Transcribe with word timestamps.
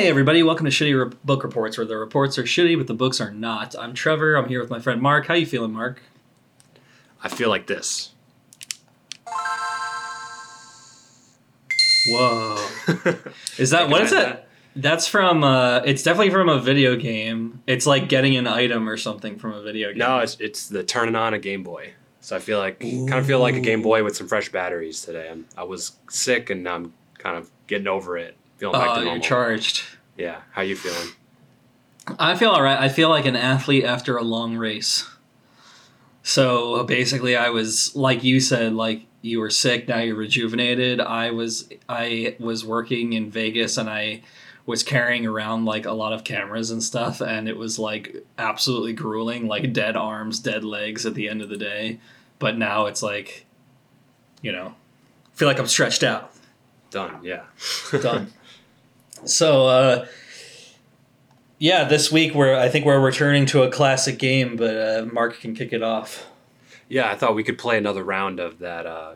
Hey 0.00 0.08
everybody, 0.08 0.42
welcome 0.42 0.64
to 0.64 0.70
Shitty 0.72 0.98
Re- 1.10 1.14
Book 1.26 1.44
Reports, 1.44 1.76
where 1.76 1.86
the 1.86 1.98
reports 1.98 2.38
are 2.38 2.44
shitty 2.44 2.74
but 2.78 2.86
the 2.86 2.94
books 2.94 3.20
are 3.20 3.30
not. 3.30 3.74
I'm 3.78 3.92
Trevor. 3.92 4.34
I'm 4.34 4.48
here 4.48 4.58
with 4.58 4.70
my 4.70 4.78
friend 4.80 4.98
Mark. 5.02 5.26
How 5.26 5.34
you 5.34 5.44
feeling, 5.44 5.74
Mark? 5.74 6.00
I 7.22 7.28
feel 7.28 7.50
like 7.50 7.66
this. 7.66 8.12
Whoa. 12.08 12.66
Is 13.58 13.68
that 13.72 13.90
what 13.90 14.00
is 14.00 14.10
that? 14.12 14.48
That's 14.74 15.06
from. 15.06 15.44
uh 15.44 15.80
It's 15.84 16.02
definitely 16.02 16.30
from 16.30 16.48
a 16.48 16.58
video 16.58 16.96
game. 16.96 17.62
It's 17.66 17.84
like 17.84 18.08
getting 18.08 18.36
an 18.38 18.46
item 18.46 18.88
or 18.88 18.96
something 18.96 19.38
from 19.38 19.52
a 19.52 19.60
video 19.62 19.90
game. 19.90 19.98
No, 19.98 20.20
it's 20.20 20.38
it's 20.40 20.66
the 20.70 20.82
turning 20.82 21.14
on 21.14 21.34
a 21.34 21.38
Game 21.38 21.62
Boy. 21.62 21.92
So 22.22 22.34
I 22.36 22.38
feel 22.38 22.58
like 22.58 22.80
kind 22.80 23.12
of 23.16 23.26
feel 23.26 23.40
like 23.40 23.54
a 23.54 23.60
Game 23.60 23.82
Boy 23.82 24.02
with 24.02 24.16
some 24.16 24.28
fresh 24.28 24.48
batteries 24.50 25.02
today. 25.02 25.28
I'm, 25.30 25.44
I 25.58 25.64
was 25.64 25.98
sick 26.08 26.48
and 26.48 26.66
I'm 26.66 26.94
kind 27.18 27.36
of 27.36 27.50
getting 27.66 27.86
over 27.86 28.16
it, 28.16 28.34
feeling 28.56 28.80
back 28.80 28.88
Oh, 28.88 28.94
to 28.94 29.00
you're 29.00 29.04
normal. 29.04 29.22
charged. 29.22 29.84
Yeah, 30.20 30.42
how 30.52 30.62
you 30.62 30.76
feeling? 30.76 31.14
I 32.18 32.36
feel 32.36 32.50
all 32.50 32.62
right. 32.62 32.78
I 32.78 32.88
feel 32.88 33.08
like 33.08 33.24
an 33.24 33.36
athlete 33.36 33.84
after 33.84 34.16
a 34.16 34.22
long 34.22 34.56
race. 34.56 35.08
So 36.22 36.84
basically, 36.84 37.36
I 37.36 37.48
was 37.48 37.96
like 37.96 38.22
you 38.22 38.40
said, 38.40 38.74
like 38.74 39.06
you 39.22 39.40
were 39.40 39.50
sick. 39.50 39.88
Now 39.88 40.00
you're 40.00 40.16
rejuvenated. 40.16 41.00
I 41.00 41.30
was 41.30 41.68
I 41.88 42.36
was 42.38 42.64
working 42.64 43.14
in 43.14 43.30
Vegas, 43.30 43.78
and 43.78 43.88
I 43.88 44.22
was 44.66 44.82
carrying 44.82 45.26
around 45.26 45.64
like 45.64 45.86
a 45.86 45.92
lot 45.92 46.12
of 46.12 46.22
cameras 46.22 46.70
and 46.70 46.82
stuff, 46.82 47.22
and 47.22 47.48
it 47.48 47.56
was 47.56 47.78
like 47.78 48.14
absolutely 48.36 48.92
grueling. 48.92 49.46
Like 49.46 49.72
dead 49.72 49.96
arms, 49.96 50.38
dead 50.38 50.64
legs 50.64 51.06
at 51.06 51.14
the 51.14 51.28
end 51.28 51.40
of 51.40 51.48
the 51.48 51.56
day. 51.56 51.98
But 52.38 52.58
now 52.58 52.86
it's 52.86 53.02
like, 53.02 53.46
you 54.42 54.52
know, 54.52 54.74
I 55.32 55.36
feel 55.36 55.48
like 55.48 55.58
I'm 55.58 55.66
stretched 55.66 56.02
out. 56.02 56.32
Done. 56.90 57.20
Yeah. 57.22 57.44
Done. 57.90 58.32
so 59.24 59.66
uh 59.66 60.06
yeah, 61.60 61.84
this 61.84 62.10
week 62.10 62.34
we're 62.34 62.56
I 62.56 62.70
think 62.70 62.86
we're 62.86 62.98
returning 62.98 63.44
to 63.46 63.62
a 63.62 63.70
classic 63.70 64.18
game, 64.18 64.56
but 64.56 64.76
uh, 64.76 65.06
Mark 65.12 65.40
can 65.40 65.54
kick 65.54 65.74
it 65.74 65.82
off. 65.82 66.26
Yeah, 66.88 67.10
I 67.10 67.14
thought 67.14 67.34
we 67.34 67.44
could 67.44 67.58
play 67.58 67.76
another 67.76 68.02
round 68.02 68.40
of 68.40 68.58
that 68.60 68.86
uh, 68.86 69.12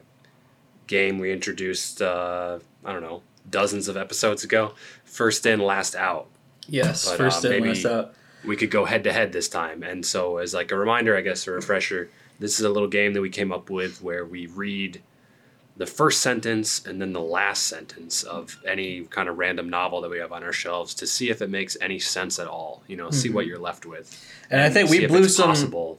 game 0.87 1.19
we 1.19 1.33
introduced. 1.33 2.03
Uh, 2.03 2.59
I 2.85 2.93
don't 2.93 3.03
know, 3.03 3.23
dozens 3.49 3.89
of 3.89 3.97
episodes 3.97 4.45
ago. 4.45 4.75
First 5.05 5.47
in, 5.47 5.59
last 5.59 5.97
out. 5.97 6.29
Yes, 6.69 7.09
But, 7.09 7.17
first 7.17 7.45
uh, 7.47 7.51
in, 7.51 7.67
last 7.67 7.87
out. 7.87 8.15
we 8.45 8.57
could 8.57 8.71
go 8.71 8.85
head 8.85 9.05
to 9.05 9.13
head 9.13 9.33
this 9.33 9.49
time. 9.49 9.83
And 9.83 10.05
so, 10.05 10.37
as 10.37 10.53
like 10.53 10.71
a 10.71 10.77
reminder, 10.77 11.17
I 11.17 11.23
guess, 11.23 11.47
a 11.47 11.53
refresher, 11.53 12.11
this 12.39 12.59
is 12.59 12.67
a 12.67 12.69
little 12.69 12.89
game 12.89 13.15
that 13.15 13.23
we 13.23 13.31
came 13.31 13.53
up 13.53 13.71
with 13.71 14.03
where 14.03 14.27
we 14.27 14.47
read 14.47 15.01
the 15.77 15.87
first 15.87 16.21
sentence 16.21 16.85
and 16.87 17.01
then 17.01 17.13
the 17.13 17.21
last 17.21 17.67
sentence 17.67 18.23
of 18.23 18.61
any 18.67 19.03
kind 19.05 19.29
of 19.29 19.39
random 19.39 19.69
novel 19.69 20.01
that 20.01 20.11
we 20.11 20.19
have 20.19 20.33
on 20.33 20.45
our 20.45 20.53
shelves 20.53 20.95
to 20.95 21.07
see 21.07 21.31
if 21.31 21.43
it 21.43 21.51
makes 21.51 21.77
any 21.81 21.99
sense 21.99 22.39
at 22.39 22.47
all. 22.47 22.83
You 22.87 22.97
know, 22.97 23.11
see 23.11 23.31
what 23.31 23.47
you're 23.47 23.59
left 23.59 23.85
with. 23.85 24.11
Mm-hmm. 24.11 24.55
And 24.55 24.61
I 24.63 24.71
think 24.71 24.89
we 24.89 25.07
blew 25.07 25.29
some 25.29 25.49
possible. 25.49 25.99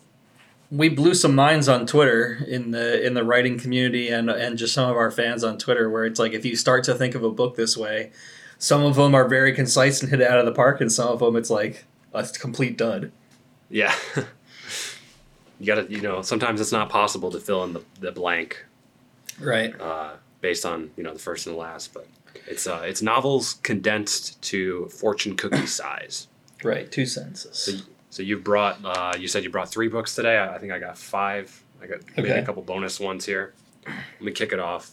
we 0.71 0.87
blew 0.87 1.13
some 1.13 1.35
minds 1.35 1.67
on 1.67 1.85
Twitter 1.85 2.39
in 2.47 2.71
the 2.71 3.05
in 3.05 3.15
the 3.15 3.23
writing 3.23 3.59
community 3.59 4.07
and 4.07 4.29
and 4.29 4.57
just 4.57 4.73
some 4.73 4.89
of 4.89 4.95
our 4.95 5.11
fans 5.11 5.43
on 5.43 5.57
Twitter 5.57 5.89
where 5.89 6.05
it's 6.05 6.19
like 6.19 6.31
if 6.31 6.45
you 6.45 6.55
start 6.55 6.85
to 6.85 6.95
think 6.95 7.13
of 7.13 7.23
a 7.23 7.31
book 7.31 7.57
this 7.57 7.75
way, 7.75 8.11
some 8.57 8.83
of 8.83 8.95
them 8.95 9.13
are 9.13 9.27
very 9.27 9.53
concise 9.53 10.01
and 10.01 10.09
hit 10.09 10.21
it 10.21 10.27
out 10.29 10.39
of 10.39 10.45
the 10.45 10.53
park, 10.53 10.79
and 10.79 10.91
some 10.91 11.09
of 11.09 11.19
them 11.19 11.35
it's 11.35 11.49
like 11.49 11.83
a 12.13 12.23
complete 12.39 12.77
dud. 12.77 13.11
Yeah. 13.69 13.93
you 15.59 15.65
gotta, 15.65 15.85
you 15.89 15.99
know, 15.99 16.21
sometimes 16.21 16.61
it's 16.61 16.71
not 16.71 16.89
possible 16.89 17.31
to 17.31 17.39
fill 17.39 17.63
in 17.65 17.73
the, 17.73 17.83
the 17.99 18.11
blank 18.11 18.65
Right. 19.39 19.79
uh, 19.79 20.13
based 20.41 20.65
on 20.65 20.91
you 20.95 21.03
know 21.03 21.13
the 21.13 21.19
first 21.19 21.45
and 21.47 21.55
the 21.55 21.59
last, 21.59 21.93
but 21.93 22.07
it's 22.47 22.67
uh, 22.67 22.83
it's 22.85 23.01
novels 23.01 23.55
condensed 23.63 24.41
to 24.43 24.87
fortune 24.87 25.35
cookie 25.35 25.65
size. 25.81 26.27
Right. 26.63 26.91
Two 26.91 27.05
sentences. 27.05 27.57
So, 27.57 27.71
so 28.09 28.23
you 28.23 28.37
brought, 28.39 28.79
uh, 28.83 29.13
you 29.19 29.27
said 29.27 29.43
you 29.43 29.49
brought 29.49 29.69
three 29.69 29.87
books 29.89 30.15
today. 30.15 30.37
I, 30.37 30.55
I 30.55 30.57
think 30.57 30.71
I 30.71 30.79
got 30.79 30.97
five. 30.97 31.63
I 31.81 31.87
got 31.87 31.99
maybe 32.15 32.29
Okay. 32.31 32.39
a 32.39 32.45
couple 32.45 32.63
bonus 32.63 32.99
ones 32.99 33.25
here. 33.25 33.53
Let 33.85 34.21
me 34.21 34.31
kick 34.31 34.51
it 34.53 34.59
off. 34.59 34.91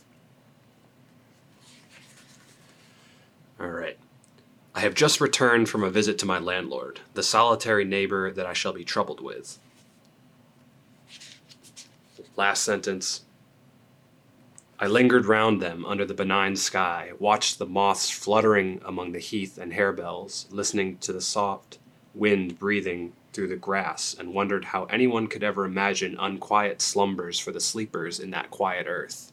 All 3.61 3.69
right. 3.71 3.97
I 4.75 4.81
have 4.81 4.95
just 4.95 5.21
returned 5.21 5.69
from 5.69 5.85
a 5.85 5.91
visit 5.91 6.19
to 6.19 6.27
my 6.27 6.39
landlord, 6.39 7.01
the 7.15 7.23
solitary 7.23 7.85
neighbor 7.85 8.33
that 8.33 8.45
I 8.47 8.53
shall 8.55 8.73
be 8.73 8.85
troubled 8.85 9.21
with. 9.21 9.59
Last 12.37 12.65
sentence. 12.65 13.23
I 14.83 14.87
lingered 14.87 15.27
round 15.27 15.63
them 15.63 15.85
under 15.87 16.05
the 16.05 16.13
benign 16.13 16.57
sky, 16.57 17.13
watched 17.21 17.61
the 17.61 17.67
moths 17.67 18.11
fluttering 18.11 18.81
among 18.85 19.13
the 19.13 19.21
heath 19.21 19.57
and 19.57 19.73
harebells, 19.73 20.47
listening 20.51 20.99
to 21.03 21.13
the 21.13 21.21
soft 21.21 21.79
wind 22.17 22.59
breathing 22.59 23.13
through 23.33 23.47
the 23.47 23.55
grass, 23.55 24.13
and 24.19 24.35
wondered 24.35 24.65
how 24.65 24.87
anyone 24.87 25.29
could 25.29 25.45
ever 25.45 25.65
imagine 25.65 26.17
unquiet 26.19 26.83
slumbers 26.83 27.39
for 27.39 27.53
the 27.53 27.61
sleepers 27.61 28.19
in 28.19 28.33
that 28.33 28.51
quiet 28.51 28.87
earth. 28.89 29.31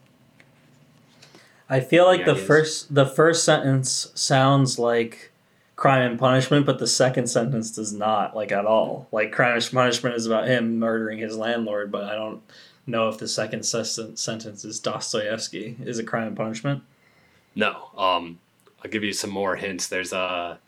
I 1.67 1.79
feel 1.79 2.05
like 2.05 2.25
the 2.25 2.35
first 2.35 2.93
the 2.93 3.07
first 3.07 3.43
sentence 3.43 4.11
sounds 4.13 4.77
like 4.77 5.31
crime 5.75 6.11
and 6.11 6.19
punishment, 6.19 6.67
but 6.67 6.77
the 6.77 6.85
second 6.85 7.25
sentence 7.25 7.71
does 7.71 7.91
not 7.91 8.35
like 8.35 8.51
at 8.51 8.67
all. 8.67 9.07
Like 9.11 9.31
crime 9.31 9.55
and 9.55 9.71
punishment 9.71 10.15
is 10.15 10.27
about 10.27 10.47
him 10.47 10.77
murdering 10.77 11.17
his 11.17 11.35
landlord, 11.35 11.91
but 11.91 12.03
I 12.03 12.13
don't 12.13 12.43
know 12.89 13.09
if 13.09 13.17
the 13.17 13.27
second 13.27 13.63
ses- 13.63 13.99
sentence 14.15 14.65
is 14.65 14.79
Dostoevsky. 14.79 15.77
Is 15.83 15.99
it 15.99 16.05
crime 16.07 16.27
and 16.27 16.37
punishment? 16.37 16.83
No, 17.55 17.89
um, 17.97 18.39
I'll 18.83 18.91
give 18.91 19.03
you 19.03 19.13
some 19.13 19.29
more 19.29 19.55
hints. 19.55 19.87
There's 19.87 20.13
a 20.13 20.59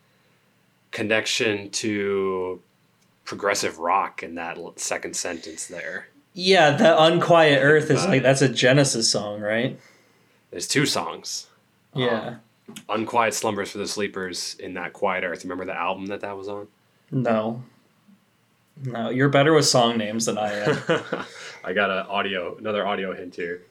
connection 0.91 1.69
to 1.69 2.61
progressive 3.25 3.79
rock 3.79 4.23
in 4.23 4.35
that 4.35 4.57
second 4.77 5.15
sentence 5.15 5.67
there. 5.67 6.07
Yeah, 6.33 6.71
the 6.71 7.01
unquiet 7.01 7.61
earth 7.61 7.89
is 7.89 8.05
like 8.05 8.23
that's 8.23 8.41
a 8.41 8.49
Genesis 8.49 9.11
song, 9.11 9.41
right? 9.41 9.79
There's 10.49 10.67
two 10.67 10.85
songs. 10.85 11.47
Yeah. 11.93 12.35
Unquiet 12.87 13.33
Slumbers 13.33 13.71
for 13.71 13.79
the 13.79 13.87
Sleepers 13.87 14.55
in 14.59 14.75
that 14.75 14.93
quiet 14.93 15.23
earth. 15.25 15.43
Remember 15.43 15.65
the 15.65 15.75
album 15.75 16.05
that 16.07 16.21
that 16.21 16.37
was 16.37 16.47
on? 16.47 16.67
No. 17.09 17.63
No, 18.83 19.09
you're 19.09 19.29
better 19.29 19.53
with 19.53 19.65
song 19.65 19.97
names 19.97 20.25
than 20.25 20.37
I 20.37 20.53
am. 20.53 20.77
I 21.63 21.73
got 21.73 21.89
an 21.91 22.05
audio, 22.07 22.57
another 22.57 22.85
audio 22.87 23.13
hint 23.13 23.35
here. 23.35 23.61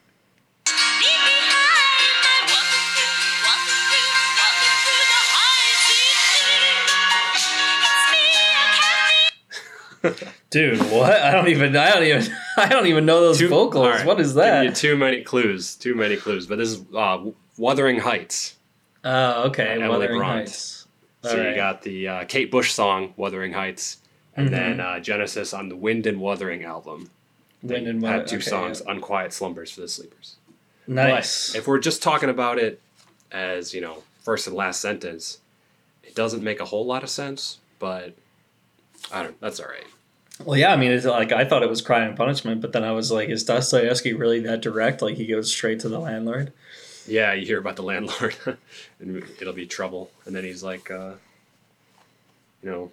Dude, 10.50 10.78
what? 10.90 11.12
I 11.20 11.30
don't 11.30 11.48
even 11.48 11.76
I 11.76 11.90
don't 11.90 12.04
even 12.04 12.32
I 12.56 12.68
don't 12.68 12.86
even 12.86 13.04
know 13.04 13.20
those 13.20 13.40
vocals. 13.40 13.84
all 13.84 13.90
right, 13.90 14.06
What 14.06 14.18
is 14.20 14.34
that? 14.34 14.64
you 14.64 14.72
too 14.72 14.96
many 14.96 15.22
clues. 15.22 15.74
Too 15.76 15.94
many 15.94 16.16
clues. 16.16 16.46
But 16.46 16.56
this 16.56 16.70
is 16.70 16.82
uh, 16.94 17.24
Wuthering 17.58 17.98
Heights. 18.00 18.56
Oh, 19.04 19.44
okay. 19.48 19.80
Emily 19.80 20.08
Brontë. 20.08 20.48
So 21.22 21.30
All 21.38 21.44
you 21.50 21.54
got 21.54 21.82
the 21.82 22.08
uh, 22.08 22.24
Kate 22.24 22.50
Bush 22.50 22.72
song 22.72 23.12
"Wuthering 23.16 23.52
Heights," 23.52 23.98
and 24.36 24.48
Mhm. 24.48 24.50
then 24.50 24.80
uh, 24.80 25.00
Genesis 25.00 25.52
on 25.52 25.68
the 25.68 25.76
Wind 25.76 26.06
and 26.06 26.18
Wuthering 26.18 26.64
album. 26.64 27.10
Wind 27.62 27.86
and 27.86 28.04
had 28.04 28.20
Wuth- 28.22 28.28
two 28.28 28.36
okay, 28.36 28.44
songs, 28.44 28.82
"Unquiet 28.86 29.32
Slumbers" 29.32 29.70
for 29.70 29.82
the 29.82 29.88
Sleepers. 29.88 30.36
Nice. 30.86 31.52
But 31.52 31.58
if 31.58 31.66
we're 31.66 31.78
just 31.78 32.02
talking 32.02 32.28
about 32.28 32.58
it 32.58 32.80
as 33.30 33.74
you 33.74 33.80
know, 33.80 34.02
first 34.22 34.46
and 34.46 34.56
last 34.56 34.80
sentence, 34.80 35.38
it 36.02 36.14
doesn't 36.14 36.42
make 36.42 36.60
a 36.60 36.64
whole 36.64 36.84
lot 36.86 37.02
of 37.02 37.10
sense. 37.10 37.58
But 37.78 38.14
I 39.12 39.22
don't. 39.22 39.40
That's 39.40 39.60
all 39.60 39.68
right. 39.68 39.86
well, 40.44 40.58
yeah, 40.58 40.72
I 40.72 40.76
mean, 40.76 40.90
it's 40.90 41.06
like 41.06 41.32
I 41.32 41.44
thought 41.44 41.62
it 41.62 41.68
was 41.68 41.82
Crime 41.82 42.08
and 42.08 42.16
Punishment, 42.16 42.60
but 42.60 42.72
then 42.72 42.84
I 42.84 42.92
was 42.92 43.10
like, 43.12 43.28
is 43.28 43.44
Dostoevsky 43.44 44.14
really 44.14 44.40
that 44.40 44.62
direct? 44.62 45.02
Like 45.02 45.16
he 45.16 45.26
goes 45.26 45.50
straight 45.52 45.80
to 45.80 45.88
the 45.88 45.98
landlord? 45.98 46.52
Yeah, 47.06 47.32
you 47.32 47.46
hear 47.46 47.58
about 47.58 47.76
the 47.76 47.82
landlord, 47.82 48.36
and 49.00 49.22
it'll 49.40 49.52
be 49.52 49.66
trouble. 49.66 50.10
And 50.26 50.34
then 50.34 50.44
he's 50.44 50.62
like, 50.62 50.90
uh, 50.90 51.14
you 52.62 52.70
know, 52.70 52.90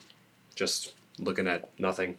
just 0.55 0.93
looking 1.19 1.47
at 1.47 1.69
nothing 1.79 2.17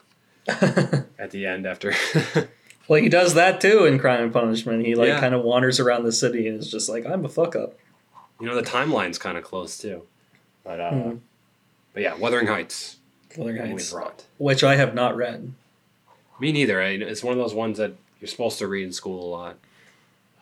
at 1.19 1.31
the 1.31 1.47
end 1.47 1.67
after. 1.67 1.93
Well, 2.89 3.03
he 3.03 3.11
does 3.11 3.35
that 3.35 3.61
too 3.61 3.85
in 3.85 3.99
Crime 3.99 4.23
and 4.23 4.33
Punishment. 4.33 4.87
He 4.87 4.95
like 4.95 5.09
Yeah. 5.09 5.21
kind 5.21 5.35
of 5.35 5.43
wanders 5.43 5.79
around 5.79 6.05
the 6.05 6.11
city 6.13 6.49
and 6.49 6.59
is 6.59 6.71
just 6.71 6.89
like, 6.89 7.05
I'm 7.05 7.23
a 7.23 7.29
fuck 7.29 7.55
up. 7.55 7.75
you 8.41 8.47
know, 8.47 8.55
the 8.55 8.63
timeline's 8.63 9.19
kind 9.19 9.37
of 9.37 9.45
close 9.45 9.77
too. 9.77 10.05
But 10.65 10.81
uh, 10.81 10.91
Mhm. 10.93 11.19
but 11.93 12.03
yeah, 12.03 12.15
Wuthering 12.15 12.47
Heights. 12.47 12.97
Wuthering 13.37 13.59
Heights, 13.59 13.95
which 14.39 14.65
I 14.65 14.77
have 14.77 14.95
not 14.95 15.17
read. 15.19 15.53
Me 16.41 16.51
neither. 16.51 16.81
I, 16.81 16.93
it's 16.93 17.23
one 17.23 17.33
of 17.35 17.39
those 17.39 17.53
ones 17.53 17.77
that 17.77 17.93
you're 18.23 18.29
supposed 18.29 18.59
to 18.61 18.67
read 18.67 18.85
in 18.85 18.93
school 18.95 19.23
a 19.23 19.29
lot. 19.37 19.57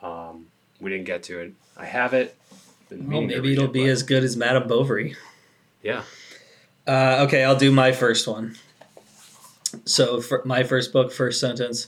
Um, 0.01 0.47
we 0.79 0.89
didn't 0.89 1.03
get 1.05 1.23
to 1.23 1.39
it. 1.41 1.53
I 1.75 1.83
have 1.85 2.13
it. 2.13 2.33
Well, 2.89 3.23
maybe 3.23 3.51
it'll 3.51 3.65
it, 3.65 3.73
be 3.73 3.81
but- 3.83 3.89
as 3.89 4.03
good 4.03 4.23
as 4.23 4.37
Madame 4.37 4.69
Bovary. 4.69 5.17
yeah. 5.83 6.03
Uh, 6.87 7.25
okay, 7.27 7.43
I'll 7.43 7.57
do 7.57 7.73
my 7.73 7.91
first 7.91 8.25
one. 8.25 8.55
So, 9.85 10.21
my 10.45 10.63
first 10.63 10.93
book, 10.93 11.11
first 11.11 11.39
sentence. 11.39 11.87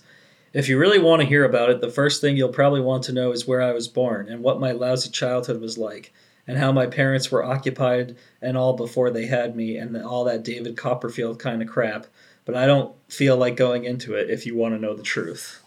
If 0.51 0.67
you 0.67 0.77
really 0.79 0.99
want 0.99 1.21
to 1.21 1.27
hear 1.27 1.45
about 1.45 1.69
it, 1.69 1.79
the 1.79 1.91
first 1.91 2.21
thing 2.21 2.35
you'll 2.35 2.49
probably 2.49 2.81
want 2.81 3.03
to 3.03 3.13
know 3.13 3.31
is 3.31 3.47
where 3.47 3.61
I 3.61 3.71
was 3.71 3.87
born 3.87 4.27
and 4.29 4.41
what 4.41 4.59
my 4.59 4.71
lousy 4.71 5.09
childhood 5.09 5.61
was 5.61 5.77
like. 5.77 6.11
and 6.49 6.57
how 6.57 6.71
my 6.71 6.87
parents 6.87 7.31
were 7.31 7.43
occupied 7.43 8.15
and 8.41 8.57
all 8.57 8.73
before 8.73 9.11
they 9.11 9.27
had 9.27 9.55
me, 9.55 9.77
and 9.77 9.95
all 9.95 10.23
that 10.23 10.43
David 10.43 10.75
Copperfield 10.75 11.37
kind 11.37 11.61
of 11.61 11.67
crap. 11.67 12.07
But 12.43 12.55
I 12.55 12.65
don't 12.65 12.95
feel 13.07 13.37
like 13.37 13.55
going 13.55 13.83
into 13.85 14.15
it 14.15 14.31
if 14.31 14.47
you 14.47 14.55
want 14.55 14.73
to 14.73 14.81
know 14.81 14.95
the 14.95 15.03
truth. 15.03 15.61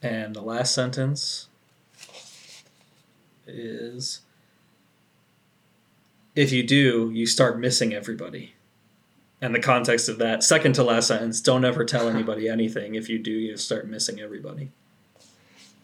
And 0.00 0.32
the 0.36 0.42
last 0.42 0.72
sentence 0.72 1.48
is 3.48 4.20
if 6.36 6.52
you 6.52 6.62
do, 6.62 7.10
you 7.12 7.26
start 7.26 7.58
missing 7.58 7.92
everybody. 7.92 8.54
And 9.42 9.54
the 9.54 9.60
context 9.60 10.08
of 10.08 10.18
that, 10.18 10.42
second 10.44 10.74
to 10.74 10.84
last 10.84 11.08
sentence, 11.08 11.40
don't 11.40 11.64
ever 11.64 11.84
tell 11.84 12.08
anybody 12.14 12.48
anything. 12.48 12.94
If 12.94 13.08
you 13.08 13.18
do, 13.18 13.30
you 13.30 13.56
start 13.56 13.88
missing 13.88 14.20
everybody. 14.20 14.70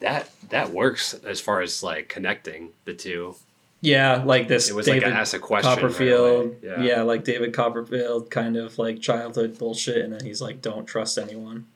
That 0.00 0.28
that 0.50 0.72
works 0.72 1.14
as 1.14 1.40
far 1.40 1.62
as 1.62 1.82
like 1.82 2.08
connecting 2.08 2.70
the 2.84 2.92
two. 2.92 3.36
Yeah, 3.80 4.22
like 4.24 4.48
this 4.48 4.68
It 4.68 4.74
was 4.74 4.86
David 4.86 5.04
like 5.04 5.12
I 5.14 5.20
asked 5.20 5.32
a 5.34 5.38
question. 5.38 5.70
right 5.70 5.78
Copperfield. 5.80 6.56
away. 6.62 6.86
yeah. 6.86 7.02
like 7.02 7.24
David 7.24 7.54
Copperfield 7.54 8.30
kind 8.30 8.56
of 8.56 8.78
like 8.78 9.00
childhood 9.00 9.58
bullshit 9.58 10.04
and 10.04 10.12
then 10.12 10.24
he's 10.24 10.42
like 10.42 10.60
don't 10.60 10.86
trust 10.86 11.16
anyone. 11.18 11.66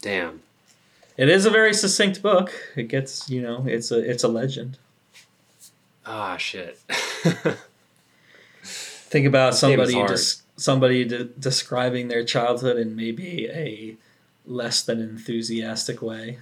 Damn. 0.00 0.40
It 1.16 1.28
is 1.28 1.44
a 1.44 1.50
very 1.50 1.74
succinct 1.74 2.22
book. 2.22 2.52
It 2.76 2.84
gets, 2.84 3.28
you 3.28 3.42
know, 3.42 3.64
it's 3.66 3.90
a 3.90 3.98
it's 3.98 4.24
a 4.24 4.28
legend. 4.28 4.78
Ah 6.06 6.36
shit. 6.38 6.78
Think 9.10 9.26
about 9.26 9.52
This 9.52 9.60
game 9.62 9.80
is 9.80 9.90
somebody 9.92 10.14
des- 10.14 10.42
somebody 10.56 11.04
de- 11.04 11.24
describing 11.24 12.06
their 12.08 12.24
childhood 12.24 12.76
in 12.78 12.94
maybe 12.94 13.48
a 13.48 13.96
less 14.46 14.82
than 14.82 15.00
enthusiastic 15.00 16.00
way. 16.00 16.38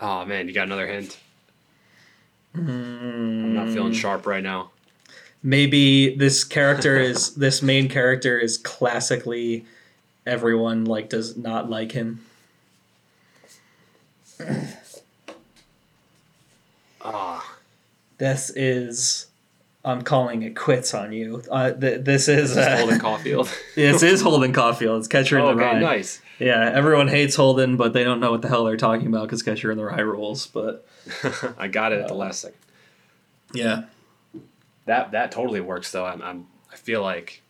oh 0.00 0.24
man, 0.24 0.46
you 0.48 0.54
got 0.54 0.64
another 0.66 0.86
hint. 0.86 1.18
I'm 2.54 2.68
I'm 2.68 3.54
not 3.54 3.68
feeling 3.70 3.92
sharp 3.92 4.26
right 4.26 4.42
now. 4.42 4.70
Maybe 5.42 6.14
this 6.14 6.44
character 6.44 6.96
is 7.10 7.34
this 7.34 7.62
main 7.62 7.88
character 7.88 8.38
is 8.38 8.56
classically 8.56 9.64
everyone 10.26 10.84
like 10.84 11.08
does 11.08 11.36
not 11.36 11.68
like 11.68 11.92
him. 11.92 12.24
Ah, 17.02 17.56
This 18.18 18.50
is 18.50 19.26
I'm 19.84 20.02
calling 20.02 20.42
it 20.42 20.54
quits 20.56 20.92
on 20.92 21.12
you. 21.12 21.42
Uh, 21.50 21.70
th- 21.72 22.04
this 22.04 22.28
is 22.28 22.56
uh, 22.56 22.76
Holden 22.78 22.98
Caulfield. 22.98 23.50
this 23.74 24.02
is 24.02 24.20
Holden 24.20 24.52
Caulfield. 24.52 24.98
It's 24.98 25.08
Catcher 25.08 25.38
in 25.38 25.44
oh, 25.44 25.54
the 25.56 25.62
okay, 25.62 25.74
Rye. 25.74 25.80
nice. 25.80 26.20
Yeah, 26.38 26.70
everyone 26.74 27.08
hates 27.08 27.34
Holden, 27.34 27.76
but 27.76 27.92
they 27.94 28.04
don't 28.04 28.20
know 28.20 28.30
what 28.30 28.42
the 28.42 28.48
hell 28.48 28.64
they're 28.64 28.76
talking 28.76 29.06
about 29.06 29.22
because 29.22 29.42
Catcher 29.42 29.70
in 29.70 29.78
the 29.78 29.84
Rye 29.84 30.00
rules. 30.00 30.46
But 30.46 30.86
I 31.58 31.68
got 31.68 31.92
it 31.92 32.00
at 32.00 32.08
the 32.08 32.14
last 32.14 32.40
second. 32.42 32.58
yeah, 33.54 33.84
That 34.84 35.12
that 35.12 35.32
totally 35.32 35.60
works 35.60 35.90
though. 35.92 36.04
I'm, 36.04 36.20
I'm 36.22 36.46
I 36.72 36.76
feel 36.76 37.02
like 37.02 37.42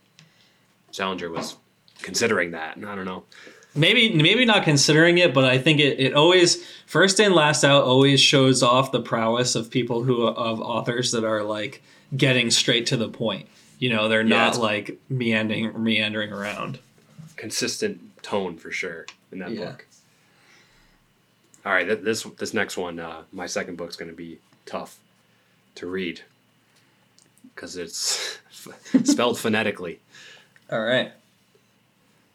Salinger 0.92 1.30
was 1.30 1.56
considering 2.02 2.52
that, 2.52 2.76
and 2.76 2.86
I 2.86 2.94
don't 2.94 3.04
know. 3.04 3.24
maybe 3.74 4.12
maybe 4.14 4.44
not 4.44 4.62
considering 4.62 5.18
it, 5.18 5.34
but 5.34 5.44
I 5.44 5.58
think 5.58 5.80
it, 5.80 5.98
it 5.98 6.14
always 6.14 6.64
first 6.86 7.18
in 7.20 7.34
last 7.34 7.64
out 7.64 7.82
always 7.84 8.20
shows 8.20 8.62
off 8.62 8.92
the 8.92 9.00
prowess 9.02 9.54
of 9.56 9.70
people 9.70 10.04
who 10.04 10.26
of 10.26 10.60
authors 10.60 11.10
that 11.12 11.24
are 11.24 11.42
like 11.42 11.82
getting 12.16 12.50
straight 12.50 12.86
to 12.86 12.96
the 12.96 13.08
point. 13.08 13.48
You 13.78 13.90
know, 13.90 14.08
they're 14.08 14.22
Yeah, 14.22 14.28
not 14.28 14.58
like 14.58 14.98
meandering 15.08 15.82
meandering 15.82 16.32
around. 16.32 16.78
Consistent 17.36 18.22
tone 18.22 18.56
for 18.58 18.70
sure 18.70 19.06
in 19.32 19.38
that 19.38 19.50
Yeah. 19.52 19.66
book. 19.66 19.86
All 21.64 21.72
right, 21.72 21.86
th- 21.86 22.00
this 22.00 22.22
this 22.38 22.52
next 22.54 22.76
one, 22.76 22.98
uh, 22.98 23.22
my 23.32 23.46
second 23.46 23.76
book's 23.76 23.96
going 23.96 24.10
to 24.10 24.16
be 24.16 24.38
tough 24.66 24.98
to 25.76 25.86
read 25.86 26.22
because 27.54 27.76
it's 27.76 28.38
spelled 29.04 29.38
phonetically. 29.38 30.00
All 30.70 30.80
right. 30.82 31.12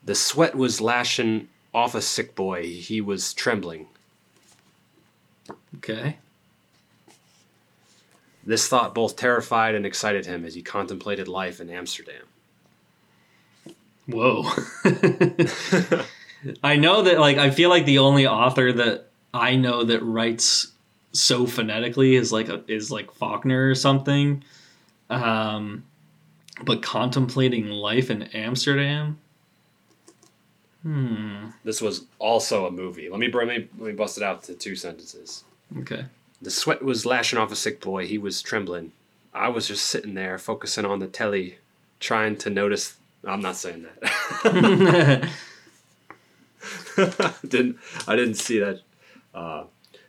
The 0.04 0.16
sweat 0.16 0.56
was 0.56 0.82
lashing 0.82 1.48
off 1.74 1.96
a 1.96 2.02
sick 2.02 2.36
boy. 2.36 2.68
He 2.68 3.02
was 3.02 3.34
trembling. 3.34 3.88
Okay. 5.78 6.18
This 8.46 8.68
thought 8.68 8.94
both 8.94 9.16
terrified 9.16 9.74
and 9.76 9.86
excited 9.86 10.26
him 10.26 10.46
as 10.46 10.54
he 10.54 10.62
contemplated 10.62 11.28
life 11.28 11.60
in 11.60 11.70
Amsterdam. 11.70 12.26
Whoa. 14.08 14.44
I 16.64 16.76
know 16.76 17.02
that 17.02 17.20
like 17.20 17.38
I 17.38 17.50
feel 17.50 17.70
like 17.70 17.86
the 17.86 17.98
only 17.98 18.28
author 18.28 18.72
that 18.72 19.08
I 19.34 19.56
know 19.56 19.84
that 19.84 20.04
writes 20.04 20.72
so 21.12 21.48
phonetically 21.48 22.16
is 22.16 22.32
like 22.32 22.50
a, 22.50 22.64
is 22.68 22.92
like 22.92 23.12
Faulkner 23.12 23.70
or 23.70 23.76
something. 23.76 24.44
Um 25.10 25.84
but 26.64 26.84
contemplating 26.84 27.68
life 27.70 28.12
in 28.12 28.24
Amsterdam? 28.24 29.20
Hmm. 30.84 31.48
This 31.64 31.82
was 31.82 32.06
also 32.20 32.68
a 32.68 32.72
movie. 32.72 33.10
Let 33.10 33.20
me 33.20 33.32
let 33.32 33.48
me 33.48 33.68
let 33.80 33.88
me 33.88 33.94
bust 33.94 34.18
it 34.18 34.24
out 34.24 34.44
to 34.44 34.54
two 34.54 34.76
sentences. 34.76 35.44
Okay. 35.80 36.06
The 36.46 36.52
sweat 36.52 36.84
was 36.84 37.08
lashing 37.08 37.40
off 37.40 37.52
a 37.52 37.56
sick 37.56 37.82
boy. 37.82 38.06
He 38.06 38.20
was 38.20 38.40
trembling. 38.40 38.92
I 39.34 39.50
was 39.50 39.68
just 39.68 39.88
sitting 39.88 40.14
there, 40.14 40.38
focusing 40.38 40.86
on 40.86 41.00
the 41.00 41.08
telly, 41.08 41.58
trying 42.00 42.38
to 42.38 42.52
notice. 42.52 42.98
I'm 43.28 43.42
not 43.42 43.56
saying 43.56 43.88
that. 44.44 45.32
didn't 47.48 47.80
I 48.08 48.16
didn't 48.16 48.36
see 48.36 48.60
that. 48.60 48.82
Uh, 49.34 49.64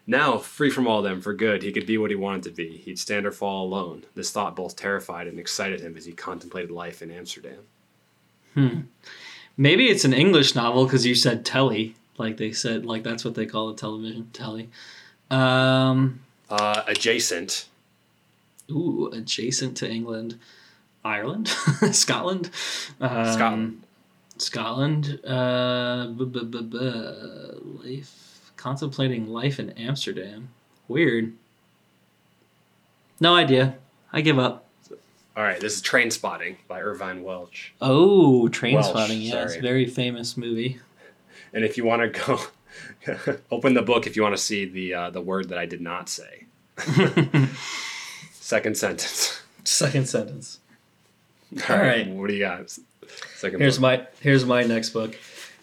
now, 0.06 0.37
free 0.37 0.69
from 0.69 0.87
all 0.87 1.00
them 1.00 1.23
for 1.23 1.33
good, 1.33 1.62
he 1.62 1.73
could 1.73 1.87
be 1.87 1.97
what 1.97 2.11
he 2.11 2.17
wanted 2.17 2.43
to 2.43 2.50
be. 2.50 2.77
He'd 2.77 2.99
stand 2.99 3.25
or 3.25 3.33
fall 3.33 3.65
alone. 3.65 4.05
This 4.15 4.31
thought 4.31 4.55
both 4.55 4.77
terrified 4.77 5.29
and 5.29 5.38
excited 5.38 5.81
him 5.81 5.97
as 5.97 6.05
he 6.05 6.12
contemplated 6.12 6.71
life 6.71 7.00
in 7.00 7.11
Amsterdam. 7.11 7.61
Hmm. 8.53 8.81
Maybe 9.56 9.87
it's 9.87 10.05
an 10.05 10.12
English 10.12 10.55
novel 10.55 10.85
because 10.85 11.06
you 11.06 11.15
said 11.15 11.47
telly, 11.47 11.94
like 12.19 12.37
they 12.37 12.53
said, 12.53 12.85
like 12.85 13.05
that's 13.05 13.25
what 13.25 13.37
they 13.37 13.47
call 13.47 13.69
the 13.69 13.81
television 13.81 14.29
telly. 14.35 14.69
Um, 15.31 16.21
Uh, 16.50 16.82
adjacent. 16.87 17.66
ooh, 18.70 19.08
adjacent 19.12 19.76
to 19.78 19.88
England, 19.90 20.38
Ireland, 21.04 21.49
Scotland, 21.92 22.50
um, 23.00 23.32
Scotland. 23.32 23.82
Scotland. 24.38 25.21
Uh, 25.26 26.06
bu- 26.09 26.26
bu- 26.26 26.44
bu- 26.62 27.80
life, 27.85 28.52
contemplating 28.56 29.28
life 29.28 29.59
in 29.59 29.71
Amsterdam. 29.71 30.49
Weird. 30.88 31.32
No 33.21 33.35
idea. 33.35 33.76
I 34.12 34.21
give 34.21 34.38
up. 34.38 34.64
All 35.37 35.42
right, 35.42 35.61
this 35.61 35.75
is 35.76 35.82
Trainspotting 35.82 36.56
by 36.68 36.80
Irvine 36.80 37.23
Welsh. 37.23 37.71
Oh, 37.80 38.49
Trainspotting. 38.52 39.23
Yeah, 39.23 39.44
it's 39.44 39.56
a 39.56 39.61
very 39.61 39.87
famous 39.87 40.37
movie. 40.37 40.78
And 41.52 41.64
if 41.64 41.76
you 41.76 41.85
want 41.85 42.02
to 42.14 42.21
go, 42.26 42.40
open 43.50 43.75
the 43.75 43.83
book 43.83 44.06
if 44.06 44.16
you 44.16 44.23
want 44.23 44.37
to 44.37 44.42
see 44.42 44.64
the 44.64 44.95
uh, 44.95 45.11
the 45.11 45.21
word 45.21 45.49
that 45.49 45.59
I 45.59 45.66
did 45.66 45.80
not 45.80 46.09
say. 46.09 46.45
Second 48.33 48.76
sentence. 48.76 49.42
Second 49.64 50.09
sentence. 50.09 50.61
All 51.68 51.78
right, 51.78 52.09
what 52.09 52.28
do 52.28 52.35
you 52.35 52.40
got? 52.40 52.76
Second. 53.37 53.61
Here's 53.61 53.76
book. 53.76 53.83
my 53.83 54.06
here's 54.21 54.45
my 54.45 54.62
next 54.62 54.90
book. 54.90 55.16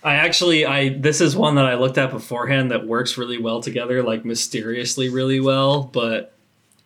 I 0.03 0.15
actually 0.15 0.65
I 0.65 0.89
this 0.89 1.21
is 1.21 1.35
one 1.35 1.55
that 1.55 1.65
I 1.65 1.75
looked 1.75 1.97
at 1.97 2.11
beforehand 2.11 2.71
that 2.71 2.85
works 2.85 3.17
really 3.17 3.37
well 3.37 3.61
together, 3.61 4.03
like 4.03 4.25
mysteriously 4.25 5.09
really 5.09 5.39
well, 5.39 5.83
but 5.83 6.33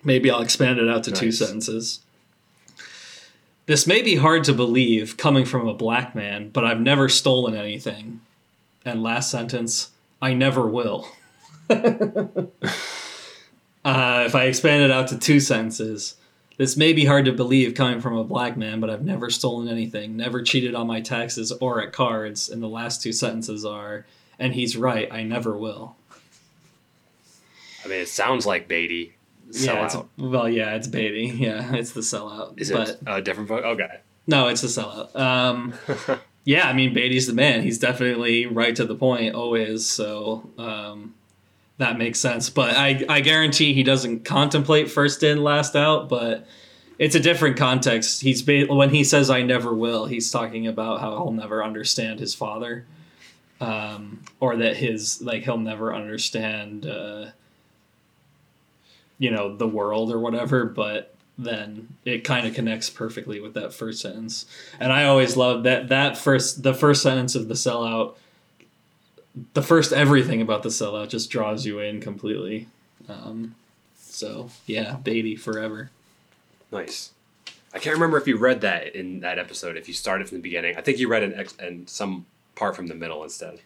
maybe 0.04 0.30
I'll 0.30 0.42
expand 0.42 0.80
it 0.80 0.88
out 0.88 1.04
to 1.06 1.12
two 1.12 1.32
sentences. 1.32 2.00
This 3.66 3.86
may 3.86 4.02
be 4.02 4.16
hard 4.16 4.46
to 4.46 4.54
believe 4.54 5.18
coming 5.18 5.46
from 5.46 5.68
a 5.68 5.74
black 5.74 6.16
man, 6.16 6.50
but 6.50 6.64
I've 6.64 6.80
never 6.80 7.10
stolen 7.10 7.54
anything. 7.54 8.22
And 8.86 9.04
last 9.04 9.30
sentence, 9.30 9.92
I 10.22 10.34
never 10.34 10.68
will. 10.68 11.08
uh, 11.70 11.76
if 13.84 14.36
I 14.36 14.44
expand 14.46 14.84
it 14.84 14.92
out 14.92 15.10
to 15.10 15.18
two 15.18 15.40
sentences, 15.40 16.16
this 16.58 16.76
may 16.76 16.92
be 16.92 17.06
hard 17.06 17.26
to 17.26 17.32
believe 17.32 17.76
coming 17.76 18.02
from 18.02 18.18
a 18.18 18.24
black 18.24 18.58
man, 18.58 18.80
but 18.80 18.90
I've 18.90 19.04
never 19.04 19.30
stolen 19.30 19.68
anything, 19.68 20.18
never 20.18 20.42
cheated 20.42 20.74
on 20.74 20.88
my 20.88 21.02
taxes 21.02 21.52
or 21.52 21.82
at 21.82 21.94
cards. 21.94 22.50
And 22.50 22.64
the 22.64 22.68
last 22.68 23.04
two 23.04 23.14
sentences 23.14 23.64
are, 23.64 24.06
and 24.40 24.54
he's 24.54 24.76
right, 24.76 25.12
I 25.12 25.24
never 25.24 25.56
will. 25.56 25.96
I 27.86 27.88
mean, 27.88 28.00
it 28.00 28.10
sounds 28.10 28.46
like 28.46 28.68
Beatty. 28.68 29.16
yeah, 29.52 29.86
it's, 29.86 29.96
well, 30.18 30.50
yeah, 30.50 30.76
it's 30.76 30.88
Beatty. 30.88 31.28
Yeah, 31.38 31.76
it's 31.76 31.92
the 31.92 32.02
sellout. 32.02 32.60
Is 32.60 32.72
but 32.72 32.90
it 32.90 33.00
a 33.06 33.22
different 33.22 33.50
book? 33.50 33.64
Okay. 33.64 34.00
no, 34.26 34.48
it's 34.48 34.62
the 34.62 34.68
sellout. 34.68 35.16
Um, 35.16 35.74
yeah, 36.48 36.70
I 36.70 36.72
mean, 36.72 36.94
Beatty's 36.94 37.28
the 37.28 37.34
man. 37.34 37.62
He's 37.62 37.78
definitely 37.78 38.46
right 38.46 38.74
to 38.78 38.86
the 38.86 38.96
point, 38.96 39.36
always. 39.36 39.86
So 39.86 40.50
um, 40.58 41.14
that 41.78 41.98
makes 41.98 42.22
sense. 42.22 42.50
But 42.50 42.78
I, 42.78 43.04
I 43.10 43.20
guarantee 43.20 43.74
he 43.74 43.84
doesn't 43.84 44.24
contemplate 44.24 44.90
first 44.90 45.24
in, 45.24 45.44
last 45.44 45.76
out. 45.76 46.08
But 46.08 46.48
it's 46.98 47.16
a 47.16 47.20
different 47.20 47.58
context. 47.58 48.22
He's 48.22 48.48
when 48.48 48.92
he 48.92 49.04
says 49.04 49.30
"I 49.30 49.42
never 49.42 49.74
will," 49.74 50.06
he's 50.06 50.32
talking 50.32 50.68
about 50.68 51.02
how 51.02 51.12
he'll 51.12 51.34
never 51.34 51.62
understand 51.62 52.22
his 52.22 52.34
father, 52.34 52.86
um, 53.60 54.24
or 54.40 54.56
that 54.56 54.78
his 54.78 55.22
like 55.22 55.44
he'll 55.44 55.58
never 55.58 55.94
understand. 55.94 56.86
Uh, 56.86 57.32
you 59.20 59.32
know 59.32 59.54
the 59.54 59.68
world 59.68 60.14
or 60.14 60.20
whatever, 60.20 60.64
but 60.64 61.14
then 61.38 61.88
it 62.04 62.24
kind 62.24 62.48
of 62.48 62.54
connects 62.54 62.90
perfectly 62.90 63.40
with 63.40 63.54
that 63.54 63.74
first 63.74 64.02
sentence. 64.02 64.46
And 64.80 64.92
I 64.92 65.06
always 65.06 65.38
love 65.38 65.64
that 65.64 65.90
that 65.90 66.18
first 66.18 66.64
the 66.64 66.74
first 66.74 67.04
sentence 67.04 67.36
of 67.36 67.48
the 67.48 67.54
sellout 67.54 68.16
the 69.54 69.62
first 69.62 69.94
everything 69.94 70.42
about 70.42 70.64
the 70.64 70.70
sellout 70.70 71.10
just 71.10 71.30
draws 71.30 71.66
you 71.66 71.80
in 71.80 72.02
completely. 72.02 72.68
Um, 73.08 73.56
so 74.00 74.50
yeah, 74.66 74.96
Beatty 74.96 75.36
forever. 75.36 75.92
Nice. 76.72 77.12
I 77.74 77.80
can't 77.80 77.96
remember 77.96 78.18
if 78.18 78.28
you 78.28 78.38
read 78.38 78.62
that 78.62 78.96
in 78.96 79.20
that 79.20 79.38
episode. 79.38 79.78
If 79.78 79.88
you 79.88 79.94
started 79.94 80.28
from 80.28 80.40
the 80.40 80.42
beginning, 80.42 80.76
I 80.78 80.82
think 80.82 80.98
you 80.98 81.08
read 81.08 81.24
an 81.24 81.36
ex- 81.36 81.56
and 81.60 81.88
some 81.88 82.26
part 82.56 82.76
from 82.76 82.88
the 82.88 82.96
middle 82.96 83.24
instead. 83.24 83.60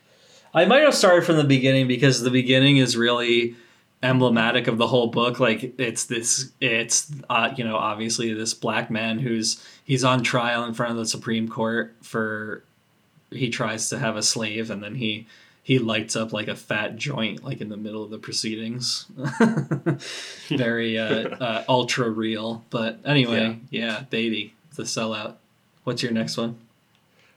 I 0.54 0.66
might 0.66 0.82
have 0.82 0.96
started 0.96 1.24
from 1.26 1.38
the 1.38 1.46
beginning 1.46 1.88
because 1.88 2.22
the 2.22 2.30
beginning 2.30 2.78
is 2.78 2.98
really 2.98 3.56
emblematic 4.04 4.68
of 4.68 4.78
the 4.78 4.88
whole 4.88 5.08
book. 5.08 5.40
Like 5.40 5.80
it's 5.80 6.06
this, 6.06 6.52
it's 6.60 7.12
uh, 7.30 7.54
you 7.56 7.64
know 7.64 7.78
obviously 7.78 8.34
this 8.34 8.54
black 8.54 8.90
man 8.90 9.20
who's 9.20 9.64
he's 9.84 10.04
on 10.04 10.24
trial 10.24 10.64
in 10.66 10.74
front 10.74 10.92
of 10.92 10.98
the 10.98 11.06
Supreme 11.06 11.48
Court 11.48 11.96
for 12.02 12.64
he 13.32 13.50
tries 13.50 13.90
to 13.90 13.98
have 13.98 14.16
a 14.16 14.24
slave 14.24 14.70
and 14.70 14.84
then 14.84 14.96
he 14.96 15.26
he 15.64 15.80
lights 15.80 16.16
up 16.16 16.34
like 16.34 16.48
a 16.48 16.56
fat 16.56 16.98
joint 16.98 17.44
like 17.44 17.62
in 17.62 17.70
the 17.70 17.78
middle 17.78 18.04
of 18.04 18.10
the 18.10 18.18
proceedings 18.18 19.06
very 20.50 20.98
uh, 20.98 21.30
uh, 21.40 21.64
ultra 21.70 22.10
real 22.10 22.64
but 22.70 23.00
anyway 23.06 23.58
yeah, 23.70 24.04
Beatty, 24.10 24.54
the 24.76 24.84
sellout 24.84 25.36
what's 25.84 26.04
your 26.04 26.12
next 26.12 26.36
one 26.36 26.58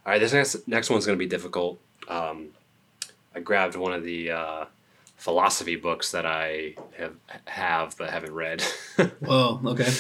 All 0.05 0.13
right, 0.13 0.19
this 0.19 0.33
next 0.33 0.67
next 0.67 0.91
one's 0.91 1.07
going 1.07 1.17
to 1.17 1.25
be 1.25 1.29
difficult. 1.29 1.79
Um, 2.09 2.49
I 3.35 3.41
grabbed 3.41 3.77
one 3.77 3.93
of 3.93 4.05
the 4.05 4.31
uh, 4.33 4.65
philosophy 5.17 5.77
books 5.77 6.11
that 6.13 6.27
I 6.27 6.75
have 6.97 7.15
have 7.47 7.97
but 7.97 8.11
haven't 8.11 8.35
read. 8.35 8.63
whoa 8.97 9.11
oh, 9.27 9.61
okay 9.65 9.93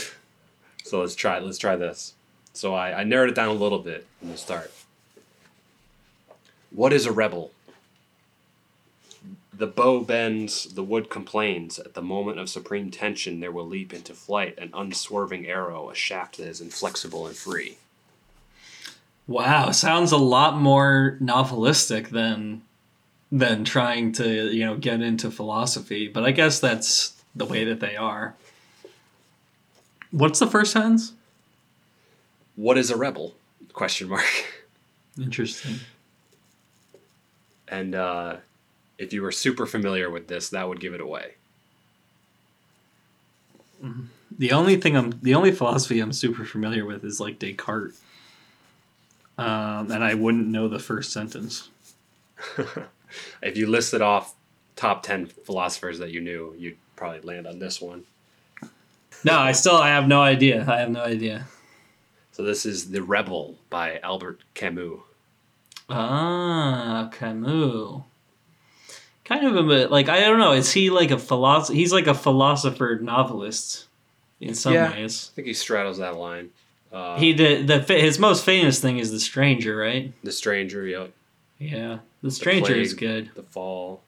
so 0.84 1.00
let's 1.00 1.14
try 1.14 1.40
let's 1.40 1.58
try 1.58 1.74
this. 1.74 2.14
So 2.52 2.74
I, 2.74 3.00
I 3.00 3.04
narrowed 3.04 3.30
it 3.30 3.34
down 3.34 3.48
a 3.48 3.54
little 3.54 3.80
bit 3.80 4.06
from 4.20 4.30
the 4.30 4.36
start. 4.36 4.70
What 6.70 6.92
is 6.92 7.06
a 7.06 7.12
rebel? 7.12 7.50
The 9.52 9.66
bow 9.66 10.00
bends, 10.00 10.74
the 10.74 10.82
wood 10.82 11.10
complains. 11.10 11.78
At 11.78 11.94
the 11.94 12.02
moment 12.02 12.38
of 12.38 12.48
supreme 12.48 12.90
tension, 12.90 13.40
there 13.40 13.50
will 13.50 13.66
leap 13.66 13.92
into 13.92 14.12
flight 14.12 14.58
an 14.58 14.70
unswerving 14.74 15.46
arrow, 15.46 15.90
a 15.90 15.94
shaft 15.94 16.36
that 16.36 16.46
is 16.46 16.60
inflexible 16.60 17.26
and 17.26 17.36
free. 17.36 17.78
wow 19.26 19.70
sounds 19.70 20.12
a 20.12 20.16
lot 20.16 20.58
more 20.58 21.16
novelistic 21.20 22.10
than 22.10 22.62
than 23.40 23.64
trying 23.64 24.12
to 24.12 24.26
you 24.54 24.64
know 24.64 24.76
get 24.76 25.00
into 25.02 25.28
philosophy 25.30 26.06
but 26.06 26.22
i 26.24 26.30
guess 26.30 26.60
that's 26.60 27.14
the 27.34 27.44
way 27.44 27.64
that 27.64 27.80
they 27.80 27.96
are 27.96 28.34
what's 30.12 30.38
the 30.38 30.46
first 30.46 30.70
sentence 30.72 31.12
What 32.56 32.78
is 32.78 32.90
a 32.90 32.96
rebel? 32.96 33.34
Question 33.72 34.08
mark. 34.08 34.30
interesting 35.18 35.80
And 37.66 37.94
uh, 37.94 38.36
if 38.98 39.12
you 39.12 39.22
were 39.22 39.32
super 39.32 39.66
familiar 39.66 40.08
with 40.10 40.28
this, 40.28 40.50
that 40.50 40.68
would 40.68 40.78
give 40.80 40.94
it 40.94 41.00
away. 41.00 41.34
The 44.38 44.52
only 44.52 44.76
thing 44.76 44.96
I'm 44.96 45.10
the 45.22 45.34
only 45.34 45.52
philosophy 45.52 45.98
I'm 46.00 46.12
super 46.12 46.44
familiar 46.44 46.84
with 46.86 47.04
is 47.04 47.18
like 47.20 47.38
Descartes. 47.38 47.98
Um, 49.36 49.90
and 49.90 50.02
I 50.04 50.14
wouldn't 50.14 50.46
know 50.46 50.68
the 50.68 50.78
first 50.78 51.12
sentence. 51.12 51.68
If 53.42 53.56
you 53.56 53.66
listed 53.66 54.02
off 54.02 54.34
top 54.76 55.02
10 55.02 55.26
philosophers 55.26 55.98
that 55.98 56.10
you 56.10 56.20
knew, 56.20 56.54
you'd 56.58 56.76
probably 56.96 57.20
land 57.20 57.46
on 57.46 57.58
this 57.58 57.80
one. 57.80 58.04
No, 59.24 59.38
I 59.38 59.52
still 59.52 59.76
I 59.76 59.88
have 59.88 60.06
no 60.08 60.20
idea. 60.22 60.64
I 60.68 60.80
have 60.80 60.90
no 60.90 61.02
idea. 61.02 61.46
So 62.32 62.42
this 62.42 62.66
is 62.66 62.90
The 62.90 63.02
Rebel 63.02 63.56
by 63.70 63.98
Albert 64.02 64.40
Camus. 64.54 64.98
Ah, 65.88 67.08
Camus. 67.12 68.02
Kind 69.24 69.46
of 69.46 69.56
a 69.56 69.62
bit 69.62 69.90
like 69.90 70.08
I 70.08 70.20
don't 70.20 70.38
know. 70.38 70.52
Is 70.52 70.72
he 70.72 70.90
like 70.90 71.10
a 71.10 71.18
philosopher? 71.18 71.74
He's 71.74 71.92
like 71.92 72.06
a 72.06 72.14
philosopher 72.14 72.98
novelist 73.00 73.86
in 74.40 74.54
some 74.54 74.74
Yeah. 74.74 74.90
ways. 74.92 75.30
I 75.32 75.36
think 75.36 75.46
he 75.48 75.54
straddles 75.54 75.98
that 75.98 76.16
line. 76.16 76.50
Uh, 76.92 77.18
He 77.18 77.32
did 77.32 77.66
the 77.66 77.80
his 77.80 78.18
most 78.18 78.44
famous 78.44 78.80
thing 78.80 78.98
is 78.98 79.10
the 79.10 79.20
Stranger, 79.20 79.76
right? 79.76 80.12
the 80.22 80.32
Stranger, 80.32 80.86
yep. 80.86 81.12
Yeah, 81.58 81.98
the 82.24 82.30
Stranger 82.30 82.74
is 82.74 82.94
Plague. 82.94 83.00
good. 83.00 83.30
The 83.34 83.42
Fall. 83.42 84.02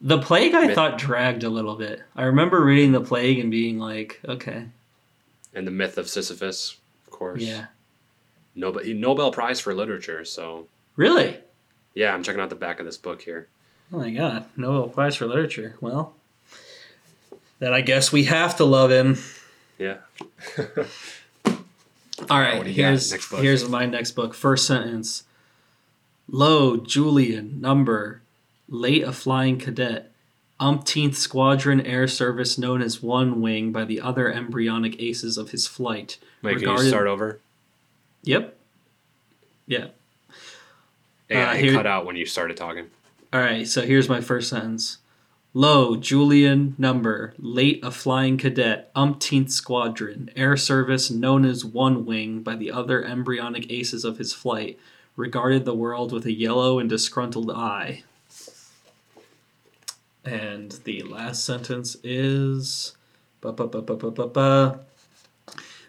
The 0.00 0.18
Plague 0.18 0.54
I 0.54 0.66
Myth- 0.66 0.74
thought 0.74 0.98
dragged 0.98 1.44
a 1.44 1.48
little 1.48 1.76
bit. 1.76 2.02
I 2.14 2.24
remember 2.24 2.62
reading 2.62 2.92
the 2.92 3.00
Plague 3.00 3.38
and 3.38 3.50
being 3.50 3.78
like, 3.78 4.20
okay, 4.28 4.66
And 5.54 5.66
The 5.66 5.70
Myth 5.70 5.96
of 5.96 6.08
Sisyphus, 6.08 6.76
of 7.06 7.12
course. 7.12 7.40
yeah, 7.40 7.66
Nobel, 8.54 8.82
Nobel 8.84 9.30
Prize 9.32 9.60
for 9.60 9.72
Literature. 9.74 10.24
So, 10.24 10.66
really. 10.96 11.38
yeah, 11.94 12.12
I'm 12.12 12.22
checking 12.22 12.40
out 12.40 12.50
the 12.50 12.56
back 12.56 12.80
of 12.80 12.86
this 12.86 12.96
book 12.98 13.22
here. 13.22 13.48
Oh 13.92 13.98
my 13.98 14.10
god, 14.10 14.44
Nobel 14.56 14.88
Prize 14.88 15.16
for 15.16 15.26
Literature. 15.26 15.76
Well, 15.80 16.14
then 17.60 17.72
I 17.72 17.80
guess 17.80 18.12
we 18.12 18.24
have 18.24 18.56
to 18.56 18.64
love 18.64 18.90
him. 18.90 19.18
Yeah. 19.78 19.98
All 22.30 22.40
right, 22.40 22.56
what 22.56 22.64
do 22.64 22.70
you 22.70 22.76
got? 22.76 22.88
here's 22.90 23.30
here's 23.30 23.68
my 23.68 23.86
next 23.86 24.12
book. 24.12 24.34
First 24.34 24.66
sentence. 24.66 25.24
Lowe, 26.28 26.76
Julian, 26.78 27.60
number, 27.60 28.22
late 28.68 29.02
a 29.02 29.12
flying 29.12 29.58
cadet, 29.58 30.10
umpteenth 30.58 31.16
squadron 31.16 31.80
air 31.80 32.06
service 32.08 32.56
known 32.56 32.80
as 32.80 33.02
One 33.02 33.40
Wing 33.40 33.72
by 33.72 33.84
the 33.84 34.00
other 34.00 34.32
embryonic 34.32 35.00
aces 35.00 35.36
of 35.36 35.50
his 35.50 35.66
flight. 35.66 36.18
Wait, 36.42 36.52
can 36.54 36.60
you 36.62 36.68
Regarded- 36.68 36.88
start 36.88 37.06
over? 37.06 37.40
Yep. 38.22 38.56
Yeah. 39.66 39.86
Yeah, 41.30 41.50
Uh, 41.50 41.54
here- 41.54 41.72
cut 41.72 41.86
out 41.86 42.06
when 42.06 42.16
you 42.16 42.26
started 42.26 42.56
talking. 42.56 42.86
All 43.32 43.40
right, 43.40 43.66
so 43.66 43.82
here's 43.82 44.08
my 44.08 44.20
first 44.20 44.48
sentence. 44.48 44.98
Lowe, 45.56 45.94
Julian 45.96 46.74
number, 46.78 47.34
late 47.38 47.80
a 47.84 47.90
flying 47.90 48.36
cadet, 48.38 48.90
umpteenth 48.96 49.50
squadron, 49.50 50.30
air 50.34 50.56
service 50.56 51.10
known 51.10 51.44
as 51.44 51.64
One 51.64 52.04
Wing 52.04 52.40
by 52.42 52.56
the 52.56 52.70
other 52.72 53.04
embryonic 53.04 53.70
aces 53.70 54.04
of 54.04 54.18
his 54.18 54.32
flight, 54.32 54.78
regarded 55.16 55.64
the 55.64 55.74
world 55.74 56.12
with 56.12 56.26
a 56.26 56.32
yellow 56.32 56.78
and 56.78 56.88
disgruntled 56.88 57.50
eye. 57.50 58.02
And 60.24 60.72
the 60.84 61.02
last 61.02 61.44
sentence 61.44 61.96
is. 62.02 62.96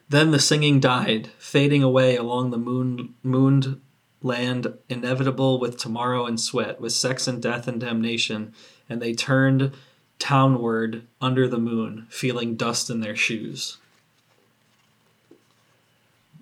Then 0.09 0.31
the 0.31 0.39
singing 0.39 0.79
died, 0.79 1.29
fading 1.37 1.81
away 1.81 2.15
along 2.15 2.51
the 2.51 2.57
moon, 2.57 3.15
mooned 3.23 3.79
land, 4.21 4.73
inevitable 4.89 5.59
with 5.59 5.77
tomorrow 5.77 6.25
and 6.25 6.39
sweat, 6.39 6.81
with 6.81 6.91
sex 6.91 7.27
and 7.27 7.41
death 7.41 7.67
and 7.67 7.79
damnation, 7.79 8.53
and 8.89 9.01
they 9.01 9.13
turned 9.13 9.71
townward 10.19 11.03
under 11.21 11.47
the 11.47 11.57
moon, 11.57 12.07
feeling 12.09 12.55
dust 12.55 12.89
in 12.89 12.99
their 12.99 13.15
shoes. 13.15 13.77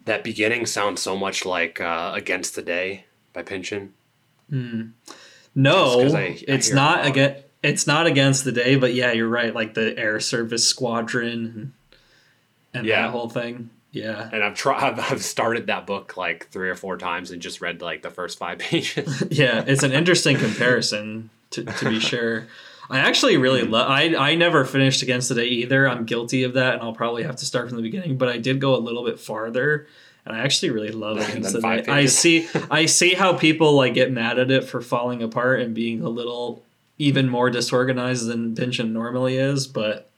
That 0.05 0.23
beginning 0.23 0.65
sounds 0.65 1.01
so 1.01 1.15
much 1.17 1.45
like 1.45 1.79
uh, 1.79 2.11
Against 2.15 2.55
the 2.55 2.61
Day 2.61 3.05
by 3.31 3.41
Pynchon. 3.43 3.93
No, 4.49 6.01
I- 6.01 6.17
I 6.17 6.43
it's 6.47 6.71
not 6.71 7.05
again. 7.05 7.37
It's 7.61 7.87
not 7.87 8.07
against 8.07 8.43
the 8.43 8.51
day, 8.51 8.75
but 8.75 8.93
yeah, 8.93 9.13
you're 9.13 9.29
right. 9.29 9.53
Like 9.55 9.73
the 9.73 9.97
air 9.97 10.19
service 10.19 10.67
squadron 10.67 11.29
and, 11.31 11.71
and 12.73 12.85
Yeah. 12.85 13.03
that 13.03 13.11
whole 13.11 13.29
thing. 13.29 13.69
Yeah, 13.93 14.27
And 14.33 14.43
I've 14.43 14.55
tried. 14.55 14.81
I've, 14.83 14.99
I've 15.11 15.23
started 15.23 15.67
that 15.67 15.85
book 15.87 16.17
like 16.17 16.49
three 16.49 16.67
or 16.69 16.75
four 16.75 16.97
times 16.97 17.29
and 17.31 17.41
just 17.41 17.61
read 17.61 17.81
like 17.81 18.01
the 18.01 18.09
first 18.09 18.37
five 18.39 18.57
pages. 18.59 19.23
yeah, 19.29 19.63
it's 19.67 19.83
an 19.83 19.91
interesting 19.99 20.35
comparison 20.35 21.29
to, 21.51 21.63
to 21.63 21.89
be 21.89 21.99
sure. 21.99 22.47
I 22.89 22.99
actually 22.99 23.37
really 23.37 23.63
love. 23.63 23.89
I 23.89 24.15
I 24.15 24.35
never 24.35 24.65
finished 24.65 25.01
Against 25.01 25.29
the 25.29 25.35
Day 25.35 25.47
either. 25.47 25.87
I'm 25.87 26.05
guilty 26.05 26.43
of 26.43 26.53
that, 26.53 26.75
and 26.75 26.83
I'll 26.83 26.93
probably 26.93 27.23
have 27.23 27.37
to 27.37 27.45
start 27.45 27.67
from 27.67 27.77
the 27.77 27.83
beginning. 27.83 28.17
But 28.17 28.29
I 28.29 28.37
did 28.37 28.59
go 28.59 28.75
a 28.75 28.77
little 28.77 29.03
bit 29.03 29.19
farther, 29.19 29.87
and 30.25 30.35
I 30.35 30.39
actually 30.39 30.71
really 30.71 30.91
love 30.91 31.17
Against 31.17 31.53
the 31.53 31.61
Day. 31.61 31.85
I 31.87 32.05
see. 32.05 32.47
I 32.71 32.85
see 32.85 33.13
how 33.13 33.33
people 33.33 33.73
like 33.73 33.93
get 33.93 34.11
mad 34.11 34.37
at 34.39 34.51
it 34.51 34.65
for 34.65 34.81
falling 34.81 35.23
apart 35.23 35.61
and 35.61 35.73
being 35.73 36.01
a 36.01 36.09
little 36.09 36.63
even 36.97 37.29
more 37.29 37.49
disorganized 37.49 38.27
than 38.27 38.55
Pynchon 38.55 38.93
normally 38.93 39.37
is, 39.37 39.65
but 39.67 40.09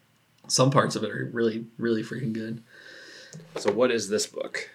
some 0.48 0.72
parts 0.72 0.96
of 0.96 1.04
it 1.04 1.12
are 1.12 1.30
really 1.34 1.66
really 1.78 2.04
freaking 2.04 2.34
good. 2.34 2.62
so, 3.58 3.72
what 3.72 3.92
is 3.92 4.10
this 4.10 4.26
book? 4.26 4.70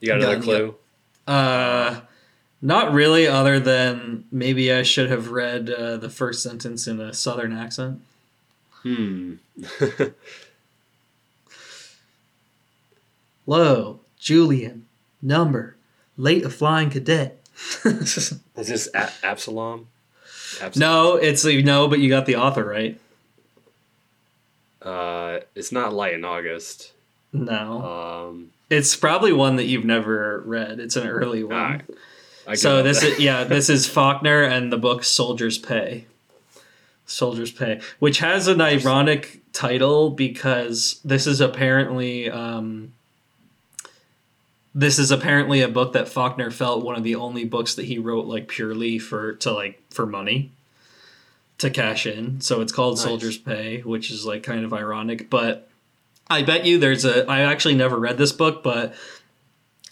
You 0.00 0.08
got 0.08 0.18
another 0.18 0.40
clue? 0.40 0.74
Uh, 1.26 2.00
not 2.62 2.92
really. 2.92 3.26
Other 3.26 3.58
than 3.60 4.24
maybe 4.30 4.72
I 4.72 4.82
should 4.82 5.10
have 5.10 5.30
read 5.30 5.70
uh, 5.70 5.96
the 5.96 6.10
first 6.10 6.42
sentence 6.42 6.86
in 6.86 7.00
a 7.00 7.12
southern 7.12 7.52
accent. 7.52 8.00
Hmm. 8.82 9.34
Lowe, 13.46 14.00
Julian, 14.18 14.86
number, 15.22 15.76
late 16.16 16.44
a 16.44 16.50
flying 16.50 16.90
cadet. 16.90 17.38
Is 17.84 18.32
this 18.54 18.88
a- 18.94 19.10
Absalom? 19.24 19.88
Absalom? 20.60 20.70
no, 20.76 21.16
it's 21.16 21.44
a, 21.44 21.60
no, 21.62 21.88
but 21.88 21.98
you 21.98 22.08
got 22.08 22.26
the 22.26 22.36
author 22.36 22.64
right. 22.64 22.98
Uh, 24.80 25.40
it's 25.54 25.72
not 25.72 25.92
Light 25.92 26.14
in 26.14 26.24
August. 26.24 26.92
No. 27.32 27.82
Um, 28.30 28.50
It's 28.70 28.96
probably 28.96 29.32
one 29.32 29.56
that 29.56 29.64
you've 29.66 29.84
never 29.84 30.42
read. 30.46 30.80
It's 30.80 30.96
an 30.96 31.06
early 31.06 31.44
one. 31.44 31.82
So 32.54 32.82
this 32.82 33.00
that. 33.00 33.12
is 33.12 33.20
yeah, 33.20 33.44
this 33.44 33.68
is 33.68 33.86
Faulkner 33.86 34.42
and 34.42 34.72
the 34.72 34.78
book 34.78 35.04
Soldier's 35.04 35.58
Pay. 35.58 36.06
Soldier's 37.06 37.50
Pay, 37.50 37.80
which 37.98 38.18
has 38.18 38.46
an 38.46 38.60
ironic 38.60 39.40
title 39.52 40.10
because 40.10 41.00
this 41.04 41.26
is 41.26 41.40
apparently 41.40 42.30
um, 42.30 42.92
this 44.74 44.98
is 44.98 45.10
apparently 45.10 45.60
a 45.60 45.68
book 45.68 45.92
that 45.92 46.08
Faulkner 46.08 46.50
felt 46.50 46.84
one 46.84 46.96
of 46.96 47.02
the 47.02 47.16
only 47.16 47.44
books 47.44 47.74
that 47.74 47.86
he 47.86 47.98
wrote 47.98 48.26
like 48.26 48.48
purely 48.48 48.98
for 48.98 49.34
to 49.34 49.52
like 49.52 49.82
for 49.90 50.06
money 50.06 50.52
to 51.58 51.70
cash 51.70 52.06
in. 52.06 52.40
So 52.40 52.60
it's 52.60 52.72
called 52.72 52.96
Nice. 52.96 53.04
Soldier's 53.04 53.38
Pay, 53.38 53.80
which 53.80 54.10
is 54.10 54.24
like 54.24 54.42
kind 54.42 54.64
of 54.64 54.72
ironic, 54.72 55.28
but 55.28 55.68
I 56.28 56.42
bet 56.42 56.64
you 56.64 56.78
there's 56.78 57.04
a 57.04 57.28
I 57.28 57.40
actually 57.40 57.74
never 57.74 57.98
read 57.98 58.18
this 58.18 58.32
book, 58.32 58.62
but 58.62 58.94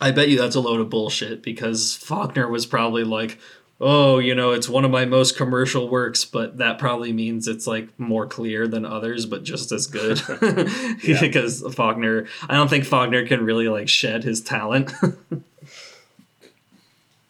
I 0.01 0.11
bet 0.13 0.29
you 0.29 0.39
that's 0.39 0.55
a 0.57 0.61
load 0.61 0.81
of 0.81 0.91
bullshit 0.91 1.43
because 1.43 1.97
Faulkner 1.97 2.49
was 2.49 2.67
probably 2.67 3.05
like, 3.05 3.39
oh, 3.81 4.19
you 4.19 4.35
know, 4.35 4.53
it's 4.53 4.69
one 4.69 4.85
of 4.85 4.91
my 4.91 5.05
most 5.05 5.37
commercial 5.37 5.89
works, 5.89 6.25
but 6.25 6.59
that 6.59 6.79
probably 6.79 7.13
means 7.13 7.49
it's 7.49 7.67
like 7.67 7.89
more 7.99 8.27
clear 8.27 8.67
than 8.69 8.85
others, 8.85 9.27
but 9.27 9.45
just 9.45 9.73
as 9.73 9.87
good. 9.87 10.21
Because 11.21 11.63
Faulkner, 11.75 12.27
I 12.49 12.55
don't 12.55 12.69
think 12.69 12.85
Faulkner 12.85 13.27
can 13.27 13.45
really 13.45 13.69
like 13.69 13.89
shed 13.89 14.25
his 14.25 14.41
talent. 14.41 14.93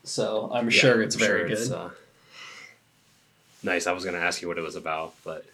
so 0.05 0.51
I'm 0.53 0.67
Yeah, 0.67 0.71
sure 0.71 1.03
it's 1.03 1.17
I'm 1.17 1.21
very 1.21 1.53
it's, 1.53 1.69
good. 1.69 1.77
uh, 1.77 1.89
nice. 3.63 3.87
I 3.87 3.93
was 3.93 4.05
gonna 4.05 4.19
ask 4.19 4.43
you 4.43 4.49
what 4.49 4.59
it 4.59 4.63
was 4.63 4.77
about, 4.77 5.15
but 5.25 5.45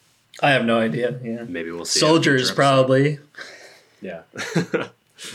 I 0.43 0.51
have 0.51 0.65
no 0.65 0.81
idea. 0.81 1.19
Yeah. 1.23 1.45
maybe 1.45 1.71
we'll 1.71 1.85
see. 1.85 2.01
Soldiers, 2.01 2.51
probably. 2.51 3.19
Yeah. 4.01 4.23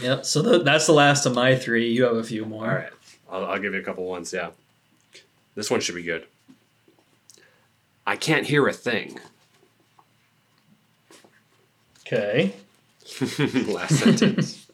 Yep. 0.01 0.25
So 0.25 0.43
th- 0.43 0.63
that's 0.63 0.85
the 0.85 0.93
last 0.93 1.25
of 1.25 1.33
my 1.35 1.55
three. 1.55 1.91
You 1.91 2.03
have 2.03 2.15
a 2.15 2.23
few 2.23 2.45
more. 2.45 2.67
All 2.67 2.75
right. 2.75 2.93
I'll, 3.29 3.45
I'll 3.45 3.59
give 3.59 3.73
you 3.73 3.79
a 3.79 3.83
couple 3.83 4.05
ones. 4.05 4.33
Yeah. 4.33 4.51
This 5.55 5.69
one 5.69 5.81
should 5.81 5.95
be 5.95 6.03
good. 6.03 6.25
I 8.05 8.15
can't 8.15 8.47
hear 8.47 8.67
a 8.67 8.73
thing. 8.73 9.19
Okay. 12.07 12.53
Last 13.67 13.99
sentence. 13.99 14.67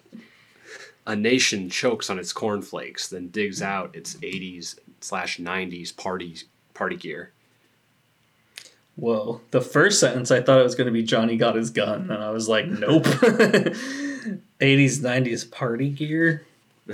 A 1.05 1.15
nation 1.15 1.69
chokes 1.69 2.09
on 2.09 2.17
its 2.17 2.31
cornflakes, 2.31 3.09
then 3.09 3.27
digs 3.27 3.61
out 3.61 3.95
its 3.95 4.15
80s 4.15 4.79
slash 5.01 5.37
90s 5.37 5.95
party 5.95 6.37
party 6.73 6.95
gear. 6.95 7.31
Whoa. 8.95 9.41
The 9.51 9.61
first 9.61 9.99
sentence 9.99 10.31
I 10.31 10.41
thought 10.41 10.59
it 10.59 10.63
was 10.63 10.75
going 10.75 10.87
to 10.87 10.93
be 10.93 11.03
Johnny 11.03 11.35
got 11.35 11.55
his 11.55 11.69
gun, 11.69 12.09
and 12.09 12.23
I 12.23 12.31
was 12.31 12.47
like, 12.47 12.67
nope. 12.67 13.05
80s, 14.59 14.99
90s 14.99 15.49
party 15.49 15.89
gear? 15.89 16.45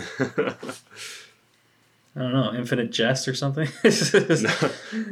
I 2.14 2.20
don't 2.20 2.34
know, 2.34 2.54
Infinite 2.54 2.92
Jest 2.92 3.28
or 3.28 3.34
something? 3.34 3.70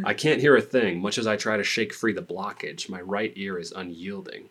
I 0.03 0.13
can't 0.13 0.41
hear 0.41 0.57
a 0.57 0.61
thing. 0.61 0.99
Much 0.99 1.17
as 1.17 1.27
I 1.27 1.37
try 1.37 1.55
to 1.55 1.63
shake 1.63 1.93
free 1.93 2.13
the 2.13 2.21
blockage, 2.21 2.89
my 2.89 2.99
right 2.99 3.31
ear 3.35 3.57
is 3.57 3.71
unyielding. 3.71 4.49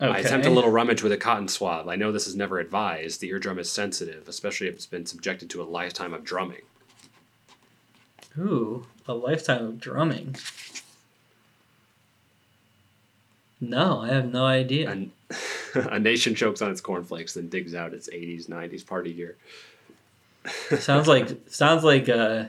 I 0.00 0.20
attempt 0.20 0.46
a 0.46 0.50
little 0.50 0.70
rummage 0.70 1.02
with 1.02 1.12
a 1.12 1.18
cotton 1.18 1.46
swab. 1.46 1.86
I 1.88 1.96
know 1.96 2.10
this 2.10 2.26
is 2.26 2.34
never 2.34 2.58
advised. 2.58 3.20
The 3.20 3.28
eardrum 3.28 3.58
is 3.58 3.70
sensitive, 3.70 4.28
especially 4.28 4.66
if 4.68 4.74
it's 4.74 4.86
been 4.86 5.04
subjected 5.04 5.50
to 5.50 5.62
a 5.62 5.64
lifetime 5.64 6.14
of 6.14 6.24
drumming. 6.24 6.62
Ooh, 8.38 8.86
a 9.06 9.12
lifetime 9.12 9.66
of 9.66 9.80
drumming. 9.80 10.36
No, 13.60 14.00
I 14.00 14.08
have 14.08 14.32
no 14.32 14.46
idea. 14.46 14.90
And 14.90 15.10
a 15.90 15.98
nation 15.98 16.34
chokes 16.34 16.62
on 16.62 16.70
its 16.70 16.80
cornflakes, 16.80 17.34
then 17.34 17.48
digs 17.48 17.74
out 17.74 17.94
its 17.94 18.08
80s, 18.08 18.48
90s 18.48 18.86
party 18.86 19.12
gear. 19.12 19.36
sounds 20.78 21.06
like 21.08 21.28
sounds 21.48 21.84
like 21.84 22.08
uh, 22.08 22.46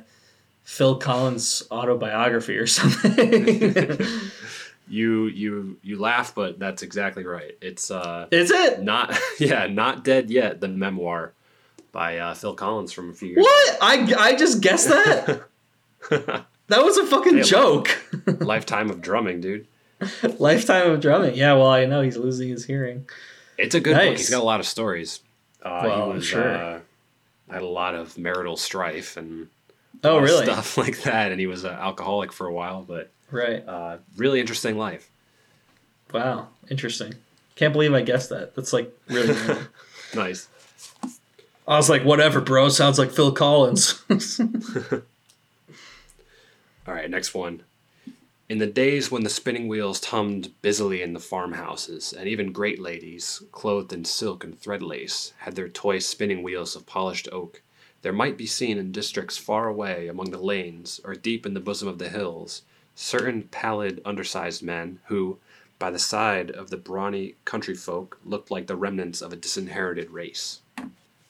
Phil 0.64 0.98
Collins' 0.98 1.64
autobiography 1.72 2.58
or 2.58 2.68
something. 2.68 3.98
You 4.88 5.28
you 5.28 5.78
you 5.84 5.98
laugh, 5.98 6.36
but 6.36 6.60
that's 6.60 6.82
exactly 6.84 7.24
right. 7.24 7.58
It's 7.62 7.90
uh 7.92 8.28
Is 8.30 8.52
it? 8.52 8.82
not 8.84 9.18
yeah, 9.40 9.68
not 9.68 10.04
dead 10.04 10.30
yet. 10.30 10.60
The 10.60 10.68
memoir 10.68 11.32
by 11.94 12.18
uh, 12.18 12.34
Phil 12.34 12.56
Collins 12.56 12.92
from 12.92 13.10
a 13.10 13.14
few 13.14 13.30
years. 13.30 13.46
What? 13.46 13.78
I, 13.82 14.14
I 14.18 14.36
just 14.36 14.60
guessed 14.62 14.90
that? 14.90 15.44
That 16.10 16.84
was 16.84 16.98
a 16.98 17.06
fucking 17.06 17.38
Yeah, 17.38 17.44
joke. 17.44 18.02
Lifetime 18.26 18.90
of 18.90 19.02
drumming, 19.02 19.40
dude. 19.40 19.66
Lifetime 20.40 20.92
of 20.92 21.00
drumming. 21.02 21.36
Yeah, 21.36 21.54
well, 21.54 21.68
I 21.68 21.86
know 21.86 22.02
he's 22.02 22.18
losing 22.18 22.50
his 22.50 22.66
hearing. 22.66 23.08
It's 23.58 23.76
a 23.76 23.80
good 23.80 23.96
book. 23.96 24.18
He's 24.18 24.30
got 24.30 24.42
a 24.42 24.46
lot 24.46 24.60
of 24.60 24.66
stories. 24.66 25.20
Uh, 25.64 25.82
Well, 25.84 26.10
was 26.14 26.26
sure. 26.26 26.56
uh, 26.56 26.80
had 27.52 27.62
a 27.62 27.68
lot 27.68 27.94
of 27.96 28.18
marital 28.18 28.58
strife 28.58 29.18
and 29.18 29.48
Oh, 30.04 30.18
really? 30.18 30.46
stuff 30.46 30.78
like 30.84 31.02
that, 31.04 31.32
and 31.32 31.40
he 31.40 31.48
was 31.48 31.64
an 31.64 31.74
alcoholic 31.74 32.34
for 32.34 32.48
a 32.48 32.54
while, 32.54 32.82
but 32.82 33.10
Right. 33.30 33.64
uh, 33.68 33.98
really 34.18 34.40
interesting 34.40 34.78
life. 34.78 35.10
Wow. 36.14 36.48
Interesting. 36.70 37.14
Can't 37.56 37.74
believe 37.74 37.94
I 37.94 38.02
guessed 38.02 38.30
that. 38.30 38.56
That's 38.56 38.74
like 38.74 38.92
really. 39.08 39.36
Nice. 40.16 40.48
I 41.66 41.78
was 41.78 41.90
like, 41.90 42.04
whatever, 42.04 42.42
bro. 42.42 42.68
Sounds 42.68 43.00
like 43.00 43.12
Phil 43.12 43.32
Collins. 43.32 44.02
All 46.88 46.94
right, 46.94 47.10
next 47.10 47.34
one. 47.34 47.64
In 48.52 48.58
the 48.58 48.68
days 48.68 49.10
when 49.10 49.24
the 49.24 49.30
spinning 49.30 49.70
wheels 49.70 50.04
hummed 50.04 50.52
busily 50.62 51.02
in 51.02 51.14
the 51.14 51.22
farmhouses, 51.22 52.12
and 52.12 52.28
even 52.28 52.52
great 52.52 52.82
ladies, 52.82 53.42
clothed 53.54 53.94
in 53.94 54.04
silk 54.04 54.44
and 54.44 54.60
thread 54.60 54.84
lace, 54.84 55.32
had 55.38 55.56
their 55.56 55.70
toy 55.70 56.00
spinning 56.00 56.44
wheels 56.44 56.76
of 56.76 56.86
polished 56.86 57.30
oak, 57.32 57.62
there 58.02 58.12
might 58.12 58.38
be 58.38 58.46
seen 58.46 58.78
in 58.78 58.92
districts 58.92 59.38
far 59.38 59.70
away 59.70 60.10
among 60.10 60.32
the 60.32 60.38
lanes 60.38 61.00
or 61.06 61.16
deep 61.16 61.46
in 61.46 61.54
the 61.54 61.62
bosom 61.62 61.88
of 61.88 61.98
the 61.98 62.10
hills 62.10 62.64
certain 62.94 63.44
pallid, 63.44 64.02
undersized 64.04 64.62
men 64.62 65.00
who, 65.06 65.40
by 65.80 65.90
the 65.90 65.98
side 65.98 66.52
of 66.52 66.70
the 66.70 66.76
brawny 66.76 67.36
country 67.46 67.74
folk, 67.74 68.20
looked 68.26 68.52
like 68.52 68.68
the 68.68 68.76
remnants 68.76 69.22
of 69.22 69.32
a 69.32 69.38
disinherited 69.38 70.10
race. 70.12 70.60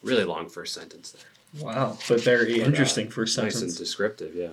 Really 0.02 0.24
long 0.24 0.48
first 0.48 0.74
sentence 0.74 1.12
there. 1.12 1.62
wow. 1.64 1.96
But 2.08 2.20
very 2.20 2.60
uh, 2.60 2.66
interesting 2.66 3.10
for 3.10 3.20
Nice 3.20 3.62
and 3.62 3.76
descriptive, 3.76 4.34
yeah. 4.34 4.48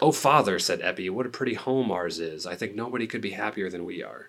Oh, 0.00 0.12
father, 0.12 0.58
said 0.58 0.80
Eppie, 0.80 1.10
what 1.10 1.26
a 1.26 1.30
pretty 1.30 1.54
home 1.54 1.90
ours 1.90 2.20
is. 2.20 2.46
I 2.46 2.54
think 2.54 2.74
nobody 2.74 3.06
could 3.06 3.20
be 3.20 3.30
happier 3.30 3.68
than 3.68 3.84
we 3.84 4.02
are. 4.02 4.28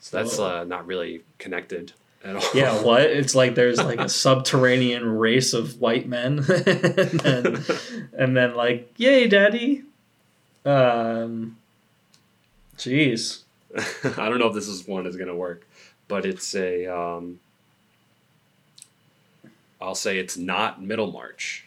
So 0.00 0.16
that's 0.18 0.38
uh, 0.38 0.64
not 0.64 0.86
really 0.86 1.22
connected 1.38 1.92
at 2.24 2.36
all. 2.36 2.42
Yeah, 2.54 2.74
what? 2.82 3.02
It's 3.02 3.34
like 3.34 3.54
there's 3.54 3.78
like 3.78 4.00
a 4.00 4.08
subterranean 4.08 5.06
race 5.18 5.52
of 5.52 5.80
white 5.80 6.06
men, 6.06 6.38
and, 6.48 7.20
then, 7.20 7.64
and 8.16 8.36
then 8.36 8.54
like, 8.54 8.92
yay, 8.96 9.26
daddy. 9.26 9.84
Um, 10.64 11.56
jeez. 12.76 13.42
I 14.18 14.28
don't 14.28 14.38
know 14.38 14.48
if 14.48 14.54
this 14.54 14.68
is 14.68 14.86
one 14.86 15.06
is 15.06 15.16
going 15.16 15.28
to 15.28 15.34
work, 15.34 15.66
but 16.08 16.26
it's 16.26 16.54
a. 16.54 16.86
Um, 16.86 17.40
I'll 19.80 19.94
say 19.94 20.18
it's 20.18 20.36
not 20.36 20.82
Middlemarch. 20.82 21.66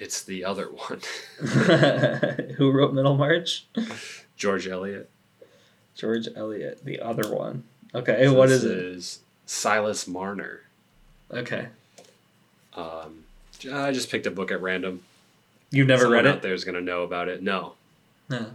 It's 0.00 0.22
the 0.24 0.44
other 0.46 0.64
one, 0.68 1.00
Who 2.56 2.70
wrote 2.72 2.94
Middlemarch? 2.94 3.66
George 4.36 4.66
Eliot. 4.66 5.10
George 5.94 6.26
Eliot, 6.34 6.82
the 6.84 7.00
other 7.00 7.30
one. 7.34 7.64
Okay, 7.94 8.24
So 8.24 8.32
what 8.32 8.48
is 8.50 8.64
it? 8.64 8.78
Is 8.78 9.20
Silas 9.44 10.08
Marner. 10.08 10.62
Okay, 11.30 11.66
Um, 12.74 13.24
I 13.70 13.92
just 13.92 14.10
picked 14.10 14.26
a 14.26 14.30
book 14.30 14.50
at 14.50 14.62
random. 14.62 15.02
you've 15.70 15.86
never 15.86 16.02
Someone 16.04 16.16
read 16.24 16.26
out 16.26 16.36
it? 16.36 16.42
there's 16.42 16.64
going 16.64 16.76
to 16.76 16.80
know 16.80 17.02
about 17.02 17.28
it. 17.28 17.42
No, 17.42 17.74
No. 18.30 18.46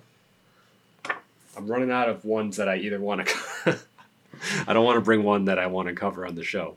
I'm 1.57 1.67
running 1.67 1.91
out 1.91 2.09
of 2.09 2.25
ones 2.25 2.57
that 2.57 2.67
I 2.67 2.77
either 2.77 2.99
want 2.99 3.27
to. 3.27 3.77
I 4.67 4.73
don't 4.73 4.83
want 4.83 4.97
to 4.97 5.01
bring 5.01 5.23
one 5.23 5.45
that 5.45 5.57
I 5.59 5.67
want 5.67 5.87
to 5.87 5.93
cover 5.93 6.25
on 6.25 6.35
the 6.35 6.43
show. 6.43 6.75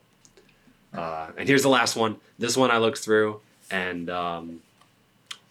Uh, 0.95 1.29
and 1.37 1.49
here's 1.49 1.63
the 1.63 1.69
last 1.69 1.97
one. 1.97 2.17
This 2.39 2.57
one 2.57 2.71
I 2.71 2.79
looked 2.79 2.99
through, 2.99 3.41
and 3.71 4.11
um, 4.11 4.61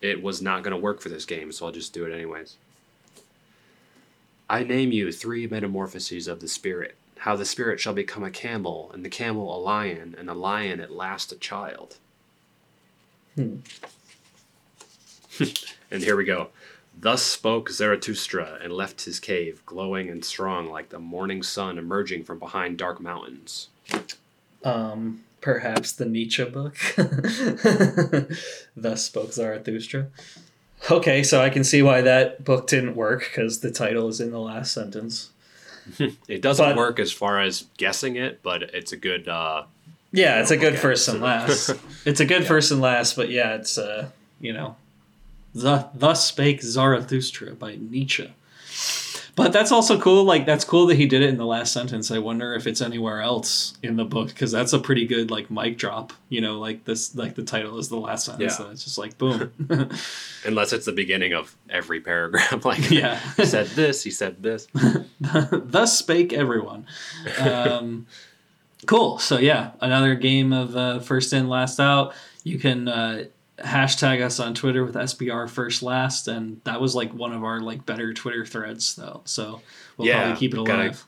it 0.02 0.22
was 0.22 0.42
not 0.42 0.64
going 0.64 0.72
to 0.72 0.82
work 0.82 1.02
for 1.02 1.10
this 1.10 1.26
game, 1.26 1.52
so 1.52 1.66
I'll 1.66 1.72
just 1.72 1.94
do 1.94 2.06
it 2.06 2.14
anyways. 2.14 2.58
I 4.50 4.64
name 4.64 4.92
you 4.92 5.12
three 5.12 5.48
metamorphoses 5.48 6.28
of 6.28 6.40
the 6.40 6.48
spirit. 6.48 6.96
How 7.20 7.36
the 7.36 7.46
spirit 7.46 7.80
shall 7.80 7.94
become 7.94 8.24
a 8.24 8.32
camel, 8.32 8.92
and 8.94 9.04
the 9.04 9.10
camel 9.10 9.56
a 9.56 9.60
lion, 9.60 10.16
and 10.18 10.30
the 10.30 10.36
lion 10.36 10.80
at 10.80 10.92
last 10.92 11.32
a 11.32 11.36
child. 11.36 11.98
Hmm. 13.36 13.58
and 15.92 16.04
here 16.04 16.16
we 16.16 16.24
go. 16.24 16.50
Thus 17.00 17.22
spoke 17.22 17.70
Zarathustra 17.70 18.58
and 18.62 18.74
left 18.74 19.06
his 19.06 19.20
cave, 19.20 19.62
glowing 19.66 20.10
and 20.10 20.26
strong 20.26 20.68
like 20.68 20.90
the 20.90 21.00
morning 21.00 21.44
sun 21.44 21.78
emerging 21.78 22.24
from 22.24 22.40
behind 22.40 22.78
dark 22.78 23.00
mountains. 23.00 23.70
Um, 24.64 25.24
perhaps 25.52 25.94
the 25.94 26.06
Nietzsche 26.06 26.44
book. 26.44 26.76
Thus 28.76 29.06
spoke 29.06 29.32
Zarathustra. 29.32 30.08
Okay, 30.92 31.24
so 31.24 31.42
I 31.42 31.50
can 31.50 31.64
see 31.64 31.82
why 31.82 32.02
that 32.02 32.44
book 32.44 32.68
didn't 32.68 32.98
work 32.98 33.22
because 33.22 33.62
the 33.62 33.72
title 33.72 34.10
is 34.10 34.20
in 34.20 34.32
the 34.32 34.40
last 34.42 34.74
sentence. 34.74 35.30
It 36.28 36.42
doesn't 36.42 36.66
But- 36.72 36.76
work 36.76 37.00
as 37.00 37.14
far 37.14 37.40
as 37.42 37.66
guessing 37.78 38.18
it, 38.18 38.44
but 38.44 38.62
it's 38.62 38.92
a 38.92 38.98
good. 38.98 39.30
Uh, 39.30 39.64
Yeah, 40.12 40.42
it's 40.42 40.52
a 40.52 40.58
good 40.58 40.78
first 40.78 41.08
and 41.08 41.22
last. 41.22 41.70
It's 42.06 42.20
a 42.20 42.26
good 42.26 42.42
Yeah. 42.42 42.48
first 42.50 42.72
and 42.72 42.82
last, 42.82 43.16
but 43.16 43.30
yeah, 43.30 43.56
it's 43.56 43.78
uh, 43.78 44.10
you 44.42 44.52
know, 44.52 44.76
the 45.56 45.88
thus 45.96 46.26
spake 46.28 46.62
Zarathustra 46.62 47.54
by 47.56 47.78
Nietzsche. 47.80 48.34
But 49.38 49.54
that's 49.54 49.72
also 49.72 50.00
cool. 50.00 50.24
Like 50.24 50.48
that's 50.48 50.66
cool 50.66 50.88
that 50.88 50.96
he 50.96 51.06
did 51.06 51.22
it 51.22 51.30
in 51.30 51.38
the 51.38 51.46
last 51.46 51.72
sentence. 51.72 52.10
I 52.10 52.18
wonder 52.18 52.56
if 52.56 52.66
it's 52.66 52.82
anywhere 52.82 53.22
else 53.22 53.78
in 53.84 53.96
the 53.96 54.04
book 54.04 54.30
because 54.30 54.52
that's 54.52 54.74
a 54.74 54.80
pretty 54.80 55.06
good 55.06 55.30
like 55.30 55.52
mic 55.52 55.78
drop. 55.78 56.12
You 56.30 56.42
know, 56.42 56.58
like 56.60 56.86
this, 56.86 57.16
like 57.16 57.36
the 57.36 57.44
title 57.44 57.78
is 57.78 57.88
the 57.88 57.98
last 57.98 58.26
sentence. 58.26 58.58
Yeah. 58.58 58.66
And 58.66 58.74
it's 58.74 58.84
just 58.84 58.98
like 58.98 59.16
boom. 59.20 59.52
unless 60.44 60.74
it's 60.74 60.88
the 60.88 60.92
beginning 60.92 61.34
of 61.34 61.56
every 61.70 62.02
paragraph. 62.02 62.66
like, 62.66 62.90
Yeah. 62.90 63.20
he 63.38 63.46
said 63.46 63.68
this, 63.68 64.04
he 64.04 64.10
said 64.10 64.42
this. 64.42 64.68
Thus 65.52 66.00
spake 66.00 66.34
everyone. 66.34 66.88
Um, 67.40 68.08
cool. 68.88 69.20
So 69.20 69.38
yeah, 69.38 69.74
another 69.82 70.16
game 70.16 70.52
of 70.52 70.76
uh, 70.76 71.00
first 71.00 71.32
in, 71.32 71.48
last 71.48 71.80
out. 71.80 72.16
You 72.44 72.58
can 72.58 72.88
uh, 72.88 73.26
hashtag 73.60 74.22
us 74.24 74.40
on 74.40 74.54
Twitter 74.54 74.86
with 74.86 74.96
SBR 74.96 75.50
first 75.50 75.82
last, 75.84 76.28
and 76.28 76.62
that 76.64 76.80
was 76.82 76.96
like 76.96 77.14
one 77.14 77.34
of 77.34 77.44
our 77.44 77.60
like 77.62 77.86
better 77.86 78.14
Twitter 78.14 78.46
threads 78.46 78.96
though. 78.96 79.22
So 79.26 79.62
we'll 79.98 80.08
Yeah, 80.08 80.22
probably 80.24 80.40
keep 80.40 80.54
it 80.54 80.60
alive. 80.60 81.06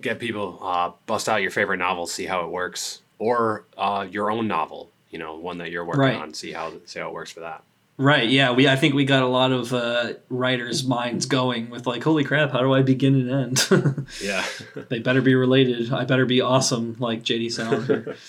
Get 0.00 0.18
people, 0.18 0.58
uh, 0.62 0.90
bust 1.06 1.28
out 1.28 1.40
your 1.42 1.50
favorite 1.50 1.78
novel, 1.78 2.06
see 2.06 2.26
how 2.26 2.44
it 2.44 2.50
works. 2.50 3.00
Or 3.18 3.64
uh, 3.78 4.06
your 4.10 4.30
own 4.30 4.46
novel, 4.46 4.90
you 5.10 5.18
know, 5.18 5.36
one 5.36 5.58
that 5.58 5.70
you're 5.70 5.84
working 5.86 6.00
Right. 6.02 6.16
on, 6.16 6.34
see 6.34 6.52
how 6.52 6.72
see 6.84 7.00
how 7.00 7.08
it 7.08 7.14
works 7.14 7.30
for 7.32 7.40
that. 7.40 7.62
Right. 7.98 8.28
Yeah. 8.28 8.52
We. 8.52 8.68
I 8.68 8.76
think 8.76 8.94
we 8.94 9.06
got 9.06 9.22
a 9.22 9.26
lot 9.26 9.52
of 9.52 9.72
uh, 9.72 10.12
writers' 10.28 10.84
minds 10.84 11.24
going 11.24 11.70
with 11.70 11.86
like, 11.86 12.04
holy 12.04 12.24
crap, 12.24 12.50
how 12.52 12.60
do 12.60 12.74
I 12.74 12.82
begin 12.82 13.14
and 13.14 13.30
end? 13.70 14.06
Yeah. 14.22 14.44
they 14.90 14.98
better 14.98 15.22
be 15.22 15.34
related. 15.34 15.90
I 15.90 16.04
better 16.04 16.26
be 16.26 16.42
awesome, 16.42 16.96
like 16.98 17.22
JD 17.22 17.52
Salinger. 17.52 18.16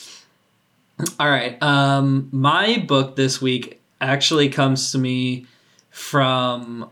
All 1.20 1.30
right. 1.30 1.62
Um, 1.62 2.30
my 2.32 2.84
book 2.88 3.16
this 3.16 3.40
week 3.40 3.80
actually 4.02 4.50
comes 4.50 4.92
to 4.92 4.98
me 4.98 5.46
from. 5.92 6.90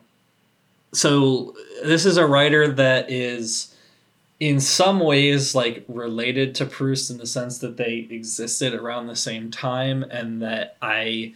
So 0.94 1.56
this 1.84 2.06
is 2.06 2.16
a 2.18 2.26
writer 2.26 2.72
that 2.72 3.12
is, 3.12 3.76
in 4.40 4.60
some 4.60 5.00
ways, 5.00 5.56
like 5.56 5.84
related 5.88 6.54
to 6.56 6.66
Proust 6.66 7.10
in 7.10 7.18
the 7.18 7.26
sense 7.26 7.58
that 7.60 7.78
they 7.78 8.08
existed 8.10 8.74
around 8.74 9.08
the 9.08 9.16
same 9.16 9.50
time, 9.50 10.04
and 10.04 10.42
that 10.42 10.78
I 10.82 11.34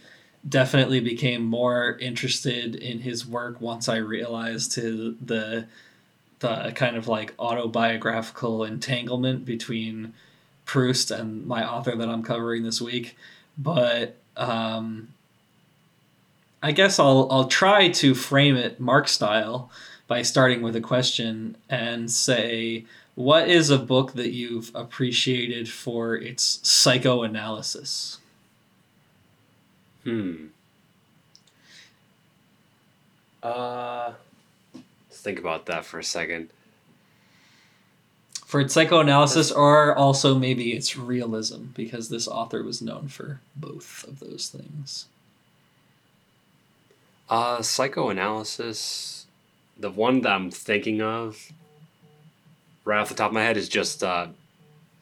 definitely 0.48 1.00
became 1.00 1.44
more 1.44 1.98
interested 2.00 2.76
in 2.76 3.00
his 3.00 3.26
work 3.26 3.60
once 3.60 3.88
I 3.88 3.96
realized 3.96 4.72
to 4.72 5.16
the 5.20 5.66
the 6.38 6.72
kind 6.74 6.96
of 6.96 7.08
like 7.08 7.34
autobiographical 7.38 8.64
entanglement 8.64 9.44
between 9.44 10.14
Proust 10.70 11.10
and 11.10 11.44
my 11.48 11.68
author 11.68 11.96
that 11.96 12.08
I'm 12.08 12.22
covering 12.22 12.62
this 12.62 12.80
week. 12.80 13.16
But 13.58 14.14
um, 14.36 15.08
I 16.62 16.70
guess 16.70 17.00
I'll 17.00 17.26
I'll 17.28 17.48
try 17.48 17.88
to 17.88 18.14
frame 18.14 18.54
it 18.54 18.78
Mark 18.78 19.08
style 19.08 19.68
by 20.06 20.22
starting 20.22 20.62
with 20.62 20.76
a 20.76 20.80
question 20.80 21.56
and 21.68 22.08
say, 22.08 22.84
what 23.16 23.48
is 23.48 23.68
a 23.68 23.78
book 23.78 24.12
that 24.12 24.30
you've 24.30 24.70
appreciated 24.72 25.68
for 25.68 26.14
its 26.14 26.60
psychoanalysis? 26.62 28.18
Hmm. 30.04 30.46
Uh, 33.42 34.12
let's 34.72 35.20
think 35.20 35.40
about 35.40 35.66
that 35.66 35.84
for 35.84 35.98
a 35.98 36.04
second. 36.04 36.50
For 38.50 38.58
its 38.58 38.74
psychoanalysis, 38.74 39.52
or 39.52 39.94
also 39.94 40.36
maybe 40.36 40.72
its 40.72 40.96
realism, 40.96 41.66
because 41.72 42.08
this 42.08 42.26
author 42.26 42.64
was 42.64 42.82
known 42.82 43.06
for 43.06 43.38
both 43.54 44.02
of 44.08 44.18
those 44.18 44.48
things. 44.48 45.06
Uh, 47.28 47.62
psychoanalysis. 47.62 49.26
The 49.78 49.92
one 49.92 50.22
that 50.22 50.32
I'm 50.32 50.50
thinking 50.50 51.00
of, 51.00 51.52
right 52.84 52.98
off 52.98 53.08
the 53.08 53.14
top 53.14 53.30
of 53.30 53.34
my 53.34 53.44
head, 53.44 53.56
is 53.56 53.68
just 53.68 54.02
uh, 54.02 54.26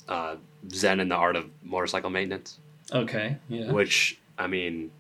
uh, 0.06 0.37
Zen 0.70 1.00
and 1.00 1.11
the 1.11 1.14
Art 1.14 1.34
of 1.34 1.48
Motorcycle 1.64 2.11
Maintenance. 2.11 2.58
Okay, 2.92 3.38
yeah. 3.48 3.72
Which 3.72 4.18
I 4.37 4.46
mean, 4.46 4.90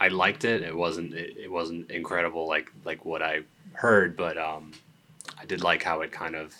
I 0.00 0.08
liked 0.08 0.44
it. 0.44 0.62
It 0.62 0.76
wasn't 0.76 1.14
it, 1.14 1.36
it 1.36 1.52
wasn't 1.52 1.88
incredible 1.88 2.48
like 2.48 2.72
like 2.84 3.04
what 3.04 3.22
I 3.22 3.42
heard, 3.74 4.16
but 4.16 4.36
um, 4.36 4.72
I 5.38 5.44
did 5.44 5.62
like 5.62 5.84
how 5.84 6.00
it 6.00 6.10
kind 6.10 6.34
of 6.34 6.52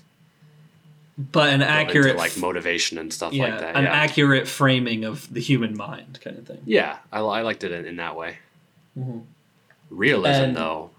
but 1.18 1.50
an 1.50 1.62
accurate 1.62 2.16
like 2.16 2.36
motivation 2.38 2.96
and 2.98 3.12
stuff 3.12 3.32
yeah, 3.32 3.44
like 3.44 3.60
that. 3.60 3.76
an 3.76 3.84
yeah, 3.84 3.90
accurate 3.92 4.48
framing 4.48 5.04
of 5.04 5.32
the 5.32 5.40
human 5.40 5.76
mind 5.76 6.18
kind 6.22 6.38
of 6.38 6.46
thing 6.46 6.60
yeah, 6.64 6.98
I, 7.12 7.20
I 7.20 7.42
liked 7.42 7.64
it 7.64 7.72
in, 7.72 7.84
in 7.86 7.96
that 7.96 8.16
way. 8.16 8.38
Mhm. 8.98 9.24
Realism, 9.90 10.42
And- 10.42 10.56
though, 10.56 10.90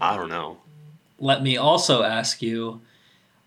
I 0.00 0.16
don't 0.16 0.28
know. 0.28 0.58
let 1.18 1.42
me 1.42 1.56
also 1.56 2.02
ask 2.02 2.42
you 2.42 2.80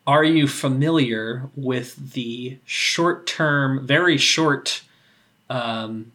are 0.07 0.23
you 0.23 0.47
familiar 0.47 1.49
with 1.55 2.13
the 2.13 2.57
short 2.65 3.25
term 3.27 3.85
very 3.85 4.17
short 4.17 4.81
um, 5.49 6.11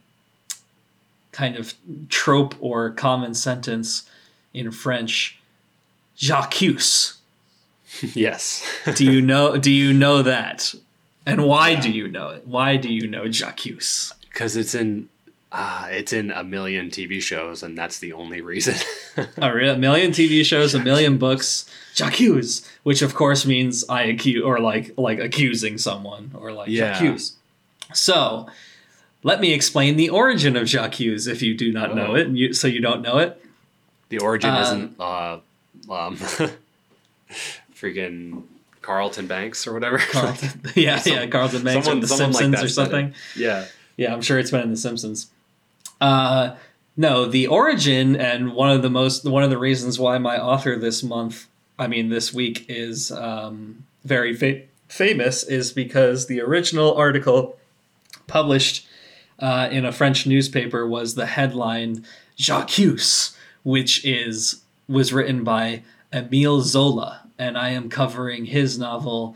kind 1.31 1.55
of 1.55 1.73
trope 2.09 2.55
or 2.59 2.89
common 2.91 3.33
sentence 3.33 4.09
in 4.53 4.71
french 4.71 5.39
j'accuse 6.17 7.17
yes. 8.13 8.63
do 8.95 9.05
you 9.05 9.21
know 9.21 9.57
do 9.57 9.71
you 9.71 9.93
know 9.93 10.21
that 10.21 10.73
and 11.25 11.45
why 11.45 11.75
do 11.75 11.91
you 11.91 12.07
know 12.07 12.29
it 12.29 12.47
why 12.47 12.75
do 12.77 12.91
you 12.91 13.07
know 13.07 13.27
j'accuse 13.27 14.13
because 14.29 14.55
it's 14.55 14.73
in 14.75 15.07
uh, 15.53 15.87
it's 15.91 16.13
in 16.13 16.31
a 16.31 16.45
million 16.45 16.89
TV 16.89 17.21
shows, 17.21 17.61
and 17.61 17.77
that's 17.77 17.99
the 17.99 18.13
only 18.13 18.39
reason. 18.39 18.73
a 19.37 19.53
real- 19.53 19.75
million 19.77 20.11
TV 20.11 20.45
shows, 20.45 20.73
a 20.73 20.79
million 20.79 21.17
books. 21.17 21.65
J'accuse, 21.93 22.65
which 22.83 23.01
of 23.01 23.13
course 23.13 23.45
means 23.45 23.83
I 23.89 24.03
accuse 24.03 24.41
or 24.45 24.59
like 24.61 24.93
like 24.97 25.19
accusing 25.19 25.77
someone 25.77 26.31
or 26.35 26.53
like 26.53 26.69
Yeah. 26.69 26.93
j'accuse. 26.93 27.33
So, 27.93 28.47
let 29.23 29.41
me 29.41 29.51
explain 29.51 29.97
the 29.97 30.09
origin 30.09 30.55
of 30.55 30.67
j'accuse 30.69 31.27
if 31.27 31.41
you 31.41 31.53
do 31.53 31.73
not 31.73 31.95
know 31.97 32.11
Oh. 32.11 32.15
it. 32.15 32.27
And 32.27 32.37
you, 32.37 32.53
so 32.53 32.69
you 32.69 32.79
don't 32.79 33.01
know 33.01 33.17
it. 33.17 33.37
the 34.07 34.19
origin 34.19 34.51
Um, 34.51 34.61
isn't 34.61 34.99
uh, 35.01 35.39
um, 35.91 36.17
freaking 37.81 38.43
Carlton 38.81 39.27
Banks 39.27 39.65
or 39.67 39.73
whatever. 39.73 39.97
Carlton, 40.11 40.61
yeah, 40.75 40.97
Some- 40.97 41.13
yeah, 41.13 41.25
Carlton 41.27 41.63
Banks 41.63 41.85
someone- 41.85 41.97
or 42.03 42.07
The 42.07 42.07
someone 42.07 42.31
like 42.33 42.41
Simpsons 42.43 42.63
or 42.63 42.69
something. 42.73 43.13
yeah. 43.35 43.65
Yeah, 43.97 44.13
I'm 44.13 44.21
sure 44.21 44.39
it's 44.39 44.51
been 44.51 44.61
in 44.61 44.71
The 44.71 44.77
Simpsons. 44.77 45.29
Uh, 45.99 46.55
no, 46.97 47.25
the 47.25 47.47
origin 47.47 48.15
and 48.15 48.53
one 48.53 48.71
of 48.71 48.81
the 48.81 48.89
most 48.89 49.25
one 49.25 49.43
of 49.43 49.49
the 49.49 49.57
reasons 49.57 49.99
why 49.99 50.17
my 50.17 50.37
author 50.41 50.77
this 50.77 51.03
month, 51.03 51.47
I 51.77 51.87
mean 51.87 52.09
this 52.09 52.33
week, 52.33 52.65
is 52.67 53.11
um, 53.11 53.83
very 54.03 54.33
fa- 54.33 54.61
famous 54.87 55.43
is 55.43 55.71
because 55.71 56.25
the 56.27 56.41
original 56.41 56.93
article 56.95 57.57
published 58.27 58.87
uh, 59.39 59.69
in 59.71 59.85
a 59.85 59.91
French 59.91 60.25
newspaper 60.25 60.87
was 60.87 61.13
the 61.15 61.27
headline 61.27 62.03
"J'accuse," 62.37 63.35
which 63.63 64.03
is 64.05 64.61
was 64.87 65.13
written 65.13 65.43
by 65.43 65.83
Emile 66.11 66.61
Zola, 66.61 67.20
and 67.41 67.57
I 67.57 67.69
am 67.69 67.89
covering 67.89 68.45
his 68.45 68.77
novel 68.77 69.35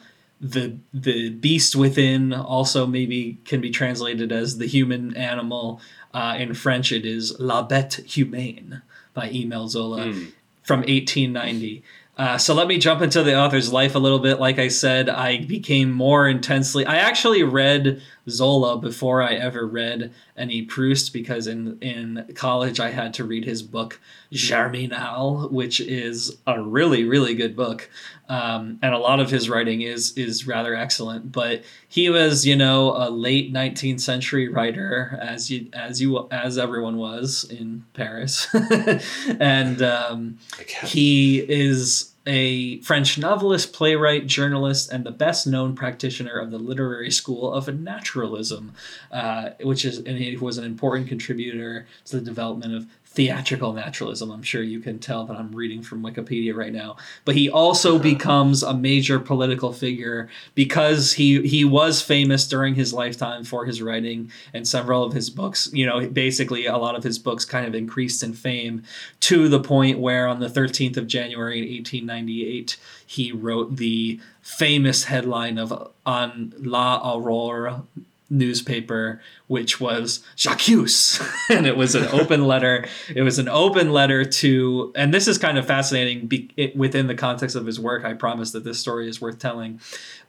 the 0.56 0.65
the 0.94 1.30
beast 1.46 1.76
within 1.76 2.34
also 2.34 2.86
maybe 2.86 3.38
can 3.50 3.60
be 3.62 3.72
translated 3.72 4.32
as 4.32 4.58
the 4.58 4.68
human 4.68 5.15
animal. 5.18 5.80
Uh, 6.13 6.36
in 6.44 6.54
french 6.54 6.94
it 6.94 7.06
is 7.06 7.38
la 7.39 7.60
bête 7.72 7.96
humaine 8.13 8.82
by 9.13 9.26
emile 9.30 9.68
zola 9.68 10.04
Hmm. 10.06 10.26
from 10.63 10.80
1890 10.80 11.84
uh, 12.18 12.38
so 12.38 12.54
let 12.54 12.68
me 12.68 12.78
jump 12.78 13.02
into 13.02 13.22
the 13.22 13.36
author's 13.38 13.74
life 13.74 13.94
a 13.96 14.00
little 14.00 14.20
bit. 14.28 14.39
Like 14.39 14.58
i 14.58 14.70
said 14.70 15.10
i 15.10 15.30
became 15.56 15.91
more 15.91 16.24
intensely 16.36 16.86
i 16.86 16.96
actually 17.10 17.44
read 17.44 18.02
zola 18.30 18.78
before 18.78 19.22
i 19.22 19.34
ever 19.34 19.66
read 19.66 20.12
any 20.38 20.62
proust 20.62 21.14
because 21.14 21.48
in 21.48 21.78
in 21.80 22.26
college 22.36 22.80
i 22.80 22.92
had 22.92 23.14
to 23.14 23.24
read 23.24 23.46
his 23.46 23.62
book 23.62 24.00
germinal 24.32 25.48
which 25.50 25.80
is 25.80 26.38
a 26.48 26.62
really 26.62 27.04
really 27.04 27.36
good 27.36 27.56
book. 27.56 27.90
Um, 28.28 28.80
and 28.82 28.94
a 28.94 28.98
lot 28.98 29.20
of 29.20 29.30
his 29.30 29.50
writing 29.50 29.82
is 29.82 30.18
is 30.18 30.48
rather 30.48 30.76
excellent. 30.76 31.32
But 31.32 31.64
he 31.88 32.10
was, 32.10 32.46
you 32.46 32.56
know, 32.56 32.94
a 32.96 33.10
late 33.10 33.54
19th 33.54 34.02
century 34.02 34.48
writer, 34.48 35.18
as 35.22 35.52
you 35.52 35.70
as 35.74 36.02
you 36.02 36.28
as 36.32 36.58
everyone 36.58 36.98
was 36.98 37.44
in 37.50 37.86
Paris, 37.94 38.48
and 39.40 39.82
um, 39.82 40.40
he 40.84 41.40
is 41.40 42.14
a 42.28 42.80
French 42.82 43.18
novelist, 43.18 43.74
playwright, 43.74 44.26
journalist, 44.26 44.92
and 44.92 45.04
the 45.04 45.12
best 45.12 45.46
known 45.46 45.76
practitioner 45.76 46.38
of 46.38 46.52
the 46.52 46.58
literary 46.58 47.12
school 47.12 47.54
of 47.54 47.68
naturalism, 47.74 48.74
uh, 49.12 49.52
which 49.62 49.86
is, 49.86 50.00
and 50.00 50.18
he 50.18 50.36
was 50.36 50.58
an 50.58 50.64
important 50.64 51.08
contributor 51.08 51.88
to 52.06 52.20
the 52.20 52.26
development 52.26 52.74
of 52.74 52.88
theatrical 53.15 53.71
naturalism. 53.71 54.30
I'm 54.30 54.43
sure 54.43 54.62
you 54.62 54.82
can 54.82 54.99
tell 54.99 55.25
that 55.25 55.38
I'm 55.38 55.56
reading 55.56 55.82
from 55.82 56.04
Wikipedia 56.04 56.54
right 56.54 56.73
now. 56.73 56.97
But 57.23 57.36
he 57.36 57.49
also 57.49 57.95
uh-huh. 57.95 58.04
becomes 58.04 58.62
a 58.62 58.73
major 58.73 59.19
political 59.19 59.71
figure 59.71 60.30
because 60.54 61.13
he 61.13 61.41
he 61.47 61.63
was 61.63 62.01
famous 62.01 62.45
during 62.47 62.75
his 62.75 62.93
lifetime 62.93 63.45
for 63.45 63.65
his 63.65 63.82
writing 63.82 64.32
and 64.54 64.67
several 64.67 65.04
of 65.04 65.13
his 65.13 65.30
books, 65.30 65.69
you 65.71 65.86
know, 65.86 66.08
basically 66.08 66.65
a 66.65 66.78
lot 66.78 66.95
of 66.95 67.04
his 67.04 67.17
books 67.17 67.45
kind 67.45 67.65
of 67.65 67.73
increased 67.73 68.21
in 68.21 68.34
fame 68.34 68.84
to 69.21 69.47
the 69.47 69.62
point 69.62 69.99
where 69.99 70.28
on 70.28 70.39
the 70.39 70.49
13th 70.49 70.97
of 70.97 71.08
January 71.08 71.60
1898 71.62 72.78
he 73.08 73.32
wrote 73.32 73.78
the 73.78 74.19
famous 74.41 75.06
headline 75.06 75.58
of 75.58 75.91
on 76.06 76.54
La 76.58 77.01
Aurore 77.01 77.84
newspaper, 78.30 79.22
which 79.48 79.80
was 79.80 80.24
J'accuse. 80.36 81.22
and 81.50 81.66
it 81.66 81.78
was 81.78 81.96
an 81.96 82.06
open 82.06 82.46
letter. 82.46 82.88
It 83.14 83.22
was 83.22 83.40
an 83.40 83.48
open 83.48 83.92
letter 83.92 84.26
to, 84.26 84.92
and 84.96 85.14
this 85.14 85.28
is 85.28 85.38
kind 85.38 85.58
of 85.58 85.66
fascinating 85.66 86.28
be, 86.28 86.50
it, 86.58 86.76
within 86.76 87.08
the 87.08 87.16
context 87.16 87.56
of 87.56 87.66
his 87.66 87.80
work. 87.80 88.04
I 88.04 88.14
promise 88.14 88.52
that 88.52 88.64
this 88.64 88.80
story 88.80 89.08
is 89.08 89.22
worth 89.22 89.40
telling. 89.40 89.80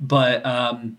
But 0.00 0.44
um, 0.44 0.98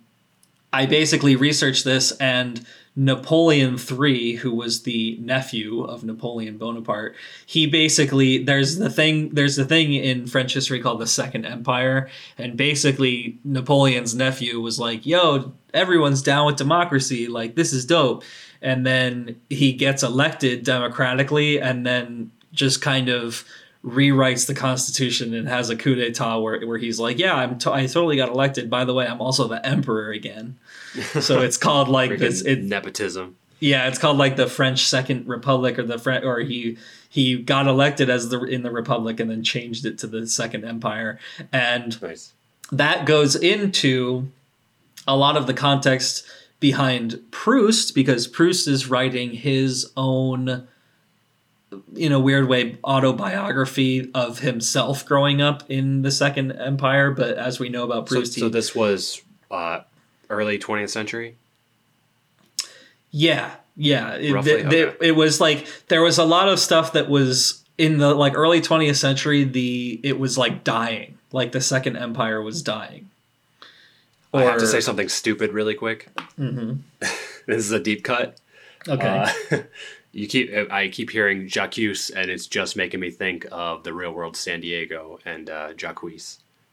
I 0.73 0.85
basically 0.85 1.35
researched 1.35 1.85
this 1.85 2.11
and 2.13 2.65
Napoleon 2.99 3.77
III, 3.77 4.37
who 4.37 4.51
was 4.51 4.81
the 4.81 5.17
nephew 5.21 5.83
of 5.83 6.03
Napoleon 6.03 6.57
Bonaparte, 6.57 7.15
he 7.45 7.67
basically 7.67 8.43
there's 8.43 8.77
the 8.77 8.89
thing 8.89 9.29
there's 9.29 9.55
the 9.55 9.65
thing 9.65 9.93
in 9.93 10.25
French 10.25 10.55
history 10.55 10.81
called 10.81 10.99
the 10.99 11.05
Second 11.05 11.45
Empire, 11.45 12.09
and 12.39 12.57
basically 12.57 13.37
Napoleon's 13.43 14.15
nephew 14.15 14.59
was 14.59 14.79
like, 14.79 15.05
"Yo, 15.05 15.53
everyone's 15.75 16.23
down 16.23 16.47
with 16.47 16.55
democracy, 16.55 17.27
like 17.27 17.53
this 17.53 17.71
is 17.71 17.85
dope," 17.85 18.23
and 18.63 18.83
then 18.83 19.39
he 19.47 19.73
gets 19.73 20.01
elected 20.01 20.63
democratically, 20.63 21.61
and 21.61 21.85
then 21.85 22.31
just 22.51 22.81
kind 22.81 23.09
of 23.09 23.45
rewrites 23.85 24.47
the 24.47 24.55
constitution 24.55 25.35
and 25.35 25.47
has 25.47 25.69
a 25.69 25.75
coup 25.75 25.95
d'état 25.95 26.41
where, 26.41 26.65
where 26.65 26.79
he's 26.79 26.99
like, 26.99 27.19
"Yeah, 27.19 27.35
I'm 27.35 27.59
t- 27.59 27.69
I 27.69 27.85
totally 27.85 28.17
got 28.17 28.29
elected. 28.29 28.71
By 28.71 28.85
the 28.85 28.95
way, 28.95 29.05
I'm 29.05 29.21
also 29.21 29.47
the 29.47 29.63
emperor 29.63 30.09
again." 30.09 30.57
So 31.21 31.41
it's 31.41 31.57
called 31.57 31.87
like 31.87 32.17
this 32.17 32.41
it, 32.41 32.63
nepotism. 32.63 33.35
Yeah, 33.59 33.87
it's 33.87 33.97
called 33.97 34.17
like 34.17 34.35
the 34.35 34.47
French 34.47 34.85
Second 34.85 35.27
Republic 35.27 35.79
or 35.79 35.83
the 35.83 35.97
French 35.97 36.23
or 36.23 36.39
he 36.39 36.77
he 37.09 37.37
got 37.37 37.67
elected 37.67 38.09
as 38.09 38.29
the 38.29 38.43
in 38.43 38.63
the 38.63 38.71
Republic 38.71 39.19
and 39.19 39.29
then 39.29 39.43
changed 39.43 39.85
it 39.85 39.97
to 39.99 40.07
the 40.07 40.27
Second 40.27 40.65
Empire 40.65 41.19
and 41.51 41.99
nice. 42.01 42.33
that 42.71 43.05
goes 43.05 43.35
into 43.35 44.29
a 45.07 45.15
lot 45.15 45.37
of 45.37 45.47
the 45.47 45.53
context 45.53 46.25
behind 46.59 47.19
Proust 47.31 47.95
because 47.95 48.27
Proust 48.27 48.67
is 48.67 48.87
writing 48.87 49.31
his 49.31 49.91
own 49.95 50.67
in 51.95 52.11
a 52.11 52.19
weird 52.19 52.47
way 52.47 52.77
autobiography 52.83 54.09
of 54.13 54.39
himself 54.39 55.05
growing 55.05 55.41
up 55.41 55.63
in 55.69 56.03
the 56.03 56.11
Second 56.11 56.51
Empire 56.51 57.11
but 57.11 57.37
as 57.37 57.59
we 57.59 57.69
know 57.69 57.83
about 57.83 58.05
Proust 58.05 58.33
so, 58.33 58.41
so 58.41 58.49
this 58.49 58.75
was 58.75 59.21
uh, 59.49 59.81
early 60.29 60.59
20th 60.59 60.89
century? 60.89 61.35
Yeah, 63.11 63.55
yeah. 63.75 64.15
It, 64.15 64.33
Roughly, 64.33 64.65
okay. 64.65 64.93
it 64.99 65.15
was 65.15 65.39
like 65.39 65.67
there 65.87 66.01
was 66.01 66.17
a 66.17 66.25
lot 66.25 66.49
of 66.49 66.59
stuff 66.59 66.93
that 66.93 67.09
was 67.09 67.63
in 67.77 67.97
the 67.97 68.13
like 68.13 68.35
early 68.35 68.61
20th 68.61 68.97
century. 68.97 69.43
The 69.43 69.99
it 70.03 70.19
was 70.19 70.37
like 70.37 70.63
dying, 70.63 71.17
like 71.31 71.51
the 71.51 71.61
Second 71.61 71.97
Empire 71.97 72.41
was 72.41 72.61
dying. 72.61 73.09
Or, 74.33 74.41
I 74.41 74.43
have 74.43 74.59
to 74.59 74.67
say 74.67 74.81
something 74.81 75.09
stupid 75.09 75.53
really 75.53 75.73
quick. 75.73 76.09
Mm-hmm. 76.37 76.73
this 76.99 77.57
is 77.57 77.71
a 77.71 77.79
deep 77.79 78.03
cut. 78.03 78.37
Okay. 78.87 79.25
Uh, 79.51 79.57
you 80.11 80.27
keep 80.27 80.51
I 80.71 80.89
keep 80.89 81.09
hearing 81.09 81.47
J'accuse, 81.47 82.11
and 82.15 82.29
it's 82.29 82.47
just 82.47 82.75
making 82.75 82.99
me 82.99 83.09
think 83.09 83.47
of 83.51 83.83
the 83.83 83.93
real 83.93 84.11
world 84.11 84.35
San 84.35 84.61
Diego 84.61 85.19
and 85.25 85.49
uh, 85.49 85.73
Jacques. 85.73 86.03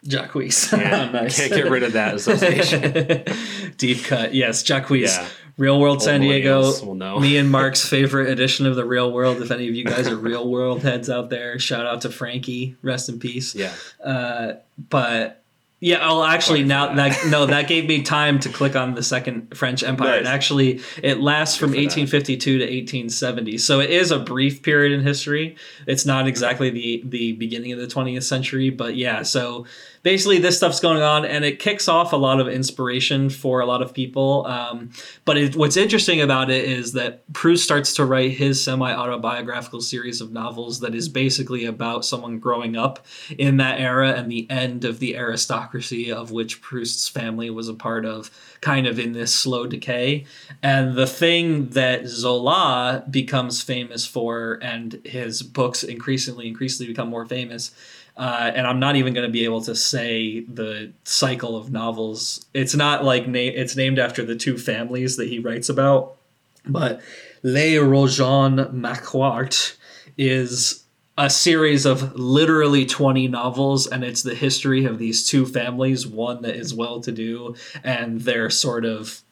Jacques. 0.06 0.34
Nice. 0.34 0.70
can't 0.70 1.52
get 1.52 1.70
rid 1.70 1.82
of 1.82 1.92
that 1.94 2.14
association. 2.14 3.24
Deep 3.76 4.04
cut. 4.04 4.34
Yes, 4.34 4.62
Jacques. 4.62 4.90
Yeah. 4.90 5.28
Real 5.56 5.78
World 5.78 5.98
Old 5.98 6.02
San 6.02 6.20
Diego. 6.20 6.94
Me 7.20 7.36
and 7.36 7.50
Mark's 7.50 7.88
favorite 7.88 8.28
edition 8.28 8.66
of 8.66 8.74
the 8.74 8.84
Real 8.84 9.12
World. 9.12 9.40
If 9.40 9.50
any 9.50 9.68
of 9.68 9.74
you 9.74 9.84
guys 9.84 10.08
are 10.08 10.16
Real 10.16 10.48
World 10.48 10.82
heads 10.82 11.08
out 11.08 11.30
there, 11.30 11.58
shout 11.58 11.86
out 11.86 12.00
to 12.02 12.10
Frankie. 12.10 12.76
Rest 12.82 13.08
in 13.08 13.20
peace. 13.20 13.54
Yeah. 13.54 13.72
Uh, 14.02 14.54
but 14.90 15.44
yeah, 15.84 15.98
well, 16.06 16.24
actually, 16.24 16.64
now 16.64 16.94
that. 16.94 17.12
that 17.12 17.30
no, 17.30 17.46
that 17.46 17.68
gave 17.68 17.86
me 17.86 18.02
time 18.02 18.40
to 18.40 18.48
click 18.48 18.74
on 18.74 18.94
the 18.94 19.02
Second 19.02 19.56
French 19.56 19.82
Empire, 19.82 20.12
nice. 20.12 20.18
and 20.20 20.28
actually, 20.28 20.80
it 21.02 21.20
lasts 21.20 21.56
from 21.56 21.70
1852 21.70 22.58
to 22.58 22.64
1870. 22.64 23.58
So 23.58 23.80
it 23.80 23.90
is 23.90 24.10
a 24.10 24.18
brief 24.18 24.62
period 24.62 24.92
in 24.92 25.02
history. 25.02 25.56
It's 25.86 26.06
not 26.06 26.26
exactly 26.26 26.70
the 26.70 27.02
the 27.04 27.32
beginning 27.32 27.72
of 27.72 27.78
the 27.78 27.86
20th 27.86 28.22
century, 28.22 28.70
but 28.70 28.96
yeah. 28.96 29.22
So 29.22 29.66
basically 30.04 30.38
this 30.38 30.56
stuff's 30.56 30.78
going 30.78 31.02
on 31.02 31.24
and 31.24 31.44
it 31.44 31.58
kicks 31.58 31.88
off 31.88 32.12
a 32.12 32.16
lot 32.16 32.38
of 32.38 32.46
inspiration 32.46 33.28
for 33.28 33.58
a 33.60 33.66
lot 33.66 33.82
of 33.82 33.92
people 33.92 34.46
um, 34.46 34.90
but 35.24 35.36
it, 35.36 35.56
what's 35.56 35.76
interesting 35.76 36.20
about 36.20 36.50
it 36.50 36.64
is 36.64 36.92
that 36.92 37.24
proust 37.32 37.64
starts 37.64 37.94
to 37.94 38.04
write 38.04 38.30
his 38.30 38.62
semi-autobiographical 38.62 39.80
series 39.80 40.20
of 40.20 40.30
novels 40.30 40.78
that 40.80 40.94
is 40.94 41.08
basically 41.08 41.64
about 41.64 42.04
someone 42.04 42.38
growing 42.38 42.76
up 42.76 43.04
in 43.38 43.56
that 43.56 43.80
era 43.80 44.12
and 44.12 44.30
the 44.30 44.48
end 44.50 44.84
of 44.84 45.00
the 45.00 45.16
aristocracy 45.16 46.12
of 46.12 46.30
which 46.30 46.60
proust's 46.60 47.08
family 47.08 47.50
was 47.50 47.68
a 47.68 47.74
part 47.74 48.04
of 48.04 48.30
kind 48.60 48.86
of 48.86 48.98
in 48.98 49.12
this 49.12 49.34
slow 49.34 49.66
decay. 49.66 50.24
And 50.62 50.94
the 50.94 51.06
thing 51.06 51.70
that 51.70 52.06
zola 52.06 53.04
becomes 53.10 53.62
famous 53.62 54.06
for 54.06 54.58
and 54.62 55.00
his 55.04 55.42
books 55.42 55.82
increasingly 55.82 56.48
increasingly 56.48 56.92
become 56.92 57.08
more 57.08 57.26
famous 57.26 57.72
uh, 58.16 58.52
and 58.54 58.66
I'm 58.66 58.78
not 58.78 58.96
even 58.96 59.12
going 59.12 59.26
to 59.26 59.32
be 59.32 59.44
able 59.44 59.62
to 59.62 59.74
say 59.74 60.40
the 60.40 60.92
cycle 61.02 61.56
of 61.56 61.72
novels. 61.72 62.46
It's 62.54 62.74
not 62.74 63.04
like 63.04 63.26
na- 63.26 63.38
it's 63.38 63.76
named 63.76 63.98
after 63.98 64.24
the 64.24 64.36
two 64.36 64.56
families 64.56 65.16
that 65.16 65.28
he 65.28 65.38
writes 65.40 65.68
about, 65.68 66.16
but 66.64 67.00
Les 67.42 67.74
Rougon 67.74 68.72
Macquart 68.72 69.76
is 70.16 70.84
a 71.16 71.30
series 71.30 71.86
of 71.86 72.14
literally 72.16 72.86
20 72.86 73.28
novels 73.28 73.86
and 73.86 74.02
it's 74.02 74.22
the 74.22 74.34
history 74.34 74.84
of 74.84 74.98
these 74.98 75.28
two 75.28 75.46
families 75.46 76.06
one 76.06 76.42
that 76.42 76.56
is 76.56 76.74
well 76.74 77.00
to 77.00 77.12
do 77.12 77.54
and 77.84 78.22
they're 78.22 78.50
sort 78.50 78.84
of 78.84 79.22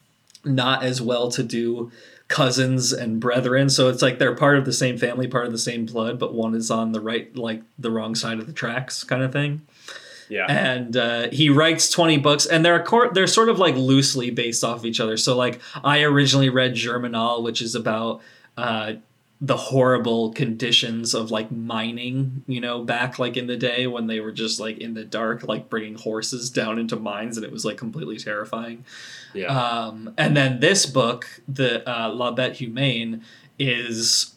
not 0.44 0.84
as 0.84 1.02
well 1.02 1.28
to 1.30 1.42
do 1.42 1.90
cousins 2.32 2.92
and 2.92 3.20
brethren. 3.20 3.68
So 3.68 3.90
it's 3.90 4.00
like 4.00 4.18
they're 4.18 4.34
part 4.34 4.56
of 4.56 4.64
the 4.64 4.72
same 4.72 4.96
family, 4.96 5.28
part 5.28 5.44
of 5.44 5.52
the 5.52 5.58
same 5.58 5.84
blood, 5.84 6.18
but 6.18 6.32
one 6.34 6.54
is 6.54 6.70
on 6.70 6.92
the 6.92 7.00
right, 7.00 7.34
like 7.36 7.62
the 7.78 7.90
wrong 7.90 8.14
side 8.14 8.40
of 8.40 8.46
the 8.46 8.54
tracks, 8.54 9.04
kind 9.04 9.22
of 9.22 9.32
thing. 9.32 9.60
Yeah. 10.30 10.46
And 10.48 10.96
uh, 10.96 11.28
he 11.30 11.50
writes 11.50 11.90
20 11.90 12.16
books, 12.18 12.46
and 12.46 12.64
they're 12.64 12.82
cor- 12.82 13.12
they're 13.12 13.26
sort 13.26 13.50
of 13.50 13.58
like 13.58 13.76
loosely 13.76 14.30
based 14.30 14.64
off 14.64 14.78
of 14.78 14.86
each 14.86 14.98
other. 14.98 15.18
So 15.18 15.36
like 15.36 15.60
I 15.84 16.02
originally 16.02 16.48
read 16.48 16.74
Germinal, 16.74 17.42
which 17.42 17.60
is 17.60 17.74
about 17.74 18.22
uh, 18.56 18.94
the 19.44 19.57
horrible 19.57 20.33
conditions 20.33 21.14
of 21.14 21.33
like 21.33 21.50
mining, 21.50 22.44
you 22.46 22.61
know, 22.61 22.85
back 22.85 23.18
like 23.18 23.37
in 23.37 23.48
the 23.48 23.57
day 23.57 23.88
when 23.88 24.07
they 24.07 24.20
were 24.20 24.31
just 24.31 24.61
like 24.61 24.78
in 24.78 24.94
the 24.94 25.05
dark, 25.05 25.42
like 25.42 25.68
bringing 25.68 25.96
horses 25.96 26.48
down 26.48 26.78
into 26.78 26.94
mines, 26.94 27.37
and 27.37 27.44
it 27.44 27.50
was 27.50 27.64
like 27.64 27.76
completely 27.76 28.16
terrifying. 28.16 28.85
Yeah. 29.35 29.46
Um, 29.46 30.14
and 30.16 30.37
then 30.37 30.61
this 30.61 30.87
book, 30.87 31.42
the 31.48 31.83
uh, 31.90 32.12
La 32.14 32.33
Bête 32.33 32.52
Humaine, 32.52 33.22
is 33.59 34.37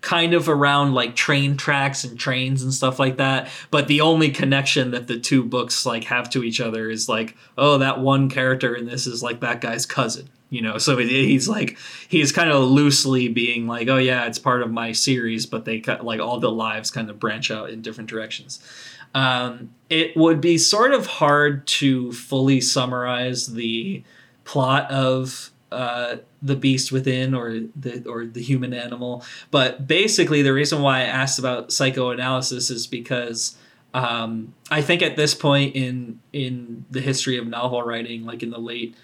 kind 0.00 0.32
of 0.32 0.48
around 0.48 0.94
like 0.94 1.14
train 1.14 1.58
tracks 1.58 2.02
and 2.02 2.18
trains 2.18 2.62
and 2.62 2.72
stuff 2.72 2.98
like 2.98 3.18
that. 3.18 3.50
But 3.70 3.86
the 3.86 4.00
only 4.00 4.30
connection 4.30 4.92
that 4.92 5.08
the 5.08 5.20
two 5.20 5.44
books 5.44 5.84
like 5.84 6.04
have 6.04 6.30
to 6.30 6.42
each 6.42 6.58
other 6.58 6.88
is 6.88 7.06
like, 7.06 7.36
oh, 7.58 7.76
that 7.76 8.00
one 8.00 8.30
character 8.30 8.74
in 8.74 8.86
this 8.86 9.06
is 9.06 9.22
like 9.22 9.40
that 9.40 9.60
guy's 9.60 9.84
cousin. 9.84 10.30
You 10.50 10.62
know, 10.62 10.78
so 10.78 10.96
he's 10.96 11.46
like 11.46 11.76
he's 12.08 12.32
kind 12.32 12.50
of 12.50 12.64
loosely 12.64 13.28
being 13.28 13.66
like, 13.66 13.88
oh 13.88 13.98
yeah, 13.98 14.26
it's 14.26 14.38
part 14.38 14.62
of 14.62 14.70
my 14.70 14.92
series, 14.92 15.44
but 15.44 15.66
they 15.66 15.78
cut 15.80 16.04
like 16.04 16.20
all 16.20 16.40
the 16.40 16.50
lives 16.50 16.90
kind 16.90 17.10
of 17.10 17.20
branch 17.20 17.50
out 17.50 17.68
in 17.68 17.82
different 17.82 18.08
directions. 18.08 18.60
Um, 19.14 19.74
it 19.90 20.16
would 20.16 20.40
be 20.40 20.58
sort 20.58 20.92
of 20.92 21.06
hard 21.06 21.66
to 21.66 22.12
fully 22.12 22.60
summarize 22.60 23.48
the 23.48 24.02
plot 24.44 24.90
of 24.90 25.50
uh, 25.70 26.16
the 26.40 26.56
beast 26.56 26.92
within 26.92 27.34
or 27.34 27.60
the 27.76 28.02
or 28.08 28.24
the 28.24 28.42
human 28.42 28.72
animal. 28.72 29.24
But 29.50 29.86
basically, 29.86 30.42
the 30.42 30.52
reason 30.52 30.80
why 30.80 31.00
I 31.00 31.04
asked 31.04 31.38
about 31.38 31.72
psychoanalysis 31.72 32.70
is 32.70 32.86
because 32.86 33.56
um, 33.94 34.54
I 34.70 34.82
think 34.82 35.02
at 35.02 35.16
this 35.16 35.34
point 35.34 35.74
in 35.76 36.20
in 36.32 36.84
the 36.90 37.00
history 37.00 37.36
of 37.36 37.46
novel 37.46 37.82
writing, 37.82 38.24
like 38.24 38.42
in 38.42 38.50
the 38.50 38.58
late 38.58 38.96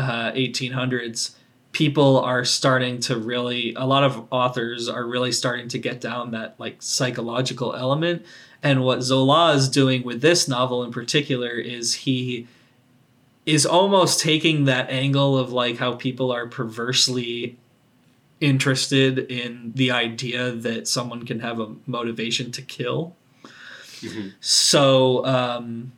uh, 0.00 0.32
1800s, 0.32 1.34
people 1.72 2.18
are 2.20 2.44
starting 2.44 2.98
to 3.00 3.16
really 3.16 3.74
a 3.74 3.86
lot 3.86 4.02
of 4.02 4.26
authors 4.32 4.88
are 4.88 5.06
really 5.06 5.30
starting 5.32 5.68
to 5.68 5.78
get 5.78 6.00
down 6.00 6.32
that 6.32 6.54
like 6.58 6.76
psychological 6.82 7.76
element 7.76 8.26
and 8.60 8.82
what 8.82 9.02
zola 9.02 9.54
is 9.54 9.68
doing 9.68 10.02
with 10.02 10.20
this 10.20 10.48
novel 10.48 10.82
in 10.82 10.90
particular 10.90 11.50
is 11.50 11.94
he 11.94 12.46
is 13.46 13.64
almost 13.64 14.18
taking 14.20 14.64
that 14.64 14.90
angle 14.90 15.38
of 15.38 15.52
like 15.52 15.76
how 15.78 15.94
people 15.94 16.32
are 16.32 16.48
perversely 16.48 17.56
interested 18.40 19.18
in 19.30 19.70
the 19.76 19.92
idea 19.92 20.50
that 20.50 20.88
someone 20.88 21.24
can 21.24 21.38
have 21.38 21.60
a 21.60 21.68
motivation 21.86 22.50
to 22.50 22.62
kill 22.62 23.14
Mhm. 24.02 24.32
so 24.40 25.24
um 25.24 25.92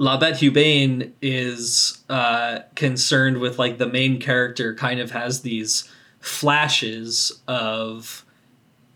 La 0.00 0.18
Bête 0.18 0.38
Humaine 0.38 1.12
is 1.20 2.02
uh, 2.08 2.60
concerned 2.74 3.36
with 3.36 3.58
like 3.58 3.76
the 3.76 3.86
main 3.86 4.18
character 4.18 4.74
kind 4.74 4.98
of 4.98 5.10
has 5.10 5.42
these 5.42 5.86
flashes 6.20 7.42
of 7.46 8.24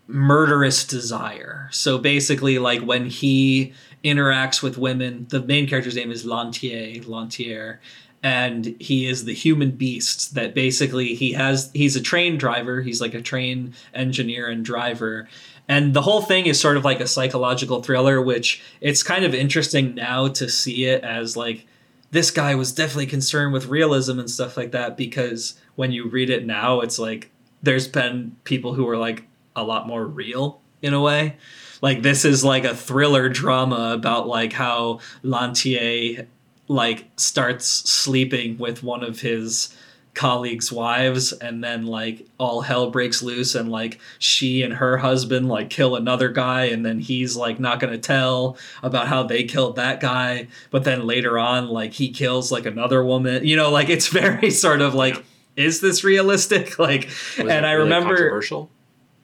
murderous 0.07 0.83
desire. 0.83 1.69
So 1.71 1.99
basically, 1.99 2.57
like 2.57 2.81
when 2.81 3.05
he 3.05 3.71
interacts 4.03 4.63
with 4.63 4.79
women, 4.79 5.27
the 5.29 5.43
main 5.43 5.67
character's 5.67 5.95
name 5.95 6.11
is 6.11 6.25
Lantier, 6.25 7.05
Lantier, 7.05 7.77
and 8.23 8.75
he 8.79 9.05
is 9.05 9.25
the 9.25 9.33
human 9.35 9.69
beast 9.69 10.33
that 10.33 10.55
basically 10.55 11.13
he 11.13 11.33
has 11.33 11.69
he's 11.75 11.95
a 11.95 12.01
train 12.01 12.35
driver, 12.39 12.81
he's 12.81 12.99
like 12.99 13.13
a 13.13 13.21
train 13.21 13.75
engineer 13.93 14.47
and 14.49 14.65
driver. 14.65 15.29
And 15.67 15.93
the 15.93 16.01
whole 16.01 16.21
thing 16.21 16.45
is 16.45 16.59
sort 16.59 16.77
of 16.77 16.85
like 16.85 16.99
a 16.99 17.07
psychological 17.07 17.81
thriller, 17.81 18.21
which 18.21 18.61
it's 18.81 19.01
kind 19.01 19.25
of 19.25 19.33
interesting 19.33 19.95
now 19.95 20.27
to 20.27 20.49
see 20.49 20.85
it 20.85 21.03
as 21.03 21.35
like 21.35 21.65
this 22.11 22.31
guy 22.31 22.55
was 22.55 22.71
definitely 22.71 23.07
concerned 23.07 23.51
with 23.51 23.65
realism 23.65 24.19
and 24.19 24.29
stuff 24.29 24.57
like 24.57 24.71
that 24.71 24.95
because 24.95 25.59
when 25.75 25.91
you 25.91 26.07
read 26.07 26.29
it 26.29 26.45
now, 26.45 26.81
it's 26.81 26.99
like 26.99 27.31
there's 27.63 27.87
been 27.87 28.35
people 28.43 28.73
who 28.73 28.87
are 28.87 28.97
like 28.97 29.27
a 29.55 29.63
lot 29.63 29.87
more 29.87 30.05
real 30.05 30.61
in 30.81 30.93
a 30.93 31.01
way. 31.01 31.37
Like 31.81 32.03
this 32.03 32.25
is 32.25 32.43
like 32.43 32.63
a 32.63 32.75
thriller 32.75 33.27
drama 33.27 33.91
about 33.93 34.27
like 34.27 34.53
how 34.53 34.99
Lantier 35.23 36.27
like 36.67 37.05
starts 37.17 37.67
sleeping 37.67 38.57
with 38.57 38.83
one 38.83 39.03
of 39.03 39.19
his 39.19 39.75
colleagues' 40.15 40.71
wives 40.71 41.33
and 41.33 41.63
then 41.63 41.85
like 41.85 42.25
all 42.39 42.61
hell 42.61 42.89
breaks 42.89 43.21
loose 43.21 43.53
and 43.53 43.69
like 43.69 43.99
she 44.17 44.63
and 44.63 44.73
her 44.75 44.97
husband 44.97 45.47
like 45.47 45.69
kill 45.69 45.95
another 45.95 46.29
guy 46.29 46.63
and 46.65 46.85
then 46.85 46.99
he's 46.99 47.35
like 47.35 47.59
not 47.59 47.79
going 47.79 47.93
to 47.93 47.99
tell 47.99 48.57
about 48.81 49.07
how 49.07 49.21
they 49.23 49.43
killed 49.43 49.75
that 49.75 49.99
guy 49.99 50.47
but 50.71 50.83
then 50.85 51.05
later 51.05 51.37
on 51.37 51.67
like 51.67 51.93
he 51.93 52.09
kills 52.09 52.51
like 52.51 52.65
another 52.65 53.03
woman. 53.03 53.45
You 53.45 53.55
know 53.57 53.69
like 53.69 53.89
it's 53.89 54.07
very 54.23 54.49
sort 54.49 54.81
of 54.81 54.93
like 54.95 55.23
is 55.55 55.81
this 55.81 56.03
realistic? 56.03 56.77
Like 56.79 57.05
Was 57.37 57.47
and 57.49 57.65
i 57.65 57.71
remember 57.73 58.15
controversial. 58.15 58.69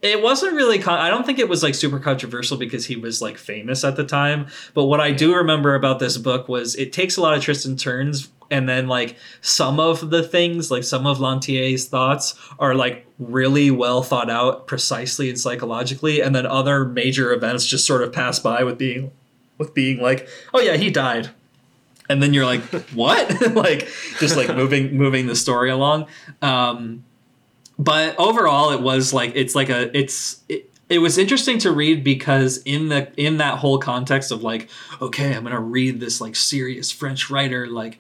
it 0.01 0.21
wasn't 0.21 0.53
really 0.55 0.79
con- 0.79 0.99
i 0.99 1.09
don't 1.09 1.25
think 1.25 1.39
it 1.39 1.47
was 1.49 1.61
like 1.63 1.75
super 1.75 1.99
controversial 1.99 2.57
because 2.57 2.85
he 2.85 2.95
was 2.95 3.21
like 3.21 3.37
famous 3.37 3.83
at 3.83 3.95
the 3.95 4.03
time 4.03 4.47
but 4.73 4.85
what 4.85 4.99
i 4.99 5.11
do 5.11 5.35
remember 5.35 5.75
about 5.75 5.99
this 5.99 6.17
book 6.17 6.47
was 6.47 6.75
it 6.75 6.91
takes 6.93 7.17
a 7.17 7.21
lot 7.21 7.35
of 7.37 7.43
twists 7.43 7.65
and 7.65 7.79
turns 7.79 8.29
and 8.51 8.67
then 8.69 8.87
like 8.87 9.15
some 9.39 9.79
of 9.79 10.11
the 10.11 10.21
things 10.21 10.69
like 10.69 10.83
some 10.83 11.07
of 11.07 11.19
lantier's 11.19 11.87
thoughts 11.87 12.35
are 12.59 12.75
like 12.75 13.07
really 13.17 13.71
well 13.71 14.03
thought 14.03 14.29
out 14.29 14.67
precisely 14.67 15.29
and 15.29 15.39
psychologically 15.39 16.21
and 16.21 16.35
then 16.35 16.45
other 16.45 16.85
major 16.85 17.33
events 17.33 17.65
just 17.65 17.87
sort 17.87 18.03
of 18.03 18.11
pass 18.11 18.37
by 18.37 18.63
with 18.63 18.77
being 18.77 19.11
with 19.57 19.73
being 19.73 20.01
like 20.01 20.27
oh 20.53 20.59
yeah 20.59 20.75
he 20.75 20.89
died. 20.89 21.29
And 22.09 22.21
then 22.21 22.33
you're 22.33 22.45
like 22.45 22.61
what? 22.93 23.51
Like 23.55 23.87
just 24.19 24.35
like 24.35 24.53
moving 24.53 24.97
moving 24.97 25.27
the 25.27 25.35
story 25.35 25.69
along. 25.69 26.07
Um 26.41 27.05
but 27.79 28.19
overall 28.19 28.71
it 28.71 28.81
was 28.81 29.13
like 29.13 29.31
it's 29.35 29.55
like 29.55 29.69
a 29.69 29.95
it's 29.97 30.41
it, 30.49 30.69
it 30.89 30.99
was 30.99 31.17
interesting 31.17 31.57
to 31.59 31.71
read 31.71 32.03
because 32.03 32.57
in 32.63 32.89
the 32.89 33.11
in 33.15 33.37
that 33.37 33.59
whole 33.59 33.79
context 33.79 34.31
of 34.31 34.43
like 34.43 34.69
okay 35.01 35.33
i'm 35.33 35.43
gonna 35.43 35.59
read 35.59 35.99
this 36.01 36.19
like 36.19 36.35
serious 36.35 36.91
french 36.91 37.29
writer 37.29 37.65
like 37.65 37.97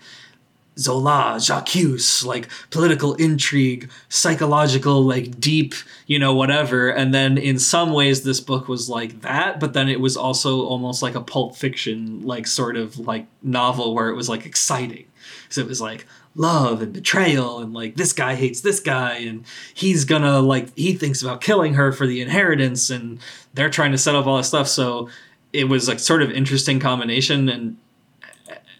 zola 0.79 1.37
j'accuse 1.39 2.23
like 2.25 2.47
political 2.69 3.13
intrigue 3.15 3.89
psychological 4.07 5.03
like 5.03 5.39
deep 5.39 5.75
you 6.07 6.17
know 6.17 6.33
whatever. 6.33 6.89
And 6.89 7.13
then 7.13 7.37
in 7.37 7.59
some 7.59 7.91
ways 7.93 8.23
this 8.23 8.39
book 8.39 8.67
was 8.67 8.89
like 8.89 9.21
that 9.21 9.59
but 9.59 9.73
then 9.73 9.89
it 9.89 9.99
was 9.99 10.15
also 10.15 10.65
almost 10.65 11.01
like 11.01 11.15
a 11.15 11.21
pulp 11.21 11.55
fiction 11.55 12.21
like 12.21 12.47
sort 12.47 12.77
of 12.77 12.97
like 12.99 13.25
novel 13.43 13.93
where 13.93 14.09
it 14.09 14.15
was 14.15 14.29
like 14.29 14.45
exciting. 14.45 15.05
So 15.49 15.61
it 15.61 15.67
was 15.67 15.81
like 15.81 16.05
love 16.35 16.81
and 16.81 16.93
betrayal 16.93 17.59
and 17.59 17.73
like 17.73 17.95
this 17.95 18.13
guy 18.13 18.35
hates 18.35 18.61
this 18.61 18.79
guy 18.79 19.17
and 19.17 19.43
he's 19.73 20.05
gonna 20.05 20.39
like 20.39 20.75
he 20.77 20.93
thinks 20.93 21.21
about 21.21 21.41
killing 21.41 21.73
her 21.73 21.91
for 21.91 22.07
the 22.07 22.21
inheritance 22.21 22.89
and 22.89 23.19
they're 23.53 23.69
trying 23.69 23.91
to 23.91 23.97
set 23.97 24.15
up 24.15 24.25
all 24.25 24.37
this 24.37 24.47
stuff. 24.47 24.67
So 24.67 25.09
it 25.51 25.65
was 25.65 25.87
like 25.87 25.99
sort 25.99 26.21
of 26.21 26.31
interesting 26.31 26.79
combination 26.79 27.49
and 27.49 27.77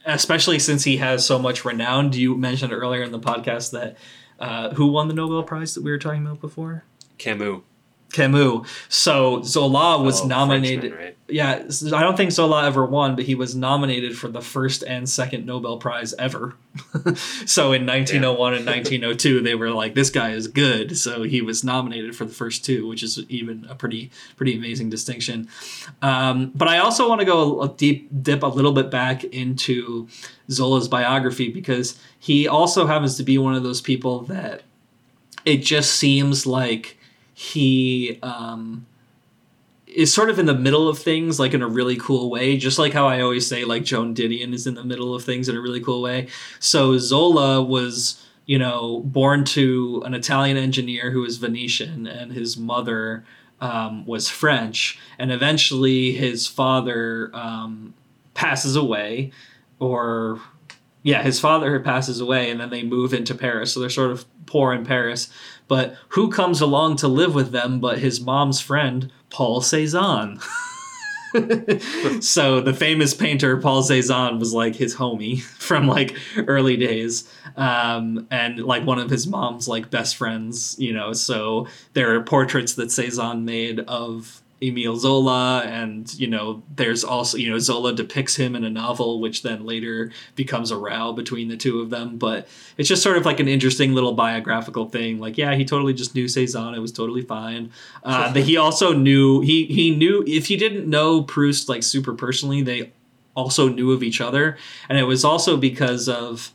especially 0.05 0.59
since 0.59 0.83
he 0.83 0.97
has 0.97 1.25
so 1.25 1.37
much 1.39 1.65
renown 1.65 2.13
you 2.13 2.35
mentioned 2.35 2.73
earlier 2.73 3.03
in 3.03 3.11
the 3.11 3.19
podcast 3.19 3.71
that 3.71 3.97
uh, 4.39 4.73
who 4.73 4.87
won 4.87 5.07
the 5.07 5.13
nobel 5.13 5.43
prize 5.43 5.75
that 5.75 5.83
we 5.83 5.91
were 5.91 5.97
talking 5.97 6.25
about 6.25 6.41
before 6.41 6.83
Camus. 7.17 7.61
Camus 8.11 8.67
so 8.89 9.41
zola 9.43 10.01
was 10.01 10.21
Oh, 10.21 10.27
nominated 10.27 10.93
right? 10.93 11.17
yeah, 11.27 11.63
I 11.93 12.01
don't 12.01 12.17
think 12.17 12.31
Zola 12.31 12.65
ever 12.65 12.85
won, 12.85 13.15
but 13.15 13.23
he 13.23 13.35
was 13.35 13.55
nominated 13.55 14.17
for 14.17 14.27
the 14.27 14.41
first 14.41 14.83
and 14.83 15.07
second 15.07 15.45
Nobel 15.45 15.77
Prize 15.77 16.13
ever. 16.19 16.55
so 17.45 17.71
in 17.71 17.85
1901 17.85 18.53
and 18.53 18.65
1902, 18.65 19.39
they 19.39 19.55
were 19.55 19.69
like, 19.71 19.95
"This 19.95 20.09
guy 20.09 20.31
is 20.31 20.49
good," 20.49 20.97
so 20.97 21.23
he 21.23 21.41
was 21.41 21.63
nominated 21.63 22.17
for 22.17 22.25
the 22.25 22.33
first 22.33 22.65
two, 22.65 22.85
which 22.85 23.01
is 23.01 23.17
even 23.29 23.65
a 23.69 23.75
pretty 23.75 24.11
pretty 24.35 24.57
amazing 24.57 24.89
distinction. 24.89 25.47
Um, 26.01 26.51
but 26.53 26.67
I 26.67 26.79
also 26.79 27.07
want 27.07 27.19
to 27.21 27.25
go 27.25 27.61
a 27.61 27.69
deep 27.69 28.09
dip 28.21 28.43
a 28.43 28.47
little 28.47 28.73
bit 28.73 28.91
back 28.91 29.23
into 29.23 30.09
Zola's 30.49 30.89
biography 30.89 31.49
because 31.49 31.97
he 32.19 32.45
also 32.45 32.87
happens 32.87 33.15
to 33.17 33.23
be 33.23 33.37
one 33.37 33.53
of 33.55 33.63
those 33.63 33.79
people 33.79 34.19
that 34.23 34.63
it 35.45 35.57
just 35.57 35.93
seems 35.93 36.45
like 36.45 36.97
he. 37.41 38.19
Um, 38.21 38.85
is 39.87 40.13
sort 40.13 40.29
of 40.29 40.39
in 40.39 40.45
the 40.45 40.53
middle 40.53 40.87
of 40.87 40.97
things 40.97 41.37
like 41.37 41.53
in 41.53 41.61
a 41.61 41.67
really 41.67 41.97
cool 41.97 42.29
way 42.29 42.55
just 42.55 42.79
like 42.79 42.93
how 42.93 43.07
i 43.07 43.19
always 43.19 43.45
say 43.45 43.65
like 43.65 43.83
joan 43.83 44.15
didion 44.15 44.53
is 44.53 44.65
in 44.65 44.75
the 44.75 44.83
middle 44.85 45.13
of 45.13 45.21
things 45.21 45.49
in 45.49 45.57
a 45.57 45.59
really 45.59 45.81
cool 45.81 46.01
way 46.01 46.27
so 46.59 46.97
zola 46.97 47.61
was 47.61 48.25
you 48.45 48.57
know 48.57 49.01
born 49.01 49.43
to 49.43 50.01
an 50.05 50.13
italian 50.13 50.55
engineer 50.55 51.11
who 51.11 51.19
was 51.19 51.37
venetian 51.37 52.07
and 52.07 52.31
his 52.31 52.55
mother 52.55 53.25
um, 53.59 54.05
was 54.05 54.29
french 54.29 54.97
and 55.19 55.29
eventually 55.29 56.13
his 56.13 56.47
father 56.47 57.29
um, 57.33 57.93
passes 58.33 58.77
away 58.77 59.29
or 59.79 60.39
yeah 61.03 61.21
his 61.21 61.39
father 61.39 61.79
passes 61.81 62.21
away 62.21 62.49
and 62.49 62.61
then 62.61 62.69
they 62.69 62.81
move 62.81 63.13
into 63.13 63.35
paris 63.35 63.73
so 63.73 63.81
they're 63.81 63.89
sort 63.89 64.11
of 64.11 64.25
poor 64.45 64.73
in 64.73 64.85
paris 64.85 65.29
but 65.71 65.95
who 66.09 66.29
comes 66.29 66.59
along 66.59 66.97
to 66.97 67.07
live 67.07 67.33
with 67.33 67.53
them 67.53 67.79
but 67.79 67.99
his 67.99 68.19
mom's 68.19 68.59
friend 68.59 69.09
paul 69.29 69.61
cezanne 69.61 70.37
so 72.19 72.59
the 72.59 72.75
famous 72.77 73.13
painter 73.13 73.55
paul 73.55 73.81
cezanne 73.81 74.37
was 74.37 74.53
like 74.53 74.75
his 74.75 74.97
homie 74.97 75.41
from 75.71 75.87
like 75.87 76.17
early 76.35 76.75
days. 76.75 77.31
Um, 77.55 78.27
and 78.31 78.59
like 78.59 78.85
one 78.85 78.99
of 78.99 79.09
his 79.09 79.27
mom's 79.27 79.67
like 79.67 79.89
best 79.89 80.17
friends 80.17 80.75
you 80.77 80.91
know? 80.91 81.13
So 81.13 81.67
there 81.93 82.13
are 82.15 82.21
portraits 82.21 82.73
that 82.75 82.91
cezanne 82.91 83.45
made 83.45 83.79
of 83.81 84.41
Emile 84.63 84.95
Zola, 84.95 85.61
and 85.65 86.13
you 86.19 86.27
know, 86.27 86.61
there's 86.75 87.03
also 87.03 87.37
you 87.37 87.49
know 87.49 87.57
Zola 87.57 87.93
depicts 87.93 88.35
him 88.35 88.55
in 88.55 88.63
a 88.63 88.69
novel, 88.69 89.19
which 89.19 89.41
then 89.41 89.65
later 89.65 90.11
becomes 90.35 90.69
a 90.69 90.77
row 90.77 91.13
between 91.13 91.47
the 91.47 91.57
two 91.57 91.81
of 91.81 91.89
them. 91.89 92.17
But 92.17 92.47
it's 92.77 92.87
just 92.87 93.01
sort 93.01 93.17
of 93.17 93.25
like 93.25 93.39
an 93.39 93.47
interesting 93.47 93.93
little 93.93 94.13
biographical 94.13 94.87
thing. 94.87 95.19
Like, 95.19 95.37
yeah, 95.37 95.55
he 95.55 95.65
totally 95.65 95.93
just 95.93 96.13
knew 96.13 96.27
Cezanne; 96.27 96.75
it 96.75 96.79
was 96.79 96.91
totally 96.91 97.23
fine. 97.23 97.71
Uh, 98.03 98.31
but 98.33 98.43
he 98.43 98.57
also 98.57 98.93
knew 98.93 99.41
he 99.41 99.65
he 99.65 99.89
knew 99.95 100.23
if 100.27 100.47
he 100.47 100.57
didn't 100.57 100.87
know 100.87 101.23
Proust 101.23 101.67
like 101.67 101.81
super 101.81 102.13
personally, 102.13 102.61
they 102.61 102.91
also 103.35 103.67
knew 103.67 103.91
of 103.91 104.03
each 104.03 104.21
other, 104.21 104.57
and 104.89 104.97
it 104.97 105.03
was 105.03 105.25
also 105.25 105.57
because 105.57 106.07
of. 106.07 106.51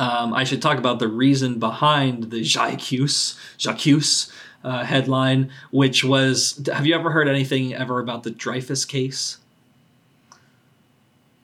Um, 0.00 0.32
I 0.32 0.44
should 0.44 0.62
talk 0.62 0.78
about 0.78 1.00
the 1.00 1.08
reason 1.08 1.58
behind 1.58 2.30
the 2.30 2.42
J'accuse 2.42 3.36
J'accuse 3.58 4.30
uh, 4.64 4.84
headline, 4.84 5.50
which 5.70 6.04
was 6.04 6.60
Have 6.72 6.86
you 6.86 6.94
ever 6.94 7.10
heard 7.10 7.28
anything 7.28 7.74
ever 7.74 8.00
about 8.00 8.22
the 8.22 8.30
Dreyfus 8.30 8.84
case? 8.84 9.38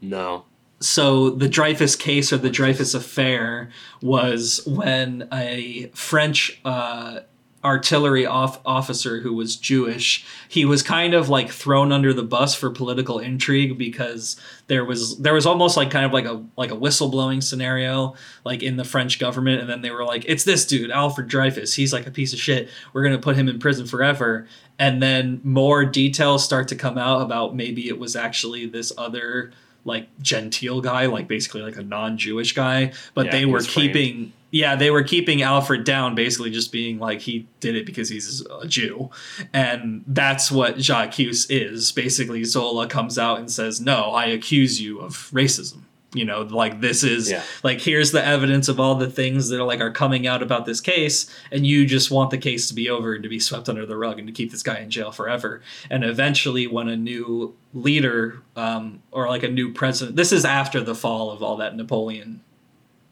No. 0.01 0.45
So, 0.81 1.31
the 1.31 1.49
Dreyfus 1.49 1.97
case 1.97 2.33
or 2.33 2.37
the 2.37 2.51
Dreyfus 2.51 2.93
affair 2.93 3.71
was 4.03 4.61
when 4.67 5.29
a 5.33 5.91
French 5.95 6.61
uh, 6.65 7.21
artillery 7.65 8.27
off- 8.27 8.61
officer 8.67 9.21
who 9.21 9.33
was 9.33 9.57
Jewish. 9.57 10.25
He 10.49 10.65
was 10.65 10.83
kind 10.83 11.15
of 11.15 11.29
like 11.29 11.51
thrown 11.51 11.93
under 11.93 12.13
the 12.13 12.23
bus 12.23 12.55
for 12.55 12.71
political 12.71 13.19
intrigue 13.19 13.79
because 13.79 14.37
there 14.67 14.85
was 14.85 15.19
there 15.19 15.33
was 15.33 15.47
almost 15.47 15.77
like 15.77 15.91
kind 15.91 16.05
of 16.05 16.13
like 16.13 16.27
a 16.27 16.45
like 16.57 16.71
a 16.71 16.77
whistleblowing 16.77 17.43
scenario 17.43 18.15
like 18.45 18.63
in 18.63 18.77
the 18.77 18.85
French 18.85 19.19
government 19.19 19.61
and 19.61 19.69
then 19.69 19.81
they 19.81 19.91
were 19.91 20.05
like 20.05 20.25
it's 20.27 20.45
this 20.45 20.67
dude 20.67 20.91
Alfred 20.91 21.29
Dreyfus 21.29 21.75
he's 21.75 21.93
like 21.93 22.07
a 22.07 22.11
piece 22.11 22.33
of 22.33 22.39
shit 22.39 22.69
we're 22.93 23.03
going 23.03 23.15
to 23.15 23.21
put 23.21 23.37
him 23.37 23.49
in 23.49 23.59
prison 23.59 23.87
forever 23.87 24.47
and 24.79 25.03
then 25.03 25.41
more 25.45 25.85
details 25.85 26.45
start 26.45 26.69
to 26.69 26.77
come 26.77 26.99
out 26.99 27.21
about 27.23 27.55
maybe 27.55 27.89
it 27.89 27.99
was 27.99 28.17
actually 28.17 28.67
this 28.67 28.93
other 28.97 29.53
like 29.85 30.09
genteel 30.21 30.81
guy 30.81 31.07
like 31.07 31.29
basically 31.29 31.61
like 31.61 31.77
a 31.77 31.83
non-Jewish 31.83 32.55
guy 32.55 32.93
but 33.13 33.27
Yeah, 33.27 33.33
they 33.33 33.45
were 33.47 33.61
keeping 33.61 34.15
framed. 34.15 34.33
Yeah, 34.55 34.77
they 34.77 34.93
were 34.93 35.03
keeping 35.03 35.43
Alfred 35.43 35.83
down, 35.83 36.15
basically 36.15 36.51
just 36.53 36.71
being 36.71 37.01
like 37.01 37.21
he 37.23 37.49
did 37.59 37.75
it 37.75 37.85
because 37.85 38.09
he's 38.09 38.41
a 38.63 38.69
Jew, 38.69 39.11
and 39.53 40.05
that's 40.07 40.53
what 40.53 40.77
J'accuse 40.79 41.47
is. 41.51 41.91
Basically, 41.91 42.45
Zola 42.45 42.87
comes 42.87 43.19
out 43.19 43.41
and 43.41 43.51
says, 43.51 43.81
"No, 43.81 44.13
I 44.13 44.27
accuse 44.27 44.81
you 44.81 45.01
of 45.01 45.29
racism." 45.33 45.79
You 46.15 46.25
know, 46.25 46.43
like 46.43 46.81
this 46.81 47.03
is 47.03 47.29
Yeah. 47.33 47.43
like 47.65 47.81
here's 47.81 48.13
the 48.13 48.25
evidence 48.25 48.69
of 48.69 48.79
all 48.79 48.95
the 48.95 49.11
things 49.11 49.49
that 49.49 49.59
are 49.61 49.65
like 49.67 49.81
are 49.81 49.91
coming 49.91 50.25
out 50.29 50.41
about 50.41 50.67
this 50.67 50.81
case, 50.81 51.29
and 51.51 51.67
you 51.67 51.85
just 51.85 52.13
want 52.13 52.31
the 52.31 52.39
case 52.39 52.69
to 52.69 52.75
be 52.75 52.89
over 52.89 53.15
and 53.15 53.25
to 53.25 53.29
be 53.29 53.41
swept 53.41 53.69
under 53.69 53.85
the 53.85 53.97
rug 53.97 54.21
and 54.21 54.29
to 54.29 54.33
keep 54.33 54.53
this 54.53 54.63
guy 54.63 54.79
in 54.79 54.89
jail 54.89 55.11
forever. 55.11 55.63
And 55.91 56.05
eventually, 56.05 56.69
when 56.69 56.87
a 56.89 56.97
new 56.97 57.57
leader 57.73 58.41
um, 58.55 59.03
or 59.11 59.29
like 59.29 59.43
a 59.43 59.49
new 59.49 59.73
president, 59.73 60.15
this 60.15 60.31
is 60.31 60.45
after 60.45 60.81
the 60.81 60.95
fall 60.95 61.33
of 61.33 61.43
all 61.43 61.57
that 61.57 61.75
Napoleon 61.75 62.41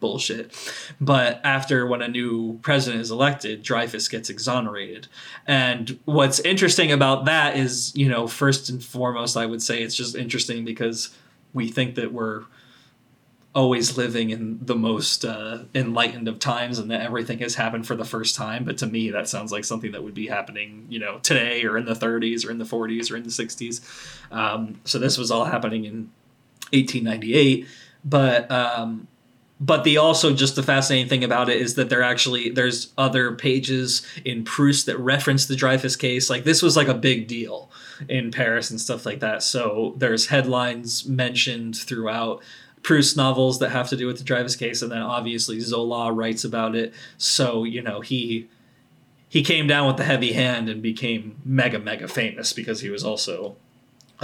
bullshit. 0.03 0.51
But 0.99 1.39
after 1.45 1.87
when 1.87 2.01
a 2.01 2.09
new 2.09 2.59
president 2.59 3.01
is 3.01 3.09
elected, 3.09 3.63
Dreyfus 3.63 4.09
gets 4.09 4.29
exonerated. 4.29 5.07
And 5.47 5.97
what's 6.03 6.41
interesting 6.41 6.91
about 6.91 7.23
that 7.23 7.55
is, 7.55 7.95
you 7.95 8.09
know, 8.09 8.27
first 8.27 8.69
and 8.69 8.83
foremost, 8.83 9.37
I 9.37 9.45
would 9.45 9.63
say 9.63 9.81
it's 9.81 9.95
just 9.95 10.13
interesting 10.13 10.65
because 10.65 11.15
we 11.53 11.69
think 11.69 11.95
that 11.95 12.11
we're 12.11 12.43
always 13.55 13.97
living 13.97 14.31
in 14.31 14.59
the 14.61 14.75
most 14.75 15.23
uh, 15.23 15.59
enlightened 15.73 16.27
of 16.27 16.37
times 16.37 16.79
and 16.79 16.91
that 16.91 16.99
everything 16.99 17.39
has 17.39 17.55
happened 17.55 17.87
for 17.87 17.95
the 17.95 18.03
first 18.03 18.35
time 18.35 18.63
but 18.63 18.79
to 18.79 18.87
me 18.87 19.11
that 19.11 19.29
sounds 19.29 19.51
like 19.51 19.63
something 19.63 19.91
that 19.91 20.03
would 20.03 20.15
be 20.15 20.25
happening 20.25 20.87
you 20.89 20.97
know 20.97 21.19
today 21.19 21.63
or 21.63 21.77
in 21.77 21.85
the 21.85 21.93
30s 21.93 22.47
or 22.47 22.49
in 22.49 22.57
the 22.57 22.65
40s 22.65 23.11
or 23.11 23.15
in 23.15 23.21
the 23.21 23.29
60s 23.29 23.79
um, 24.31 24.81
so 24.85 24.97
this 24.97 25.19
was 25.19 25.29
all 25.29 25.45
happening 25.45 25.85
in 25.85 26.09
1898 26.71 27.67
but 28.03 28.49
um, 28.51 29.07
but 29.63 29.85
the 29.85 29.95
also 29.95 30.33
just 30.33 30.57
the 30.57 30.63
fascinating 30.63 31.07
thing 31.07 31.23
about 31.23 31.47
it 31.47 31.61
is 31.61 31.75
that 31.75 31.89
there 31.89 32.03
actually 32.03 32.49
there's 32.49 32.91
other 32.97 33.31
pages 33.33 34.05
in 34.25 34.43
Proust 34.43 34.87
that 34.87 34.99
reference 34.99 35.45
the 35.45 35.55
Dreyfus 35.55 35.95
case. 35.95 36.29
Like 36.29 36.43
this 36.43 36.61
was 36.61 36.75
like 36.75 36.89
a 36.89 36.93
big 36.93 37.27
deal 37.27 37.71
in 38.09 38.29
Paris 38.29 38.69
and 38.69 38.81
stuff 38.81 39.05
like 39.05 39.21
that. 39.21 39.41
So 39.41 39.93
there's 39.97 40.27
headlines 40.27 41.07
mentioned 41.07 41.77
throughout 41.77 42.43
Proust 42.81 43.15
novels 43.15 43.59
that 43.59 43.69
have 43.69 43.87
to 43.89 43.95
do 43.95 44.05
with 44.05 44.17
the 44.17 44.25
Dreyfus 44.25 44.57
case, 44.57 44.81
and 44.81 44.91
then 44.91 45.01
obviously 45.01 45.61
Zola 45.61 46.11
writes 46.11 46.43
about 46.43 46.75
it. 46.75 46.93
So 47.17 47.63
you 47.63 47.81
know 47.81 48.01
he 48.01 48.49
he 49.29 49.43
came 49.43 49.65
down 49.65 49.87
with 49.87 49.95
the 49.95 50.03
heavy 50.03 50.33
hand 50.33 50.67
and 50.67 50.81
became 50.81 51.37
mega 51.45 51.79
mega 51.79 52.09
famous 52.09 52.51
because 52.51 52.81
he 52.81 52.89
was 52.89 53.05
also 53.05 53.55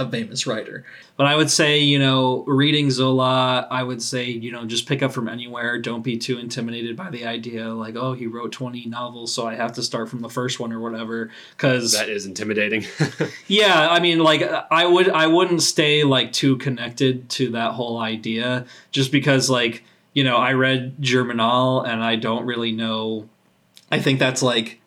a 0.00 0.10
famous 0.10 0.46
writer. 0.46 0.84
But 1.16 1.26
I 1.26 1.36
would 1.36 1.50
say, 1.50 1.78
you 1.78 1.98
know, 1.98 2.42
reading 2.46 2.90
Zola, 2.90 3.68
I 3.70 3.82
would 3.82 4.02
say, 4.02 4.24
you 4.24 4.50
know, 4.50 4.64
just 4.64 4.88
pick 4.88 5.02
up 5.02 5.12
from 5.12 5.28
anywhere. 5.28 5.78
Don't 5.78 6.02
be 6.02 6.16
too 6.16 6.38
intimidated 6.38 6.96
by 6.96 7.10
the 7.10 7.26
idea 7.26 7.68
like, 7.68 7.96
oh, 7.96 8.14
he 8.14 8.26
wrote 8.26 8.50
20 8.50 8.86
novels, 8.86 9.32
so 9.32 9.46
I 9.46 9.54
have 9.54 9.74
to 9.74 9.82
start 9.82 10.08
from 10.08 10.22
the 10.22 10.30
first 10.30 10.58
one 10.58 10.72
or 10.72 10.80
whatever. 10.80 11.30
Because 11.56 11.92
That 11.92 12.08
is 12.08 12.24
intimidating. 12.24 12.86
yeah, 13.46 13.88
I 13.90 14.00
mean, 14.00 14.20
like 14.20 14.42
I 14.70 14.86
would, 14.86 15.10
I 15.10 15.26
wouldn't 15.26 15.62
stay 15.62 16.02
like 16.02 16.32
too 16.32 16.56
connected 16.56 17.28
to 17.30 17.50
that 17.50 17.72
whole 17.72 17.98
idea, 17.98 18.64
just 18.90 19.12
because, 19.12 19.50
like, 19.50 19.84
you 20.14 20.24
know, 20.24 20.38
I 20.38 20.54
read 20.54 20.94
Germinal 21.00 21.82
and 21.82 22.02
I 22.02 22.16
don't 22.16 22.46
really 22.46 22.72
know. 22.72 23.28
I 23.92 24.00
think 24.00 24.18
that's 24.18 24.42
like 24.42 24.79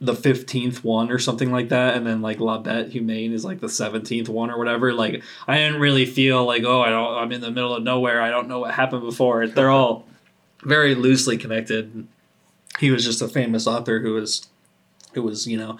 the 0.00 0.14
fifteenth 0.14 0.84
one 0.84 1.10
or 1.10 1.18
something 1.18 1.50
like 1.50 1.70
that, 1.70 1.94
and 1.94 2.06
then 2.06 2.22
like 2.22 2.38
La 2.38 2.62
Bête 2.62 2.92
Humaine 2.92 3.32
is 3.32 3.44
like 3.44 3.60
the 3.60 3.68
seventeenth 3.68 4.28
one 4.28 4.50
or 4.50 4.58
whatever. 4.58 4.92
Like, 4.92 5.22
I 5.46 5.56
didn't 5.56 5.80
really 5.80 6.06
feel 6.06 6.44
like, 6.44 6.62
oh, 6.64 6.82
I 6.82 6.90
don't, 6.90 7.18
I'm 7.18 7.32
in 7.32 7.40
the 7.40 7.50
middle 7.50 7.74
of 7.74 7.82
nowhere. 7.82 8.20
I 8.20 8.30
don't 8.30 8.48
know 8.48 8.60
what 8.60 8.74
happened 8.74 9.02
before. 9.02 9.46
They're 9.48 9.70
all 9.70 10.06
very 10.62 10.94
loosely 10.94 11.36
connected. 11.36 12.06
He 12.78 12.90
was 12.90 13.04
just 13.04 13.22
a 13.22 13.28
famous 13.28 13.66
author 13.66 14.00
who 14.00 14.14
was, 14.14 14.46
who 15.14 15.22
was, 15.22 15.46
you 15.46 15.56
know, 15.56 15.78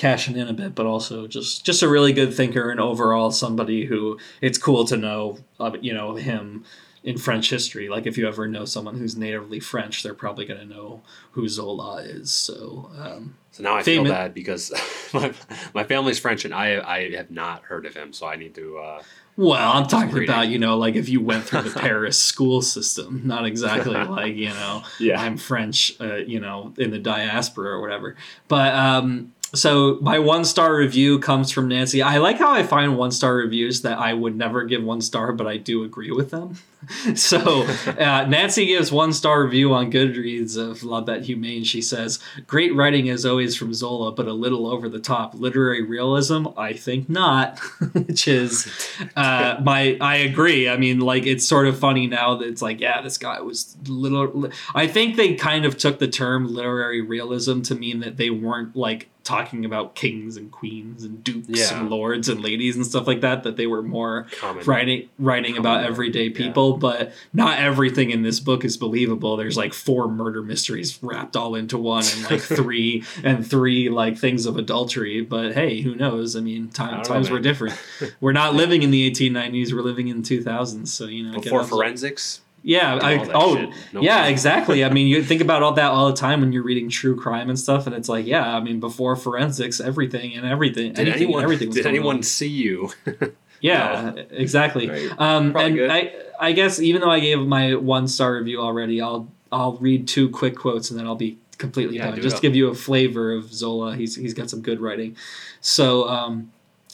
cashing 0.00 0.36
in 0.36 0.48
a 0.48 0.54
bit, 0.54 0.74
but 0.74 0.86
also 0.86 1.26
just 1.26 1.66
just 1.66 1.82
a 1.82 1.88
really 1.88 2.14
good 2.14 2.32
thinker 2.32 2.70
and 2.70 2.80
overall 2.80 3.30
somebody 3.30 3.84
who 3.84 4.18
it's 4.40 4.56
cool 4.56 4.86
to 4.86 4.96
know, 4.96 5.38
uh, 5.60 5.72
you 5.82 5.92
know, 5.92 6.14
him 6.14 6.64
in 7.02 7.16
French 7.16 7.48
history. 7.50 7.88
Like 7.88 8.06
if 8.06 8.18
you 8.18 8.28
ever 8.28 8.46
know 8.46 8.64
someone 8.64 8.98
who's 8.98 9.16
natively 9.16 9.60
French, 9.60 10.02
they're 10.02 10.14
probably 10.14 10.44
going 10.44 10.60
to 10.60 10.66
know 10.66 11.02
who 11.32 11.48
Zola 11.48 11.98
is. 12.02 12.30
So 12.32 12.90
um, 12.98 13.36
so 13.52 13.62
now 13.62 13.76
I 13.76 13.82
Famous- 13.82 14.08
feel 14.08 14.14
bad 14.16 14.34
because 14.34 14.72
my, 15.14 15.32
my 15.74 15.84
family's 15.84 16.18
French 16.18 16.44
and 16.44 16.54
I 16.54 16.78
I 16.80 17.10
have 17.16 17.30
not 17.30 17.62
heard 17.64 17.86
of 17.86 17.94
him, 17.94 18.12
so 18.12 18.26
I 18.26 18.36
need 18.36 18.54
to. 18.56 18.78
Uh, 18.78 19.02
Well, 19.36 19.72
I'm 19.72 19.86
talking 19.86 20.12
reading. 20.14 20.28
about, 20.28 20.48
you 20.48 20.58
know, 20.58 20.76
like 20.76 20.94
if 20.96 21.08
you 21.08 21.20
went 21.22 21.44
through 21.44 21.62
the 21.62 21.80
Paris 21.88 22.20
school 22.22 22.60
system, 22.60 23.22
not 23.24 23.46
exactly 23.46 23.94
like, 24.20 24.34
you 24.36 24.50
know, 24.50 24.82
Yeah. 24.98 25.20
I'm 25.22 25.38
French, 25.38 25.94
uh, 26.00 26.16
you 26.16 26.40
know, 26.40 26.74
in 26.76 26.90
the 26.90 26.98
diaspora 26.98 27.70
or 27.70 27.80
whatever. 27.80 28.16
But 28.48 28.74
um, 28.74 29.32
so 29.54 29.98
my 30.00 30.18
one 30.18 30.44
star 30.44 30.74
review 30.74 31.18
comes 31.18 31.50
from 31.50 31.68
Nancy. 31.68 32.02
I 32.02 32.18
like 32.18 32.38
how 32.38 32.52
I 32.52 32.62
find 32.62 32.96
one 32.96 33.10
star 33.10 33.34
reviews 33.34 33.82
that 33.82 33.98
I 33.98 34.14
would 34.14 34.36
never 34.36 34.64
give 34.64 34.82
one 34.82 35.00
star, 35.00 35.32
but 35.32 35.46
I 35.46 35.56
do 35.56 35.82
agree 35.82 36.10
with 36.10 36.30
them. 36.30 36.56
so 37.14 37.66
uh, 37.98 38.26
Nancy 38.26 38.66
gives 38.66 38.90
one 38.90 39.12
star 39.12 39.44
review 39.44 39.74
on 39.74 39.92
Goodreads 39.92 40.56
of 40.56 40.82
La 40.82 41.04
Bête 41.04 41.26
Humaine. 41.26 41.64
She 41.64 41.82
says, 41.82 42.20
"Great 42.46 42.74
writing 42.74 43.10
as 43.10 43.26
always 43.26 43.54
from 43.56 43.74
Zola, 43.74 44.12
but 44.12 44.26
a 44.26 44.32
little 44.32 44.66
over 44.66 44.88
the 44.88 44.98
top. 44.98 45.34
Literary 45.34 45.82
realism? 45.82 46.46
I 46.56 46.72
think 46.72 47.08
not." 47.08 47.58
Which 47.92 48.26
is 48.26 48.66
uh, 49.14 49.56
my 49.62 49.98
I 50.00 50.16
agree. 50.16 50.68
I 50.68 50.76
mean, 50.76 51.00
like 51.00 51.26
it's 51.26 51.46
sort 51.46 51.66
of 51.66 51.78
funny 51.78 52.06
now 52.06 52.36
that 52.36 52.48
it's 52.48 52.62
like, 52.62 52.80
yeah, 52.80 53.02
this 53.02 53.18
guy 53.18 53.40
was 53.40 53.76
little. 53.86 54.50
I 54.74 54.86
think 54.86 55.16
they 55.16 55.34
kind 55.34 55.66
of 55.66 55.76
took 55.76 55.98
the 55.98 56.08
term 56.08 56.48
literary 56.48 57.02
realism 57.02 57.60
to 57.62 57.74
mean 57.74 58.00
that 58.00 58.16
they 58.16 58.30
weren't 58.30 58.74
like 58.74 59.09
talking 59.24 59.64
about 59.64 59.94
kings 59.94 60.36
and 60.36 60.50
queens 60.50 61.04
and 61.04 61.22
dukes 61.22 61.48
Yeah. 61.48 61.80
and 61.80 61.90
lords 61.90 62.28
and 62.28 62.42
ladies 62.42 62.76
and 62.76 62.84
stuff 62.86 63.06
like 63.06 63.20
that. 63.20 63.42
That 63.42 63.56
they 63.56 63.66
were 63.66 63.82
more 63.82 64.26
common. 64.38 64.64
writing 64.64 65.08
writing 65.18 65.56
about 65.56 65.76
Common, 65.76 65.90
everyday 65.92 66.24
yeah. 66.28 66.36
people, 66.36 66.76
but 66.76 67.12
not 67.32 67.58
everything 67.58 68.10
in 68.10 68.22
this 68.22 68.40
book 68.40 68.64
is 68.64 68.76
believable. 68.76 69.36
There's 69.36 69.56
like 69.56 69.72
four 69.74 70.08
murder 70.08 70.42
mysteries 70.42 70.98
wrapped 71.02 71.36
all 71.36 71.54
into 71.54 71.78
one, 71.78 72.04
and 72.14 72.30
like 72.30 72.40
three 72.60 73.04
and 73.22 73.46
three 73.48 73.88
like 73.88 74.18
things 74.18 74.46
of 74.46 74.56
adultery. 74.56 75.20
But 75.20 75.52
hey, 75.54 75.80
who 75.80 75.94
knows? 75.94 76.36
I 76.36 76.40
mean, 76.40 76.68
time, 76.68 76.98
know, 76.98 77.02
times 77.04 77.30
were 77.30 77.40
different. 77.40 77.78
we're 78.20 78.32
not 78.32 78.54
living 78.54 78.82
in 78.82 78.90
the 78.90 79.10
1890s. 79.10 79.72
We're 79.72 79.82
living 79.82 80.08
in 80.08 80.22
2000s. 80.22 80.88
So 80.88 81.06
you 81.06 81.24
know, 81.24 81.38
Before 81.40 81.64
forensics. 81.64 82.40
Yeah, 82.62 82.96
I, 83.00 83.18
oh. 83.34 83.72
No 83.92 84.00
yeah, 84.02 84.26
exactly. 84.26 84.84
I 84.84 84.90
mean, 84.90 85.06
you 85.06 85.22
think 85.30 85.40
about 85.40 85.62
all 85.62 85.72
that 85.72 85.90
all 85.90 86.08
the 86.08 86.16
time 86.16 86.40
when 86.40 86.52
you're 86.52 86.62
reading 86.62 86.88
true 86.88 87.16
crime 87.16 87.48
and 87.48 87.58
stuff, 87.58 87.86
and 87.86 87.94
it's 87.94 88.08
like, 88.08 88.26
yeah, 88.26 88.54
I 88.56 88.60
mean, 88.60 88.80
before 88.80 89.16
forensics, 89.16 89.80
everything 89.80 90.34
and 90.36 90.46
everything, 90.46 90.92
Did 90.92 91.00
anything 91.08 91.22
anyone? 91.24 91.42
everything. 91.42 91.68
Was 91.68 91.76
Did 91.76 91.86
anyone 91.86 92.16
on. 92.16 92.22
see 92.22 92.48
you? 92.48 92.90
Yeah, 93.62 94.14
exactly. 94.30 94.88
Right. 94.88 95.10
Um, 95.18 95.52
Probably 95.52 95.66
and 95.66 95.76
good. 95.76 95.90
I, 95.90 96.12
I 96.40 96.52
guess 96.52 96.80
even 96.80 97.02
though 97.02 97.10
I 97.10 97.20
gave 97.20 97.40
my 97.40 97.74
one 97.74 98.08
star 98.08 98.36
review 98.36 98.58
already, 98.58 99.02
I'll 99.02 99.28
I'll 99.52 99.76
read 99.76 100.08
two 100.08 100.30
quick 100.30 100.56
quotes 100.56 100.90
and 100.90 100.98
then 100.98 101.06
I'll 101.06 101.14
be 101.14 101.36
completely 101.58 101.96
Yeah, 101.98 102.06
done. 102.06 102.14
do 102.14 102.22
Just 102.22 102.36
to 102.36 102.42
give 102.42 102.56
you 102.56 102.68
a 102.68 102.74
flavor 102.74 103.34
of 103.34 103.52
Zola. 103.52 103.94
He's 103.96 104.16
he's 104.16 104.32
got 104.32 104.48
some 104.48 104.62
good 104.62 104.80
writing. 104.80 105.14
So 105.60 106.08
um, 106.08 106.50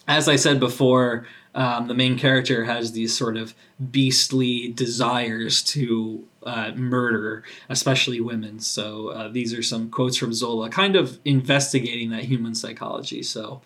as 0.08 0.28
I 0.28 0.36
said 0.36 0.60
before, 0.60 1.26
um, 1.54 1.88
the 1.88 1.94
main 1.94 2.18
character 2.18 2.64
has 2.64 2.92
these 2.92 3.16
sort 3.16 3.36
of 3.36 3.54
beastly 3.90 4.72
desires 4.72 5.62
to 5.62 6.26
uh, 6.42 6.72
murder, 6.76 7.42
especially 7.68 8.20
women. 8.20 8.60
So 8.60 9.08
uh, 9.08 9.28
these 9.28 9.54
are 9.54 9.62
some 9.62 9.90
quotes 9.90 10.16
from 10.16 10.32
Zola, 10.32 10.68
kind 10.68 10.96
of 10.96 11.18
investigating 11.24 12.10
that 12.10 12.24
human 12.24 12.54
psychology. 12.54 13.22
So. 13.22 13.62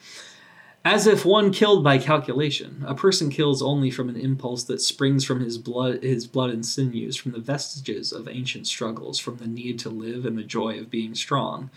As 0.82 1.06
if 1.06 1.26
one 1.26 1.52
killed 1.52 1.84
by 1.84 1.98
calculation, 1.98 2.82
a 2.86 2.94
person 2.94 3.28
kills 3.28 3.60
only 3.60 3.90
from 3.90 4.08
an 4.08 4.16
impulse 4.16 4.64
that 4.64 4.80
springs 4.80 5.26
from 5.26 5.40
his 5.40 5.58
blood, 5.58 6.02
his 6.02 6.26
blood 6.26 6.48
and 6.48 6.64
sinews, 6.64 7.16
from 7.16 7.32
the 7.32 7.38
vestiges 7.38 8.12
of 8.12 8.26
ancient 8.26 8.66
struggles, 8.66 9.18
from 9.18 9.36
the 9.36 9.46
need 9.46 9.78
to 9.80 9.90
live 9.90 10.24
and 10.24 10.38
the 10.38 10.42
joy 10.42 10.78
of 10.78 10.88
being 10.88 11.14
strong. 11.14 11.68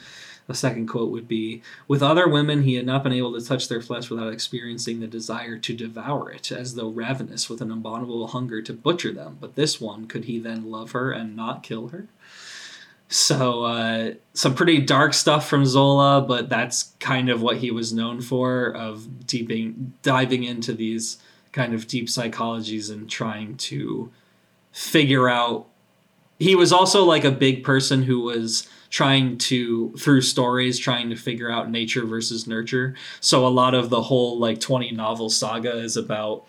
The 0.48 0.54
second 0.54 0.88
quote 0.88 1.12
would 1.12 1.28
be 1.28 1.62
With 1.88 2.04
other 2.04 2.28
women, 2.28 2.64
he 2.64 2.76
had 2.76 2.86
not 2.86 3.04
been 3.04 3.14
able 3.14 3.34
to 3.34 3.46
touch 3.46 3.70
their 3.70 3.82
flesh 3.82 4.10
without 4.10 4.34
experiencing 4.34 5.00
the 5.00 5.08
desire 5.08 5.58
to 5.58 5.74
devour 5.74 6.32
it, 6.32 6.52
as 6.52 6.76
though 6.76 6.90
ravenous 6.90 7.50
with 7.50 7.62
an 7.62 7.72
abominable 7.72 8.28
hunger 8.28 8.62
to 8.62 8.74
butcher 8.74 9.14
them. 9.14 9.38
But 9.40 9.56
this 9.56 9.80
one, 9.80 10.08
could 10.08 10.26
he 10.26 10.40
then 10.40 10.70
love 10.70 10.92
her 10.92 11.12
and 11.12 11.36
not 11.36 11.64
kill 11.64 11.90
her? 11.90 12.08
So 13.08 13.64
uh, 13.64 14.14
some 14.34 14.56
pretty 14.56 14.80
dark 14.80 15.14
stuff 15.14 15.48
from 15.48 15.66
Zola, 15.66 16.22
but 16.22 16.50
that's 16.50 16.94
kind 17.00 17.30
of 17.30 17.42
what 17.42 17.58
he 17.58 17.70
was 17.70 17.94
known 17.94 18.22
for 18.22 18.76
of 18.76 19.28
deeping 19.28 19.94
diving 20.02 20.44
into 20.44 20.74
these 20.74 21.18
kind 21.52 21.76
of 21.76 21.88
deep 21.88 22.08
psychologies 22.08 22.92
and 22.92 23.10
trying 23.10 23.56
to 23.58 24.12
figure 24.72 25.30
out. 25.30 25.68
He 26.40 26.56
was 26.56 26.74
also 26.74 27.04
like 27.04 27.24
a 27.24 27.32
big 27.32 27.64
person 27.64 28.04
who 28.04 28.20
was 28.22 28.68
trying 28.94 29.36
to 29.40 29.92
through 29.98 30.22
stories 30.22 30.78
trying 30.78 31.10
to 31.10 31.16
figure 31.16 31.52
out 31.52 31.68
nature 31.68 32.06
versus 32.06 32.46
nurture. 32.46 32.94
So 33.22 33.46
a 33.46 33.50
lot 33.50 33.74
of 33.74 33.90
the 33.90 34.04
whole 34.04 34.38
like 34.38 34.60
20 34.60 34.92
novel 34.92 35.32
saga 35.32 35.76
is 35.78 35.98
about 35.98 36.46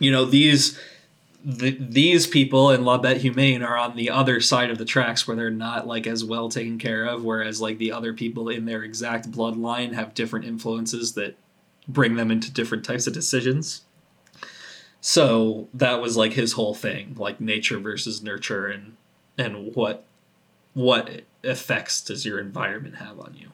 you 0.00 0.10
know 0.10 0.24
these 0.24 0.80
the, 1.44 1.76
these 1.78 2.26
people 2.26 2.70
in 2.70 2.86
La 2.86 2.98
Bête 2.98 3.20
Humaine 3.20 3.66
are 3.68 3.76
on 3.76 3.96
the 3.96 4.08
other 4.08 4.40
side 4.40 4.70
of 4.70 4.78
the 4.78 4.86
tracks 4.86 5.28
where 5.28 5.36
they're 5.36 5.50
not 5.50 5.86
like 5.86 6.06
as 6.06 6.24
well 6.24 6.48
taken 6.48 6.78
care 6.78 7.04
of, 7.04 7.22
whereas 7.22 7.60
like 7.60 7.76
the 7.76 7.92
other 7.92 8.14
people 8.14 8.48
in 8.48 8.64
their 8.64 8.82
exact 8.82 9.30
bloodline 9.30 9.92
have 9.92 10.14
different 10.14 10.46
influences 10.46 11.12
that 11.14 11.36
bring 11.86 12.14
them 12.16 12.30
into 12.30 12.50
different 12.50 12.84
types 12.84 13.06
of 13.06 13.12
decisions. 13.12 13.82
So 15.02 15.68
that 15.74 16.00
was 16.00 16.16
like 16.16 16.32
his 16.32 16.52
whole 16.52 16.74
thing, 16.74 17.14
like 17.18 17.40
nature 17.40 17.78
versus 17.78 18.22
nurture 18.22 18.68
and 18.68 18.96
and 19.36 19.74
what 19.74 20.06
what 20.74 21.22
effects 21.42 22.00
does 22.00 22.24
your 22.24 22.38
environment 22.38 22.96
have 22.96 23.18
on 23.18 23.34
you. 23.38 23.48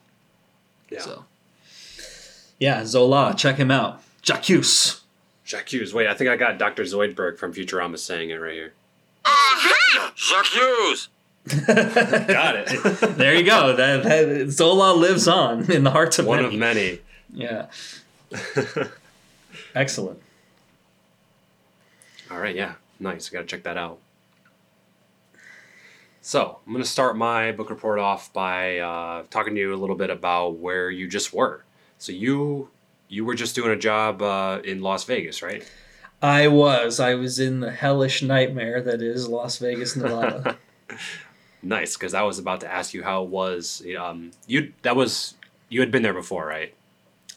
Yeah. 0.90 1.00
So 1.00 1.24
yeah, 2.58 2.84
Zola, 2.84 3.34
check 3.36 3.56
him 3.56 3.70
out. 3.70 4.02
J'accuse. 4.22 5.00
J'accuse. 5.44 5.94
Wait, 5.94 6.06
I 6.06 6.14
think 6.14 6.28
I 6.28 6.36
got 6.36 6.58
Dr. 6.58 6.82
Zoidberg 6.82 7.38
from 7.38 7.54
Futurama 7.54 7.98
saying 7.98 8.30
it 8.30 8.34
right 8.34 8.52
here. 8.52 8.72
Aha! 9.24 10.12
J'accuse 10.14 11.08
Got 11.66 12.56
it. 12.56 12.66
there 13.16 13.34
you 13.34 13.44
go. 13.44 13.74
That, 13.74 14.02
that 14.02 14.50
Zola 14.50 14.92
lives 14.92 15.26
on 15.26 15.70
in 15.70 15.84
the 15.84 15.90
hearts 15.90 16.18
of 16.18 16.26
One 16.26 16.42
many. 16.42 16.54
of 16.54 16.60
many. 16.60 16.98
Yeah. 17.32 17.66
Excellent. 19.74 20.20
All 22.30 22.38
right, 22.38 22.54
yeah. 22.54 22.74
Nice. 23.00 23.30
I 23.30 23.32
got 23.32 23.40
to 23.40 23.46
check 23.46 23.62
that 23.62 23.78
out. 23.78 23.98
So, 26.29 26.59
I'm 26.66 26.74
going 26.74 26.85
to 26.85 26.91
start 26.91 27.16
my 27.16 27.53
book 27.53 27.70
report 27.70 27.99
off 27.99 28.35
by 28.35 28.81
uh, 28.81 29.22
talking 29.31 29.55
to 29.55 29.61
you 29.62 29.72
a 29.72 29.81
little 29.81 29.97
bit 29.97 30.11
about 30.11 30.59
where 30.59 30.91
you 30.91 31.09
just 31.09 31.33
were. 31.33 31.64
So, 31.97 32.12
you 32.12 32.68
you 33.09 33.24
were 33.24 33.35
just 33.35 33.55
doing 33.55 33.70
a 33.70 33.79
job 33.79 34.20
uh, 34.20 34.61
in 34.62 34.83
Las 34.83 35.05
Vegas, 35.05 35.41
right? 35.41 35.66
I 36.20 36.49
was. 36.49 37.01
I 37.01 37.14
was 37.14 37.39
in 37.39 37.61
the 37.61 37.70
hellish 37.70 38.20
nightmare 38.20 38.83
that 38.83 39.01
is 39.01 39.26
Las 39.26 39.57
Vegas, 39.57 39.97
Nevada. 39.97 40.59
Nice, 41.62 41.97
because 41.97 42.14
I 42.14 42.22
was 42.22 42.39
about 42.39 42.61
to 42.61 42.72
ask 42.72 42.95
you 42.95 43.03
how 43.03 43.24
it 43.24 43.31
was. 43.31 43.83
Um, 43.99 44.31
you 44.47 44.74
that 44.83 44.95
was 44.95 45.35
you 45.70 45.81
had 45.81 45.91
been 45.91 46.03
there 46.03 46.14
before, 46.14 46.47
right? 46.47 46.74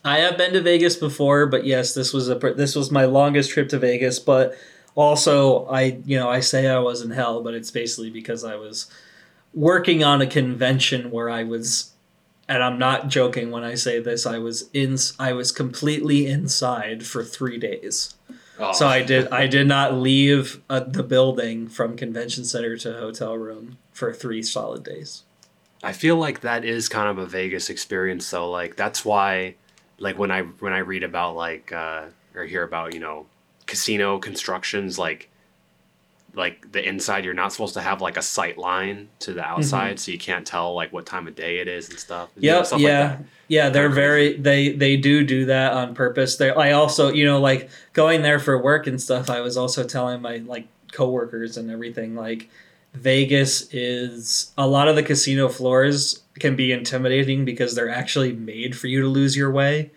I 0.03 0.19
have 0.19 0.37
been 0.37 0.51
to 0.53 0.61
Vegas 0.61 0.97
before, 0.97 1.47
but 1.47 1.65
yes, 1.65 1.93
this 1.93 2.13
was 2.13 2.29
a 2.29 2.35
this 2.35 2.75
was 2.75 2.91
my 2.91 3.05
longest 3.05 3.51
trip 3.51 3.69
to 3.69 3.79
Vegas. 3.79 4.19
But 4.19 4.53
also, 4.95 5.65
I 5.67 5.99
you 6.05 6.19
know 6.19 6.29
I 6.29 6.39
say 6.39 6.67
I 6.67 6.79
was 6.79 7.01
in 7.01 7.11
hell, 7.11 7.41
but 7.41 7.53
it's 7.53 7.71
basically 7.71 8.09
because 8.09 8.43
I 8.43 8.55
was 8.55 8.91
working 9.53 10.03
on 10.03 10.21
a 10.21 10.27
convention 10.27 11.11
where 11.11 11.29
I 11.29 11.43
was, 11.43 11.91
and 12.47 12.63
I'm 12.63 12.79
not 12.79 13.07
joking 13.07 13.51
when 13.51 13.63
I 13.63 13.75
say 13.75 13.99
this. 13.99 14.25
I 14.25 14.37
was 14.37 14.69
in 14.73 14.97
I 15.19 15.33
was 15.33 15.51
completely 15.51 16.27
inside 16.27 17.05
for 17.05 17.23
three 17.23 17.57
days. 17.57 18.15
Oh, 18.59 18.73
So 18.73 18.87
I 18.87 19.01
did 19.01 19.27
I 19.29 19.47
did 19.47 19.67
not 19.67 19.93
leave 19.95 20.61
uh, 20.69 20.81
the 20.81 21.03
building 21.03 21.67
from 21.67 21.95
convention 21.95 22.45
center 22.45 22.77
to 22.77 22.93
hotel 22.93 23.35
room 23.37 23.77
for 23.91 24.13
three 24.13 24.43
solid 24.43 24.83
days. 24.83 25.23
I 25.83 25.93
feel 25.93 26.15
like 26.15 26.41
that 26.41 26.63
is 26.63 26.87
kind 26.87 27.09
of 27.09 27.17
a 27.17 27.25
Vegas 27.25 27.69
experience 27.69 28.29
though. 28.29 28.51
Like 28.51 28.75
that's 28.75 29.03
why 29.03 29.55
like 29.97 30.19
when 30.19 30.31
I 30.31 30.43
when 30.43 30.73
I 30.73 30.79
read 30.79 31.03
about 31.03 31.35
like 31.35 31.71
uh 31.71 32.05
or 32.35 32.45
hear 32.45 32.63
about, 32.63 32.93
you 32.93 32.99
know, 32.99 33.25
casino 33.71 34.19
constructions 34.19 34.99
like 34.99 35.29
like 36.33 36.69
the 36.73 36.85
inside 36.85 37.23
you're 37.23 37.33
not 37.33 37.53
supposed 37.53 37.73
to 37.73 37.79
have 37.81 38.01
like 38.01 38.17
a 38.17 38.21
sight 38.21 38.57
line 38.57 39.07
to 39.19 39.31
the 39.31 39.39
mm-hmm. 39.39 39.53
outside 39.53 39.97
so 39.97 40.11
you 40.11 40.17
can't 40.17 40.45
tell 40.45 40.75
like 40.75 40.91
what 40.91 41.05
time 41.05 41.25
of 41.25 41.35
day 41.35 41.59
it 41.59 41.69
is 41.69 41.89
and 41.89 41.97
stuff. 41.97 42.29
You 42.35 42.51
know, 42.51 42.57
Yep, 42.57 42.65
stuff 42.65 42.81
yeah, 42.81 43.07
that. 43.07 43.23
yeah. 43.47 43.69
They're 43.69 43.87
very 43.87 44.35
they 44.35 44.73
they 44.73 44.97
do 44.97 45.23
do 45.23 45.45
that 45.45 45.71
on 45.71 45.95
purpose. 45.95 46.35
They 46.35 46.49
I 46.49 46.73
also 46.73 47.13
you 47.13 47.23
know 47.23 47.39
like 47.39 47.69
going 47.93 48.23
there 48.23 48.39
for 48.39 48.61
work 48.61 48.87
and 48.87 49.01
stuff. 49.01 49.29
I 49.29 49.39
was 49.39 49.55
also 49.55 49.85
telling 49.85 50.21
my 50.21 50.37
like 50.39 50.67
coworkers 50.91 51.55
and 51.55 51.71
everything 51.71 52.13
like 52.13 52.49
Vegas 52.93 53.73
is 53.73 54.51
a 54.57 54.67
lot 54.67 54.89
of 54.89 54.97
the 54.97 55.03
casino 55.03 55.47
floors 55.47 56.23
can 56.41 56.57
be 56.57 56.73
intimidating 56.73 57.45
because 57.45 57.73
they're 57.73 57.89
actually 57.89 58.33
made 58.33 58.77
for 58.77 58.87
you 58.87 58.99
to 58.99 59.07
lose 59.07 59.37
your 59.37 59.49
way. 59.49 59.91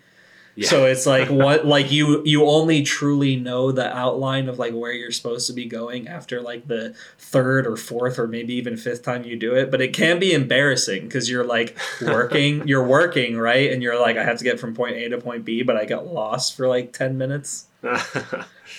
Yeah. 0.57 0.69
So 0.69 0.87
it's 0.87 1.05
like 1.07 1.29
what 1.31 1.67
like 1.67 1.91
you 1.91 2.23
you 2.25 2.45
only 2.47 2.83
truly 2.83 3.37
know 3.37 3.73
the 3.73 3.93
outline 3.97 4.49
of 4.49 4.59
like 4.59 4.73
where 4.73 4.93
you're 4.93 5.11
supposed 5.11 5.47
to 5.49 5.53
be 5.53 5.65
going 5.67 6.07
after 6.07 6.41
like 6.41 6.69
the 6.69 6.95
third 7.19 7.67
or 7.67 7.77
fourth 7.77 8.19
or 8.19 8.29
maybe 8.29 8.55
even 8.55 8.77
fifth 8.77 9.03
time 9.03 9.25
you 9.25 9.37
do 9.37 9.55
it. 9.55 9.71
But 9.71 9.81
it 9.81 9.93
can 9.93 10.19
be 10.19 10.33
embarrassing 10.33 11.03
because 11.05 11.29
you're 11.29 11.45
like 11.45 11.77
working, 12.03 12.69
you're 12.69 12.87
working 12.87 13.37
right, 13.37 13.73
and 13.73 13.83
you're 13.83 14.01
like 14.01 14.17
I 14.17 14.25
have 14.25 14.39
to 14.39 14.45
get 14.45 14.61
from 14.61 14.75
point 14.75 14.97
A 14.97 15.09
to 15.09 15.19
point 15.19 15.45
B, 15.45 15.63
but 15.63 15.77
I 15.77 15.85
got 15.85 16.07
lost 16.07 16.57
for 16.57 16.69
like 16.69 16.93
ten 16.93 17.19
minutes. 17.19 17.67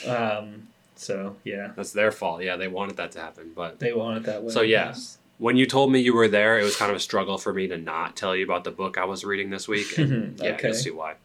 Um, 0.08 0.68
so 0.96 1.36
yeah, 1.44 1.72
That's 1.76 1.92
their 1.92 2.12
fault. 2.12 2.42
Yeah, 2.44 2.58
they 2.58 2.68
wanted 2.68 2.98
that 2.98 3.12
to 3.14 3.20
happen, 3.20 3.52
but 3.56 3.80
they 3.80 3.94
want 3.94 4.18
it 4.18 4.24
that 4.24 4.44
way. 4.44 4.52
So, 4.52 4.62
yeah. 4.62 4.96
when 5.38 5.58
you 5.58 5.66
told 5.66 5.92
me 5.92 6.00
you 6.00 6.16
were 6.16 6.28
there, 6.28 6.60
it 6.60 6.64
was 6.64 6.76
kind 6.76 6.90
of 6.92 6.98
a 6.98 7.00
struggle 7.02 7.38
for 7.38 7.54
me 7.54 7.68
to 7.68 7.78
not 7.78 8.16
tell 8.16 8.36
you 8.36 8.44
about 8.46 8.64
the 8.64 8.72
book 8.72 8.98
I 8.98 9.06
was 9.06 9.24
reading 9.24 9.50
this 9.50 9.68
week. 9.68 9.98
And 9.98 10.40
yeah, 10.40 10.52
Okay. 10.54 10.70
you'll 10.70 10.78
see 10.78 10.92
why. 10.92 11.16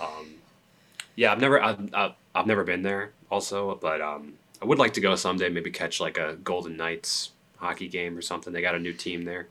Um, 0.00 0.34
yeah, 1.16 1.32
I've 1.32 1.40
never, 1.40 1.62
I've, 1.62 1.94
I've, 1.94 2.12
I've 2.34 2.46
never 2.46 2.64
been 2.64 2.82
there 2.82 3.12
also, 3.30 3.74
but 3.80 4.00
um, 4.00 4.34
I 4.62 4.64
would 4.64 4.78
like 4.78 4.94
to 4.94 5.00
go 5.00 5.14
someday. 5.16 5.48
Maybe 5.48 5.70
catch 5.70 6.00
like 6.00 6.18
a 6.18 6.36
Golden 6.42 6.76
Knights 6.76 7.32
hockey 7.56 7.88
game 7.88 8.16
or 8.16 8.22
something. 8.22 8.52
They 8.52 8.62
got 8.62 8.74
a 8.74 8.78
new 8.78 8.92
team 8.92 9.24
there. 9.24 9.48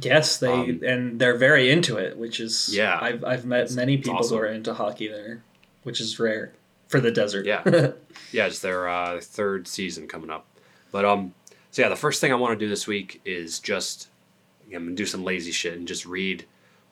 Yes, 0.00 0.38
they 0.38 0.52
Um, 0.52 0.80
and 0.84 1.18
they're 1.18 1.36
very 1.36 1.70
into 1.70 1.96
it, 1.96 2.16
which 2.16 2.38
is 2.38 2.72
Yeah. 2.72 2.98
I've 3.00 3.24
I've 3.24 3.44
met 3.44 3.72
many 3.72 3.96
people 3.96 4.18
awesome. 4.18 4.36
who 4.36 4.42
are 4.44 4.46
into 4.46 4.72
hockey 4.74 5.08
there, 5.08 5.42
which 5.82 6.00
is 6.00 6.20
rare 6.20 6.52
for 6.86 7.00
the 7.00 7.10
desert. 7.10 7.46
Yeah. 7.46 7.92
Yeah, 8.30 8.46
it's 8.46 8.58
their 8.58 8.88
uh, 8.88 9.20
third 9.22 9.66
season 9.66 10.06
coming 10.06 10.28
up. 10.28 10.44
But 10.92 11.04
um, 11.06 11.32
so 11.70 11.82
yeah, 11.82 11.88
the 11.88 11.96
first 11.96 12.20
thing 12.20 12.30
I 12.30 12.34
want 12.34 12.58
to 12.58 12.64
do 12.64 12.68
this 12.68 12.86
week 12.86 13.20
is 13.24 13.58
just 13.58 14.08
I'm 14.66 14.84
gonna 14.84 14.94
do 14.96 15.06
some 15.06 15.24
lazy 15.24 15.50
shit 15.50 15.78
and 15.78 15.88
just 15.88 16.04
read 16.04 16.44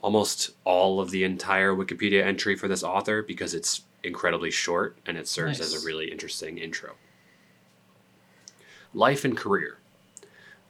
almost 0.06 0.52
all 0.64 1.00
of 1.00 1.10
the 1.10 1.24
entire 1.24 1.74
Wikipedia 1.74 2.24
entry 2.24 2.54
for 2.54 2.68
this 2.68 2.84
author 2.84 3.24
because 3.24 3.54
it's 3.54 3.82
incredibly 4.04 4.52
short 4.52 4.96
and 5.04 5.18
it 5.18 5.26
serves 5.26 5.58
as 5.58 5.74
a 5.74 5.84
really 5.84 6.12
interesting 6.12 6.58
intro. 6.58 6.92
Life 8.94 9.24
and 9.24 9.36
career. 9.36 9.78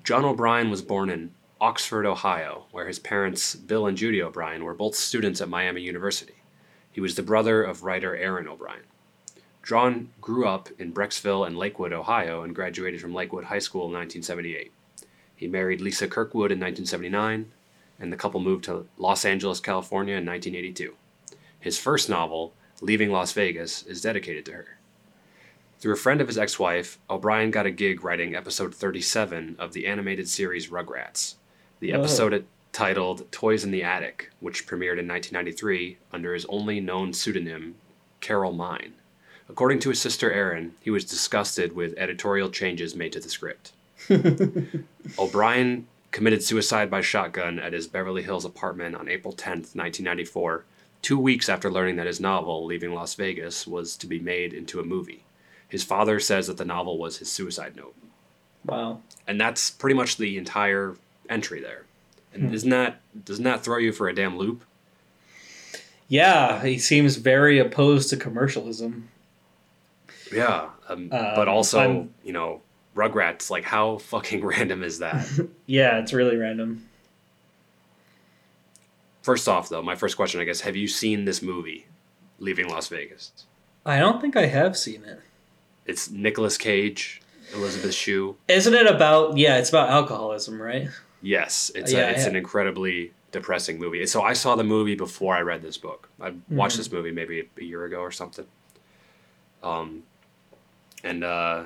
John 0.03 0.24
O'Brien 0.24 0.70
was 0.70 0.80
born 0.80 1.11
in 1.11 1.32
Oxford, 1.61 2.07
Ohio, 2.07 2.64
where 2.70 2.87
his 2.87 2.99
parents, 2.99 3.55
Bill 3.55 3.87
and 3.87 3.95
Judy 3.95 4.22
O'Brien, 4.22 4.64
were 4.64 4.72
both 4.72 4.95
students 4.95 5.43
at 5.43 5.51
Miami 5.51 5.82
University. 5.82 6.37
He 6.91 7.03
was 7.03 7.14
the 7.14 7.22
brother 7.22 7.62
of 7.62 7.84
writer 7.84 8.16
Erin 8.16 8.49
O'Brien. 8.49 8.84
John 9.62 10.12
grew 10.22 10.49
up 10.49 10.70
in 10.78 10.95
Brecksville 10.95 11.47
and 11.47 11.59
Lakewood, 11.59 11.93
Ohio, 11.93 12.43
and 12.43 12.55
graduated 12.55 13.03
from 13.03 13.12
Lakewood 13.12 13.45
High 13.45 13.59
School 13.59 13.82
in 13.82 13.93
1978. 13.93 14.72
He 15.34 15.47
married 15.47 15.82
Lisa 15.82 16.09
Kirkwood 16.09 16.51
in 16.51 16.59
1979, 16.59 17.53
and 17.99 18.12
the 18.12 18.16
couple 18.16 18.40
moved 18.40 18.64
to 18.64 18.86
Los 18.99 19.24
Angeles, 19.24 19.61
California 19.61 20.16
in 20.16 20.26
1982. 20.26 20.94
His 21.59 21.78
first 21.78 22.09
novel, 22.09 22.53
Leaving 22.80 23.11
Las 23.11 23.32
Vegas, 23.32 23.82
is 23.84 24.03
dedicated 24.03 24.44
to 24.47 24.53
her. 24.53 24.78
Through 25.78 25.94
a 25.94 25.99
friend 25.99 26.20
of 26.20 26.26
his 26.26 26.38
ex 26.38 26.59
wife, 26.59 26.99
O'Brien 27.11 27.51
got 27.51 27.66
a 27.66 27.70
gig 27.70 28.03
writing 28.03 28.34
episode 28.34 28.74
37 28.74 29.57
of 29.59 29.72
the 29.72 29.86
animated 29.86 30.28
series 30.28 30.68
Rugrats. 30.68 31.34
The 31.80 31.92
Whoa. 31.92 32.01
episode 32.01 32.47
titled 32.72 33.30
Toys 33.30 33.64
in 33.64 33.70
the 33.70 33.82
Attic, 33.82 34.30
which 34.40 34.66
premiered 34.66 34.99
in 34.99 35.09
1993 35.09 35.99
under 36.12 36.34
his 36.34 36.47
only 36.47 36.80
known 36.80 37.12
pseudonym, 37.12 37.76
Carol 38.20 38.53
Mine. 38.53 38.94
According 39.49 39.78
to 39.80 39.90
his 39.90 40.01
sister 40.01 40.32
Erin, 40.32 40.74
he 40.80 40.90
was 40.90 41.05
disgusted 41.05 41.74
with 41.74 41.94
editorial 41.97 42.51
changes 42.51 42.97
made 42.97 43.12
to 43.12 43.20
the 43.20 43.28
script. 43.28 43.72
O'Brien 45.18 45.86
committed 46.16 46.42
suicide 46.42 46.90
by 46.90 47.02
shotgun 47.02 47.58
at 47.58 47.74
his 47.74 47.86
Beverly 47.86 48.22
Hills 48.22 48.46
apartment 48.46 48.96
on 48.96 49.06
April 49.06 49.34
10th, 49.34 49.76
1994, 49.76 50.64
two 51.02 51.18
weeks 51.18 51.46
after 51.50 51.70
learning 51.70 51.96
that 51.96 52.06
his 52.06 52.20
novel, 52.20 52.64
Leaving 52.64 52.94
Las 52.94 53.14
Vegas, 53.16 53.66
was 53.66 53.98
to 53.98 54.06
be 54.06 54.18
made 54.18 54.54
into 54.54 54.80
a 54.80 54.82
movie. 54.82 55.24
His 55.68 55.84
father 55.84 56.18
says 56.18 56.46
that 56.46 56.56
the 56.56 56.64
novel 56.64 56.96
was 56.96 57.18
his 57.18 57.30
suicide 57.30 57.76
note. 57.76 57.94
Wow. 58.64 59.02
And 59.28 59.38
that's 59.38 59.68
pretty 59.68 59.92
much 59.94 60.16
the 60.16 60.38
entire 60.38 60.94
entry 61.28 61.60
there. 61.60 61.84
And 62.32 62.54
isn't 62.54 62.70
that 62.70 62.98
doesn't 63.26 63.44
that 63.44 63.62
throw 63.62 63.76
you 63.76 63.92
for 63.92 64.08
a 64.08 64.14
damn 64.14 64.38
loop? 64.38 64.64
Yeah, 66.08 66.62
he 66.64 66.78
seems 66.78 67.16
very 67.16 67.58
opposed 67.58 68.08
to 68.08 68.16
commercialism. 68.16 69.10
Yeah, 70.32 70.70
um, 70.88 71.10
Um, 71.12 71.32
but 71.34 71.46
also, 71.46 71.78
I'm- 71.78 72.14
you 72.24 72.32
know, 72.32 72.62
Rugrats, 72.97 73.51
like 73.51 73.62
how 73.64 73.99
fucking 73.99 74.44
random 74.44 74.82
is 74.82 74.99
that? 74.99 75.26
Yeah, 75.66 75.99
it's 75.99 76.12
really 76.12 76.36
random. 76.36 76.88
first 79.22 79.49
off, 79.49 79.68
though, 79.68 79.82
my 79.82 79.97
first 79.97 80.16
question, 80.16 80.40
I 80.40 80.44
guess, 80.44 80.61
have 80.61 80.76
you 80.76 80.86
seen 80.88 81.24
this 81.24 81.42
movie, 81.42 81.86
Leaving 82.38 82.68
Las 82.68 82.88
Vegas? 82.88 83.32
I 83.84 83.99
don't 83.99 84.20
think 84.20 84.36
I 84.36 84.47
have 84.47 84.76
seen 84.76 85.05
it. 85.05 85.20
It's 85.84 86.11
Nicolas 86.11 86.57
Cage, 86.57 87.20
Elizabeth 87.55 87.94
Shue. 87.94 88.36
Isn't 88.49 88.74
it 88.74 88.86
about? 88.86 89.36
Yeah, 89.36 89.57
it's 89.59 89.68
about 89.68 89.90
alcoholism, 89.90 90.61
right? 90.62 90.88
Yes, 91.22 91.70
it's 91.74 91.92
Yeah, 91.92 92.09
a, 92.09 92.11
it's 92.12 92.26
an 92.26 92.36
incredibly 92.36 93.12
depressing 93.32 93.78
movie. 93.78 94.05
So 94.07 94.22
I 94.22 94.32
saw 94.32 94.55
the 94.57 94.64
movie 94.64 94.94
before 94.94 95.34
I 95.36 95.40
read 95.40 95.62
this 95.62 95.76
book. 95.78 96.09
I 96.20 96.32
watched 96.49 96.74
Mhm. 96.76 96.78
this 96.78 96.92
movie 96.92 97.11
maybe 97.11 97.49
a 97.61 97.64
year 97.64 97.84
ago 97.84 97.99
or 97.99 98.11
something. 98.12 98.47
Um, 99.62 100.05
and 101.05 101.24
uh, 101.24 101.64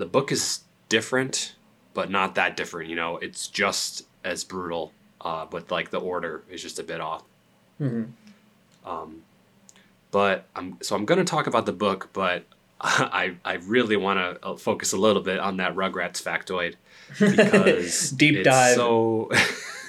the 0.00 0.06
book 0.06 0.32
is 0.32 0.60
different, 0.88 1.54
but 1.94 2.10
not 2.10 2.34
that 2.34 2.56
different. 2.56 2.88
You 2.90 2.96
know, 2.96 3.16
it's 3.18 3.46
just 3.46 4.06
as 4.24 4.42
brutal, 4.44 4.92
uh, 5.20 5.46
but 5.46 5.70
like 5.70 5.90
the 5.90 6.00
order 6.00 6.42
is 6.50 6.60
just 6.62 6.78
a 6.78 6.82
bit 6.82 7.00
off. 7.00 7.22
hmm 7.78 8.04
Um, 8.84 9.22
but 10.10 10.46
I'm 10.56 10.78
so 10.82 10.96
I'm 10.96 11.04
going 11.04 11.18
to 11.18 11.24
talk 11.24 11.46
about 11.46 11.66
the 11.66 11.72
book, 11.72 12.08
but 12.12 12.44
I 12.80 13.36
I 13.44 13.54
really 13.54 13.96
want 13.96 14.18
to 14.42 14.56
focus 14.56 14.92
a 14.92 14.96
little 14.96 15.22
bit 15.22 15.38
on 15.38 15.58
that 15.58 15.74
Rugrats 15.76 16.20
factoid 16.22 16.74
because 17.18 18.10
Deep 18.22 18.36
it's 18.36 18.44
dive. 18.44 18.74
So 18.74 19.30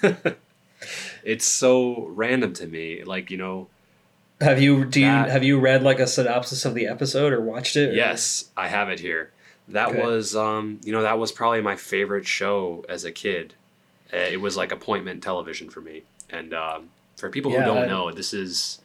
it's 1.24 1.45
so 1.45 2.07
random 2.09 2.53
to 2.53 2.68
me. 2.68 3.03
Like 3.03 3.32
you 3.32 3.38
know, 3.38 3.68
Have 4.41 4.62
you 4.62 4.86
do 4.86 4.99
you 4.99 5.05
have 5.07 5.43
you 5.43 5.59
read 5.59 5.84
like 5.84 5.99
a 5.99 6.07
synopsis 6.07 6.66
of 6.66 6.74
the 6.76 6.88
episode 6.88 7.34
or 7.34 7.41
watched 7.41 7.76
it? 7.78 7.89
or- 7.91 7.93
yes, 7.93 8.49
I 8.57 8.68
have 8.68 8.89
it 8.89 8.99
here. 8.99 9.32
That 9.72 9.89
Okay. 9.89 10.01
was 10.01 10.36
um 10.36 10.80
you 10.84 10.91
know 10.91 11.01
that 11.03 11.17
was 11.19 11.32
probably 11.32 11.61
my 11.61 11.76
favorite 11.76 12.28
show 12.28 12.86
as 12.89 13.05
a 13.05 13.11
kid. 13.11 13.55
Uh, 14.13 14.17
It 14.17 14.41
was 14.41 14.57
like 14.57 14.72
appointment 14.72 15.24
television 15.24 15.69
for 15.69 15.82
me. 15.82 16.03
And 16.30 16.53
um, 16.53 16.89
for 17.17 17.30
people 17.30 17.51
who 17.51 17.57
don't 17.63 17.84
I- 17.86 17.88
know, 17.88 18.11
this 18.11 18.34
is 18.34 18.80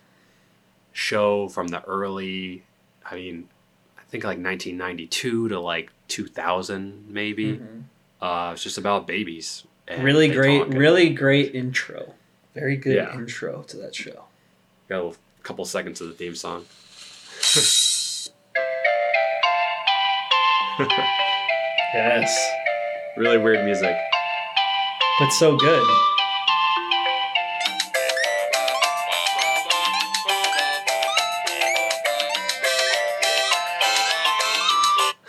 show 0.93 1.49
from 1.49 1.69
the 1.69 1.83
early. 1.85 2.63
I 3.09 3.15
mean, 3.17 3.49
I 3.99 4.03
think 4.09 4.25
like 4.25 4.39
1992 4.39 5.49
to 5.49 5.61
like 5.61 5.91
2000 6.09 7.07
maybe. 7.09 7.59
Mhm. 7.59 7.83
Uh, 8.21 8.53
it's 8.55 8.63
just 8.63 8.79
about 8.79 9.07
babies. 9.07 9.65
Really 9.99 10.29
great, 10.29 10.67
really 10.69 11.11
great 11.11 11.55
intro. 11.55 12.15
Very 12.55 12.77
good 12.77 12.97
Yeah. 12.97 13.15
intro 13.15 13.63
to 13.65 13.77
that 13.79 13.95
show. 13.95 14.25
Got 14.89 15.15
a 15.15 15.17
couple 15.43 15.65
seconds 15.65 16.01
of 16.01 16.09
the 16.09 16.15
theme 16.15 16.35
song. 16.35 16.65
Yes, 21.95 22.51
Really 23.17 23.39
weird 23.39 23.65
music. 23.65 23.97
but 25.19 25.31
so 25.31 25.57
good. 25.57 25.83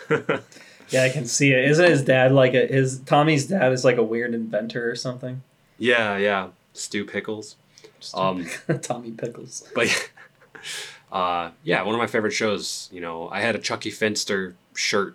Yeah, 0.90 1.02
I 1.02 1.10
can 1.10 1.26
see 1.26 1.52
it. 1.52 1.68
Isn't 1.68 1.84
his 1.90 2.02
dad 2.02 2.32
like 2.32 2.54
a 2.54 2.66
his 2.66 3.00
Tommy's 3.00 3.46
dad 3.48 3.72
is 3.74 3.84
like 3.84 3.98
a 3.98 4.02
weird 4.02 4.32
inventor 4.32 4.90
or 4.90 4.96
something? 4.96 5.42
Yeah, 5.78 6.16
yeah. 6.16 6.48
Stu 6.72 7.04
Pickles. 7.04 7.56
Um, 8.14 8.46
Tommy 8.80 9.10
Pickles. 9.10 9.68
but 9.74 10.10
uh, 11.12 11.50
yeah, 11.62 11.82
one 11.82 11.94
of 11.94 11.98
my 11.98 12.06
favorite 12.06 12.30
shows. 12.32 12.88
You 12.90 13.02
know, 13.02 13.28
I 13.28 13.42
had 13.42 13.54
a 13.54 13.58
Chuckie 13.58 13.90
Finster 13.90 14.54
shirt. 14.74 15.14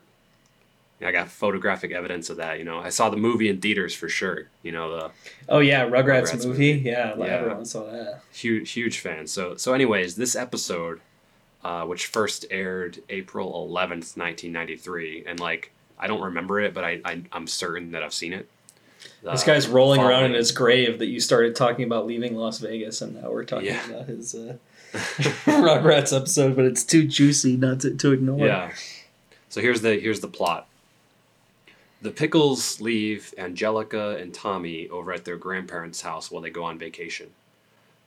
I 1.06 1.12
got 1.12 1.30
photographic 1.30 1.91
evidence 1.91 2.30
of 2.30 2.38
that. 2.38 2.60
You 2.60 2.66
know, 2.66 2.80
I 2.80 2.89
saw 2.89 3.10
the 3.10 3.18
movie 3.18 3.49
in 3.49 3.60
theaters 3.62 3.93
for 3.93 4.10
sure. 4.10 4.49
You 4.62 4.72
know, 4.72 4.95
the 4.97 5.12
Oh 5.49 5.60
yeah, 5.60 5.86
Rugrats, 5.86 6.30
Rugrats 6.32 6.45
movie. 6.45 6.74
movie. 6.74 6.89
Yeah, 6.89 7.16
Yeah. 7.18 7.26
everyone 7.26 7.66
saw 7.66 7.86
that. 7.91 8.22
huge 8.32 8.72
huge 8.72 8.99
fan. 8.99 9.28
So 9.28 9.56
so 9.58 9.74
anyways, 9.74 10.16
this 10.16 10.36
episode, 10.36 10.99
uh, 11.64 11.86
which 11.86 12.06
first 12.08 12.45
aired 12.51 12.99
April 13.10 13.66
eleventh, 13.68 14.16
nineteen 14.18 14.51
ninety 14.51 14.76
three, 14.76 15.24
and 15.28 15.39
like 15.39 15.72
I 15.99 16.08
don't 16.08 16.22
remember 16.22 16.60
it, 16.60 16.74
but 16.74 16.84
I, 16.84 16.99
I 17.06 17.22
I'm 17.32 17.47
certain 17.47 17.91
that 17.91 18.04
I've 18.04 18.14
seen 18.14 18.34
it. 18.34 18.49
This 19.22 19.43
guy's 19.43 19.68
rolling 19.68 20.01
around 20.01 20.26
in 20.26 20.34
his 20.34 20.51
grave 20.51 20.99
that 20.99 21.08
you 21.08 21.20
started 21.20 21.56
talking 21.56 21.86
about 21.86 22.06
leaving 22.08 22.36
Las 22.36 22.60
Vegas, 22.60 23.01
and 23.01 23.22
now 23.22 23.32
we're 23.32 23.43
talking 23.45 23.68
Yeah. 23.68 23.86
about 23.89 24.08
his 24.08 24.34
uh, 24.36 24.56
Rugrats 25.45 26.16
episode, 26.16 26.56
but 26.56 26.66
it's 26.66 26.84
too 26.84 27.06
juicy 27.08 27.56
not 27.58 27.82
to, 27.82 27.95
to 27.95 28.12
ignore. 28.12 28.45
Yeah. 28.45 28.72
So 29.49 29.62
here's 29.62 29.82
the 29.82 29.99
here's 29.99 30.20
the 30.22 30.28
plot. 30.28 30.68
The 32.04 32.12
Pickles 32.12 32.82
leave 32.82 33.34
Angelica 33.38 34.18
and 34.20 34.34
Tommy 34.34 34.89
over 34.89 35.14
at 35.14 35.24
their 35.24 35.38
grandparents' 35.38 36.01
house 36.01 36.30
while 36.30 36.41
they 36.41 36.49
go 36.49 36.66
on 36.66 36.78
vacation. 36.78 37.30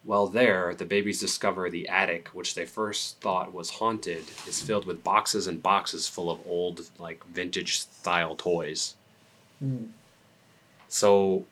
While 0.04 0.26
there, 0.26 0.74
the 0.74 0.84
babies 0.84 1.18
discover 1.18 1.70
the 1.70 1.88
attic, 1.88 2.28
which 2.34 2.54
they 2.54 2.66
first 2.66 3.18
thought 3.22 3.54
was 3.54 3.70
haunted, 3.70 4.24
is 4.46 4.60
filled 4.60 4.84
with 4.84 5.02
boxes 5.02 5.46
and 5.46 5.62
boxes 5.62 6.06
full 6.08 6.30
of 6.30 6.46
old, 6.46 6.90
like 6.98 7.24
vintage 7.24 7.80
style 7.80 8.36
toys. 8.36 8.96
Hmm. 9.60 9.86
So, 10.88 11.46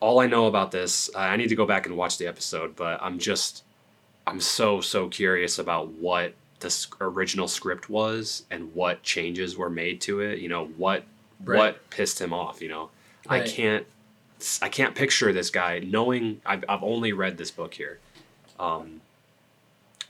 all 0.00 0.20
I 0.20 0.26
know 0.26 0.44
about 0.44 0.70
this, 0.70 1.08
I 1.16 1.34
need 1.36 1.48
to 1.48 1.56
go 1.56 1.64
back 1.64 1.86
and 1.86 1.96
watch 1.96 2.18
the 2.18 2.26
episode, 2.26 2.76
but 2.76 3.02
I'm 3.02 3.18
just, 3.18 3.64
I'm 4.26 4.38
so 4.38 4.82
so 4.82 5.08
curious 5.08 5.58
about 5.58 5.88
what 5.92 6.34
the 6.60 6.86
original 7.00 7.48
script 7.48 7.88
was 7.88 8.44
and 8.50 8.74
what 8.74 9.02
changes 9.02 9.56
were 9.56 9.70
made 9.70 10.02
to 10.02 10.20
it. 10.20 10.40
You 10.40 10.50
know 10.50 10.66
what 10.76 11.04
Right. 11.44 11.58
what 11.58 11.90
pissed 11.90 12.20
him 12.20 12.32
off. 12.32 12.60
You 12.60 12.68
know, 12.68 12.90
I 13.28 13.40
can't 13.40 13.86
I 14.60 14.68
can't 14.68 14.94
picture 14.94 15.32
this 15.32 15.50
guy 15.50 15.78
knowing. 15.80 16.40
I've 16.44 16.64
I've 16.68 16.82
only 16.82 17.12
read 17.12 17.38
this 17.38 17.50
book 17.50 17.74
here. 17.74 17.98
Um, 18.58 19.00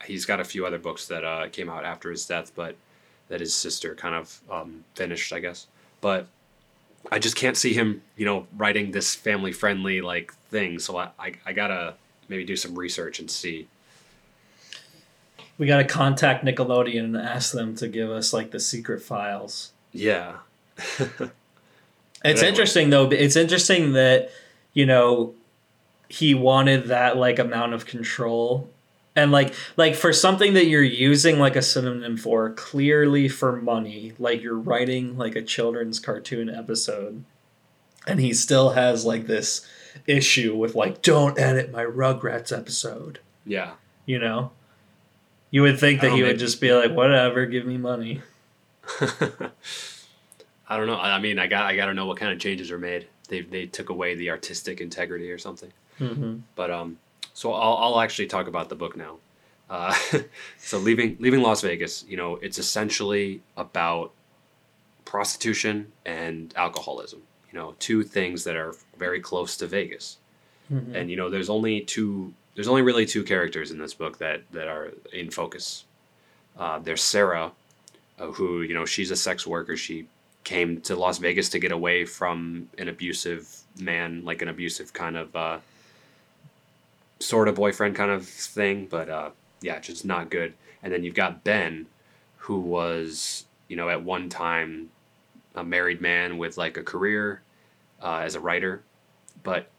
he's 0.05 0.25
got 0.25 0.41
a 0.41 0.45
few 0.45 0.67
other 0.67 0.79
books 0.79 1.07
that 1.09 1.25
uh, 1.25 1.49
came 1.49 1.69
out 1.71 1.85
after 1.85 2.11
his 2.11 2.27
death, 2.27 2.53
but 2.55 2.77
that 3.29 3.41
his 3.41 3.55
sister 3.55 3.95
kind 3.95 4.15
of 4.15 4.41
um, 4.51 4.85
finished, 4.95 5.33
I 5.33 5.41
guess. 5.41 5.67
But 6.01 6.27
I 7.11 7.19
just 7.19 7.37
can't 7.37 7.57
see 7.57 7.73
him, 7.75 8.03
you 8.17 8.25
know, 8.25 8.47
writing 8.57 8.91
this 8.91 9.15
family 9.15 9.53
friendly 9.53 10.01
like 10.01 10.35
thing. 10.51 10.79
So 10.79 10.97
I, 10.97 11.11
I, 11.19 11.33
I 11.47 11.53
gotta 11.53 11.95
maybe 12.29 12.45
do 12.45 12.57
some 12.57 12.79
research 12.79 13.19
and 13.19 13.31
see. 13.31 13.69
We 15.57 15.67
got 15.67 15.79
to 15.79 15.85
contact 15.85 16.45
Nickelodeon 16.45 17.05
and 17.05 17.17
ask 17.17 17.53
them 17.53 17.77
to 17.77 17.87
give 17.87 18.11
us 18.11 18.33
like 18.33 18.51
the 18.51 18.59
secret 18.59 19.03
files. 19.03 19.73
Yeah. 19.93 20.39
It's 22.25 22.43
interesting 22.43 22.89
though. 22.89 23.11
It's 23.11 23.37
interesting 23.37 23.93
that 23.93 24.31
you 24.73 24.87
know 24.87 25.35
he 26.09 26.35
wanted 26.35 26.85
that 26.85 27.17
like 27.17 27.39
amount 27.39 27.75
of 27.75 27.87
control 27.87 28.71
and 29.17 29.31
like 29.33 29.55
like 29.77 29.95
for 29.95 30.13
something 30.13 30.55
that 30.55 30.67
you're 30.67 30.83
using 30.83 31.39
like 31.39 31.57
a 31.57 31.63
synonym 31.63 32.17
for 32.17 32.51
clearly 32.51 33.29
for 33.29 33.57
money 33.57 34.13
like 34.19 34.43
you're 34.43 34.59
writing 34.59 35.17
like 35.17 35.37
a 35.37 35.43
children's 35.43 35.99
cartoon 35.99 36.49
episode 36.49 37.25
and 38.07 38.21
he 38.21 38.33
still 38.33 38.71
has 38.71 39.05
like 39.05 39.27
this 39.27 39.67
issue 40.07 40.55
with 40.55 40.75
like 40.75 41.03
don't 41.03 41.39
edit 41.39 41.73
my 41.73 41.85
rugrats 41.85 42.57
episode 42.57 43.19
yeah. 43.47 43.73
you 44.07 44.19
know 44.19 44.51
you 45.51 45.63
would 45.63 45.79
think 45.79 46.01
that 46.01 46.11
Oh, 46.11 46.17
he 46.17 46.23
would 46.23 46.39
just 46.39 46.61
be 46.61 46.73
like 46.73 46.93
whatever 46.93 47.47
give 47.47 47.65
me 47.67 47.77
money 47.77 48.21
I 50.69 50.77
don't 50.77 50.87
know. 50.87 50.97
I 50.97 51.17
I 51.17 51.19
mean, 51.21 51.39
I 51.39 51.47
got 51.47 51.65
I 51.65 51.77
got 51.77 51.87
to 51.87 51.95
know 51.95 52.07
what 52.07 52.17
kind 52.17 52.33
of 52.33 52.39
changes 52.39 52.71
are 52.71 52.79
made. 52.79 53.07
They 53.29 53.43
they 53.43 53.67
took 53.67 53.91
away 53.91 54.15
the 54.15 54.31
artistic 54.31 54.81
integrity 54.81 55.31
or 55.31 55.39
something. 55.39 55.73
mm-hmm. 55.99 56.39
But 56.55 56.71
um, 56.71 56.99
so 57.33 57.53
I'll 57.53 57.77
I'll 57.77 58.01
actually 58.01 58.27
talk 58.27 58.47
about 58.47 58.69
the 58.69 58.75
book 58.75 58.97
now. 58.97 59.17
Uh, 59.69 59.95
so 60.59 60.79
leaving 60.79 61.17
leaving 61.19 61.43
Las 61.43 61.63
Vegas, 61.63 62.05
you 62.09 62.17
know, 62.17 62.37
it's 62.37 62.59
essentially 62.59 63.43
about 63.57 64.13
prostitution 65.05 65.93
and 66.05 66.53
alcoholism. 66.57 67.23
You 67.53 67.59
know, 67.59 67.75
two 67.79 68.03
things 68.03 68.45
that 68.45 68.57
are 68.57 68.75
very 68.99 69.21
close 69.21 69.57
to 69.59 69.67
Vegas. 69.67 70.19
Mm-hmm. 70.73 70.97
And 70.97 71.11
you 71.11 71.17
know, 71.17 71.31
there's 71.31 71.51
only 71.51 71.83
two. 71.83 72.33
There's 72.55 72.69
only 72.69 72.83
really 72.83 73.05
two 73.05 73.25
characters 73.25 73.71
in 73.71 73.79
this 73.79 73.95
book 73.95 74.19
that 74.19 74.43
that 74.53 74.69
are 74.69 74.93
in 75.13 75.31
focus. 75.31 75.85
Uh, 76.57 76.79
there's 76.79 77.03
Sarah, 77.03 77.53
uh, 78.19 78.27
who 78.27 78.63
you 78.63 78.75
know 78.75 78.85
she's 78.85 79.11
a 79.11 79.17
sex 79.17 79.47
worker. 79.47 79.77
She 79.77 80.07
came 80.45 80.81
to 80.83 80.95
Las 80.95 81.19
Vegas 81.19 81.49
to 81.51 81.59
get 81.59 81.73
away 81.73 82.05
from 82.05 82.69
an 82.79 82.89
abusive 82.89 83.49
man, 83.81 84.25
like 84.25 84.43
an 84.43 84.49
abusive 84.49 84.93
kind 84.93 85.17
of 85.17 85.35
uh, 85.35 85.59
sort 87.19 87.49
of 87.49 87.55
boyfriend 87.55 87.97
kind 87.97 88.11
of 88.11 88.27
thing. 88.27 88.87
But 88.87 89.09
uh, 89.09 89.31
yeah, 89.63 89.81
just 89.81 90.05
not 90.05 90.31
good. 90.31 90.55
And 90.83 90.93
then 90.93 91.03
you've 91.03 91.15
got 91.15 91.43
Ben, 91.43 91.87
who 92.37 92.61
was 92.61 93.47
you 93.69 93.77
know 93.77 93.89
at 93.89 94.03
one 94.03 94.29
time 94.29 94.91
a 95.55 95.65
married 95.65 96.01
man 96.01 96.37
with 96.37 96.59
like 96.59 96.77
a 96.77 96.83
career 96.83 97.41
uh, 98.03 98.19
as 98.19 98.35
a 98.35 98.41
writer, 98.41 98.83
but 99.43 99.71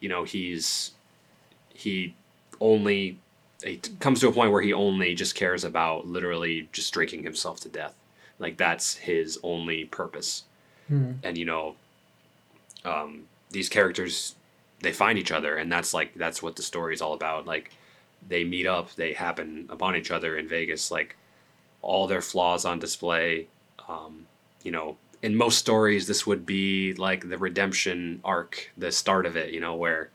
you 0.00 0.08
know 0.08 0.24
he's 0.24 0.92
he 1.72 2.14
only 2.60 3.18
it 3.62 3.90
comes 4.00 4.20
to 4.20 4.28
a 4.28 4.32
point 4.32 4.52
where 4.52 4.62
he 4.62 4.72
only 4.72 5.14
just 5.14 5.34
cares 5.34 5.64
about 5.64 6.06
literally 6.06 6.68
just 6.72 6.92
drinking 6.92 7.22
himself 7.22 7.60
to 7.60 7.68
death 7.68 7.94
Like 8.40 8.56
that's 8.56 8.96
his 8.96 9.38
only 9.44 9.84
purpose. 9.84 10.42
Hmm. 10.88 11.12
And 11.22 11.38
you 11.38 11.44
know, 11.44 11.76
um, 12.84 13.24
these 13.50 13.68
characters 13.68 14.34
they 14.82 14.92
find 14.92 15.18
each 15.18 15.30
other, 15.30 15.56
and 15.56 15.70
that's 15.70 15.92
like 15.94 16.14
that's 16.14 16.42
what 16.42 16.56
the 16.56 16.62
story 16.62 16.94
is 16.94 17.02
all 17.02 17.12
about. 17.12 17.46
Like 17.46 17.70
they 18.26 18.42
meet 18.44 18.66
up, 18.66 18.94
they 18.96 19.12
happen 19.12 19.66
upon 19.70 19.94
each 19.94 20.10
other 20.10 20.36
in 20.36 20.48
Vegas. 20.48 20.90
Like 20.90 21.16
all 21.82 22.06
their 22.06 22.22
flaws 22.22 22.64
on 22.64 22.78
display. 22.78 23.46
Um, 23.88 24.26
you 24.62 24.72
know, 24.72 24.96
in 25.22 25.36
most 25.36 25.58
stories, 25.58 26.06
this 26.06 26.26
would 26.26 26.46
be 26.46 26.94
like 26.94 27.28
the 27.28 27.38
redemption 27.38 28.20
arc, 28.24 28.70
the 28.78 28.90
start 28.90 29.26
of 29.26 29.36
it. 29.36 29.52
You 29.52 29.60
know, 29.60 29.74
where 29.74 30.10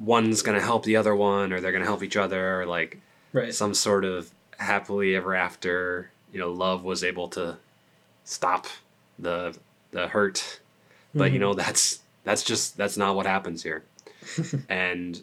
one's 0.00 0.42
gonna 0.42 0.60
help 0.60 0.84
the 0.84 0.96
other 0.96 1.14
one, 1.14 1.52
or 1.52 1.60
they're 1.60 1.72
gonna 1.72 1.84
help 1.84 2.02
each 2.02 2.16
other, 2.16 2.62
or 2.62 2.66
like 2.66 2.98
Right. 3.32 3.52
some 3.54 3.74
sort 3.74 4.04
of 4.04 4.30
happily 4.58 5.14
ever 5.16 5.34
after. 5.34 6.10
You 6.34 6.40
know, 6.40 6.52
love 6.52 6.84
was 6.84 7.04
able 7.04 7.28
to 7.30 7.58
stop 8.24 8.66
the 9.18 9.56
the 9.92 10.08
hurt, 10.08 10.60
but 11.14 11.32
you 11.32 11.38
Mhm. 11.38 11.42
know 11.42 11.54
that's 11.54 12.00
that's 12.24 12.42
just 12.42 12.76
that's 12.76 12.98
not 12.98 13.16
what 13.16 13.26
happens 13.26 13.62
here, 13.62 13.84
and 14.68 15.22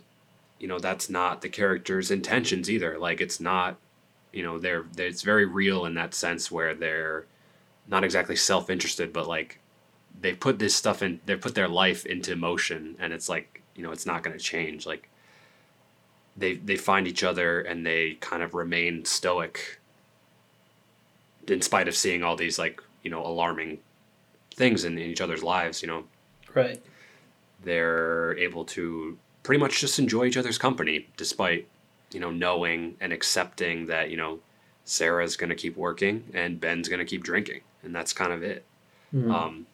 you 0.59 0.68
know 0.70 0.80
that's 0.80 1.09
not 1.09 1.41
the 1.41 1.49
character's 1.49 2.12
intentions 2.12 2.70
either. 2.70 2.97
Like 2.99 3.22
it's 3.22 3.41
not, 3.41 3.78
you 4.34 4.43
know, 4.43 4.59
they're, 4.59 4.86
they 4.95 5.07
it's 5.07 5.24
very 5.24 5.45
real 5.45 5.86
in 5.86 5.95
that 5.95 6.14
sense 6.14 6.51
where 6.51 6.74
they're 6.76 7.26
not 7.88 8.05
exactly 8.05 8.38
self 8.38 8.70
interested, 8.70 9.14
but 9.14 9.28
like 9.28 9.59
they 10.22 10.34
put 10.34 10.59
this 10.59 10.76
stuff 10.76 11.01
in, 11.03 11.20
they 11.26 11.36
put 11.36 11.55
their 11.55 11.70
life 11.70 12.05
into 12.05 12.38
motion, 12.38 12.95
and 12.99 13.14
it's 13.14 13.30
like 13.30 13.62
you 13.76 13.84
know 13.84 13.91
it's 13.91 14.05
not 14.07 14.24
going 14.24 14.38
to 14.38 14.43
change. 14.43 14.86
Like 14.88 15.09
they 16.38 16.55
they 16.55 16.78
find 16.78 17.07
each 17.07 17.24
other 17.24 17.62
and 17.62 17.86
they 17.86 18.14
kind 18.22 18.43
of 18.43 18.53
remain 18.53 19.05
stoic 19.05 19.80
in 21.48 21.62
spite 21.62 21.88
of 21.88 21.96
seeing 21.96 22.24
all 22.24 22.36
these 22.36 22.58
like 22.60 22.82
you 23.04 23.12
know 23.12 23.26
alarming 23.26 23.80
things 24.56 24.84
in, 24.86 24.98
in 24.98 25.10
each 25.10 25.22
other's 25.22 25.44
lives 25.44 25.82
you 25.82 25.88
know 25.88 26.04
Right. 26.54 26.82
they're 27.64 28.38
able 28.38 28.66
to 28.66 29.18
pretty 29.44 29.60
much 29.60 29.80
just 29.80 30.00
enjoy 30.00 30.26
each 30.26 30.38
other's 30.38 30.58
company 30.58 31.08
despite 31.18 31.68
you 32.14 32.20
know 32.20 32.32
knowing 32.32 32.96
and 33.00 33.14
accepting 33.14 33.86
that 33.88 34.10
you 34.10 34.18
know 34.18 34.39
sarah's 34.86 35.38
going 35.38 35.50
to 35.50 35.56
keep 35.56 35.78
working 35.78 36.24
and 36.34 36.60
ben's 36.60 36.88
going 36.89 37.00
to 37.00 37.06
keep 37.06 37.24
drinking 37.24 37.62
and 37.84 37.96
that's 37.96 38.14
kind 38.14 38.34
of 38.34 38.44
it 38.44 38.66
Mhm. 39.14 39.30
um, 39.34 39.66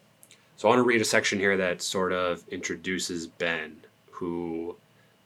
so 0.56 0.66
I 0.66 0.70
want 0.72 0.80
to 0.80 0.82
read 0.82 1.00
a 1.00 1.04
section 1.04 1.38
here 1.38 1.56
that 1.56 1.80
sort 1.80 2.12
of 2.12 2.42
introduces 2.48 3.28
Ben, 3.28 3.76
who 4.10 4.74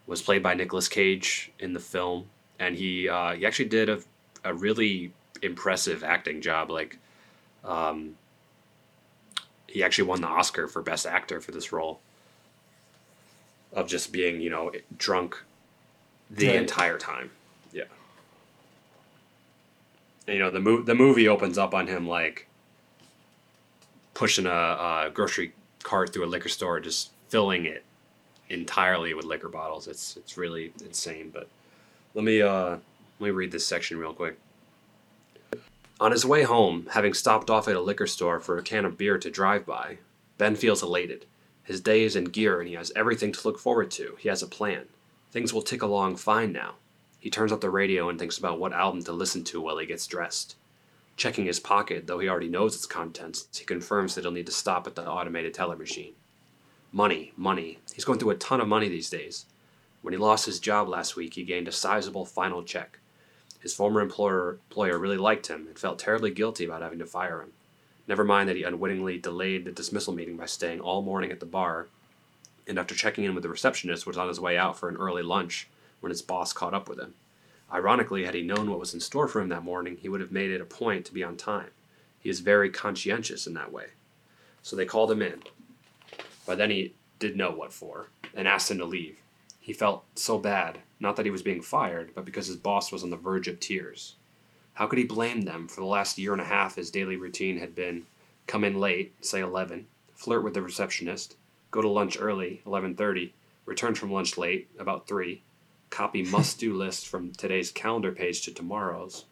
was 0.06 0.20
played 0.20 0.42
by 0.42 0.52
Nicolas 0.52 0.86
Cage 0.86 1.50
in 1.58 1.72
the 1.72 1.80
film, 1.80 2.26
and 2.58 2.76
he 2.76 3.08
uh, 3.08 3.32
he 3.32 3.46
actually 3.46 3.70
did 3.70 3.88
a, 3.88 4.00
a 4.44 4.52
really 4.52 5.14
impressive 5.42 6.02
acting 6.04 6.40
job. 6.40 6.70
Like, 6.70 6.98
um, 7.64 8.16
he 9.66 9.82
actually 9.82 10.08
won 10.08 10.20
the 10.20 10.26
Oscar 10.28 10.68
for 10.68 10.82
Best 10.82 11.06
Actor 11.06 11.40
for 11.40 11.50
this 11.52 11.72
role 11.72 12.00
of 13.72 13.88
just 13.88 14.12
being 14.12 14.40
you 14.40 14.50
know 14.50 14.70
drunk 14.98 15.42
the 16.30 16.48
Right. 16.48 16.56
entire 16.56 16.98
time. 16.98 17.30
Yeah. 17.72 17.84
And, 20.26 20.36
you 20.36 20.42
know 20.42 20.50
the 20.50 20.60
mo- 20.60 20.82
the 20.82 20.94
movie 20.94 21.28
opens 21.28 21.58
up 21.58 21.74
on 21.74 21.86
him 21.86 22.06
like 22.06 22.46
pushing 24.14 24.46
a, 24.46 24.50
a 24.50 25.10
grocery 25.12 25.52
cart 25.82 26.12
through 26.12 26.24
a 26.24 26.26
liquor 26.26 26.48
store, 26.50 26.78
just 26.80 27.10
filling 27.28 27.64
it 27.64 27.82
entirely 28.50 29.14
with 29.14 29.24
liquor 29.24 29.48
bottles. 29.48 29.88
It's 29.88 30.16
it's 30.18 30.36
really 30.36 30.72
insane. 30.84 31.30
But 31.32 31.48
let 32.14 32.24
me 32.24 32.42
uh, 32.42 32.76
let 33.18 33.20
me 33.20 33.30
read 33.30 33.52
this 33.52 33.66
section 33.66 33.98
real 33.98 34.12
quick. 34.12 34.38
On 36.02 36.10
his 36.10 36.26
way 36.26 36.42
home, 36.42 36.88
having 36.94 37.14
stopped 37.14 37.48
off 37.48 37.68
at 37.68 37.76
a 37.76 37.80
liquor 37.80 38.08
store 38.08 38.40
for 38.40 38.58
a 38.58 38.62
can 38.64 38.84
of 38.84 38.98
beer 38.98 39.18
to 39.18 39.30
drive 39.30 39.64
by, 39.64 39.98
Ben 40.36 40.56
feels 40.56 40.82
elated. 40.82 41.26
His 41.62 41.80
day 41.80 42.02
is 42.02 42.16
in 42.16 42.24
gear 42.24 42.58
and 42.58 42.68
he 42.68 42.74
has 42.74 42.90
everything 42.96 43.30
to 43.30 43.46
look 43.46 43.56
forward 43.56 43.92
to. 43.92 44.16
He 44.18 44.28
has 44.28 44.42
a 44.42 44.48
plan. 44.48 44.86
Things 45.30 45.54
will 45.54 45.62
tick 45.62 45.80
along 45.80 46.16
fine 46.16 46.50
now. 46.50 46.74
He 47.20 47.30
turns 47.30 47.52
up 47.52 47.60
the 47.60 47.70
radio 47.70 48.08
and 48.08 48.18
thinks 48.18 48.36
about 48.36 48.58
what 48.58 48.72
album 48.72 49.04
to 49.04 49.12
listen 49.12 49.44
to 49.44 49.60
while 49.60 49.78
he 49.78 49.86
gets 49.86 50.08
dressed. 50.08 50.56
Checking 51.16 51.44
his 51.44 51.60
pocket, 51.60 52.08
though 52.08 52.18
he 52.18 52.28
already 52.28 52.48
knows 52.48 52.74
its 52.74 52.84
contents, 52.84 53.46
he 53.56 53.64
confirms 53.64 54.16
that 54.16 54.22
he'll 54.22 54.32
need 54.32 54.46
to 54.46 54.52
stop 54.52 54.88
at 54.88 54.96
the 54.96 55.08
automated 55.08 55.54
teller 55.54 55.76
machine. 55.76 56.14
Money, 56.90 57.32
money. 57.36 57.78
He's 57.94 58.04
going 58.04 58.18
through 58.18 58.30
a 58.30 58.34
ton 58.34 58.60
of 58.60 58.66
money 58.66 58.88
these 58.88 59.08
days. 59.08 59.46
When 60.00 60.12
he 60.12 60.18
lost 60.18 60.46
his 60.46 60.58
job 60.58 60.88
last 60.88 61.14
week, 61.14 61.34
he 61.34 61.44
gained 61.44 61.68
a 61.68 61.72
sizable 61.72 62.26
final 62.26 62.64
check. 62.64 62.98
His 63.62 63.74
former 63.74 64.00
employer, 64.00 64.58
employer 64.68 64.98
really 64.98 65.16
liked 65.16 65.46
him 65.46 65.66
and 65.68 65.78
felt 65.78 65.98
terribly 65.98 66.32
guilty 66.32 66.64
about 66.64 66.82
having 66.82 66.98
to 66.98 67.06
fire 67.06 67.40
him. 67.40 67.52
Never 68.08 68.24
mind 68.24 68.48
that 68.48 68.56
he 68.56 68.64
unwittingly 68.64 69.18
delayed 69.18 69.64
the 69.64 69.70
dismissal 69.70 70.12
meeting 70.12 70.36
by 70.36 70.46
staying 70.46 70.80
all 70.80 71.00
morning 71.00 71.30
at 71.30 71.38
the 71.38 71.46
bar, 71.46 71.86
and 72.66 72.78
after 72.78 72.94
checking 72.94 73.24
in 73.24 73.34
with 73.34 73.44
the 73.44 73.48
receptionist, 73.48 74.06
was 74.06 74.18
on 74.18 74.26
his 74.26 74.40
way 74.40 74.58
out 74.58 74.76
for 74.76 74.88
an 74.88 74.96
early 74.96 75.22
lunch 75.22 75.68
when 76.00 76.10
his 76.10 76.22
boss 76.22 76.52
caught 76.52 76.74
up 76.74 76.88
with 76.88 76.98
him. 76.98 77.14
Ironically, 77.72 78.24
had 78.24 78.34
he 78.34 78.42
known 78.42 78.68
what 78.68 78.80
was 78.80 78.92
in 78.92 79.00
store 79.00 79.28
for 79.28 79.40
him 79.40 79.48
that 79.50 79.62
morning, 79.62 79.96
he 79.96 80.08
would 80.08 80.20
have 80.20 80.32
made 80.32 80.50
it 80.50 80.60
a 80.60 80.64
point 80.66 81.06
to 81.06 81.14
be 81.14 81.22
on 81.22 81.36
time. 81.36 81.70
He 82.18 82.28
is 82.28 82.40
very 82.40 82.68
conscientious 82.68 83.46
in 83.46 83.54
that 83.54 83.72
way. 83.72 83.86
So 84.62 84.74
they 84.74 84.84
called 84.84 85.10
him 85.10 85.22
in. 85.22 85.42
By 86.46 86.56
then 86.56 86.70
he 86.70 86.94
did 87.18 87.36
know 87.36 87.52
what 87.52 87.72
for, 87.72 88.08
and 88.34 88.48
asked 88.48 88.70
him 88.70 88.78
to 88.78 88.84
leave. 88.84 89.16
He 89.60 89.72
felt 89.72 90.04
so 90.16 90.38
bad, 90.38 90.80
not 91.02 91.16
that 91.16 91.26
he 91.26 91.32
was 91.32 91.42
being 91.42 91.60
fired, 91.60 92.12
but 92.14 92.24
because 92.24 92.46
his 92.46 92.56
boss 92.56 92.92
was 92.92 93.02
on 93.02 93.10
the 93.10 93.16
verge 93.16 93.48
of 93.48 93.58
tears. 93.58 94.14
How 94.74 94.86
could 94.86 95.00
he 95.00 95.04
blame 95.04 95.42
them? 95.42 95.66
For 95.66 95.80
the 95.80 95.86
last 95.86 96.16
year 96.16 96.32
and 96.32 96.40
a 96.40 96.44
half, 96.44 96.76
his 96.76 96.92
daily 96.92 97.16
routine 97.16 97.58
had 97.58 97.74
been 97.74 98.06
come 98.46 98.62
in 98.62 98.78
late, 98.78 99.12
say 99.20 99.40
11, 99.40 99.88
flirt 100.14 100.44
with 100.44 100.54
the 100.54 100.62
receptionist, 100.62 101.36
go 101.72 101.82
to 101.82 101.88
lunch 101.88 102.16
early, 102.20 102.62
11:30, 102.64 103.32
return 103.66 103.96
from 103.96 104.12
lunch 104.12 104.38
late, 104.38 104.70
about 104.78 105.08
3, 105.08 105.42
copy 105.90 106.22
must-do 106.22 106.72
list 106.76 107.08
from 107.08 107.32
today's 107.32 107.72
calendar 107.72 108.12
page 108.12 108.42
to 108.42 108.54
tomorrow's, 108.54 109.24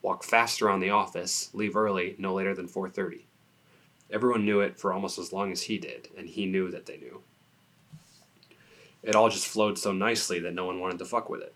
walk 0.00 0.24
fast 0.24 0.62
around 0.62 0.80
the 0.80 0.90
office, 0.90 1.50
leave 1.52 1.76
early, 1.76 2.16
no 2.18 2.32
later 2.32 2.54
than 2.54 2.68
4:30. 2.68 3.26
Everyone 4.10 4.46
knew 4.46 4.60
it 4.60 4.80
for 4.80 4.94
almost 4.94 5.18
as 5.18 5.34
long 5.34 5.52
as 5.52 5.62
he 5.64 5.76
did, 5.76 6.08
and 6.16 6.26
he 6.26 6.46
knew 6.46 6.70
that 6.70 6.86
they 6.86 6.96
knew. 6.96 7.22
It 9.02 9.14
all 9.14 9.28
just 9.28 9.46
flowed 9.46 9.78
so 9.78 9.92
nicely 9.92 10.40
that 10.40 10.54
no 10.54 10.64
one 10.64 10.80
wanted 10.80 10.98
to 10.98 11.04
fuck 11.04 11.28
with 11.30 11.40
it. 11.40 11.54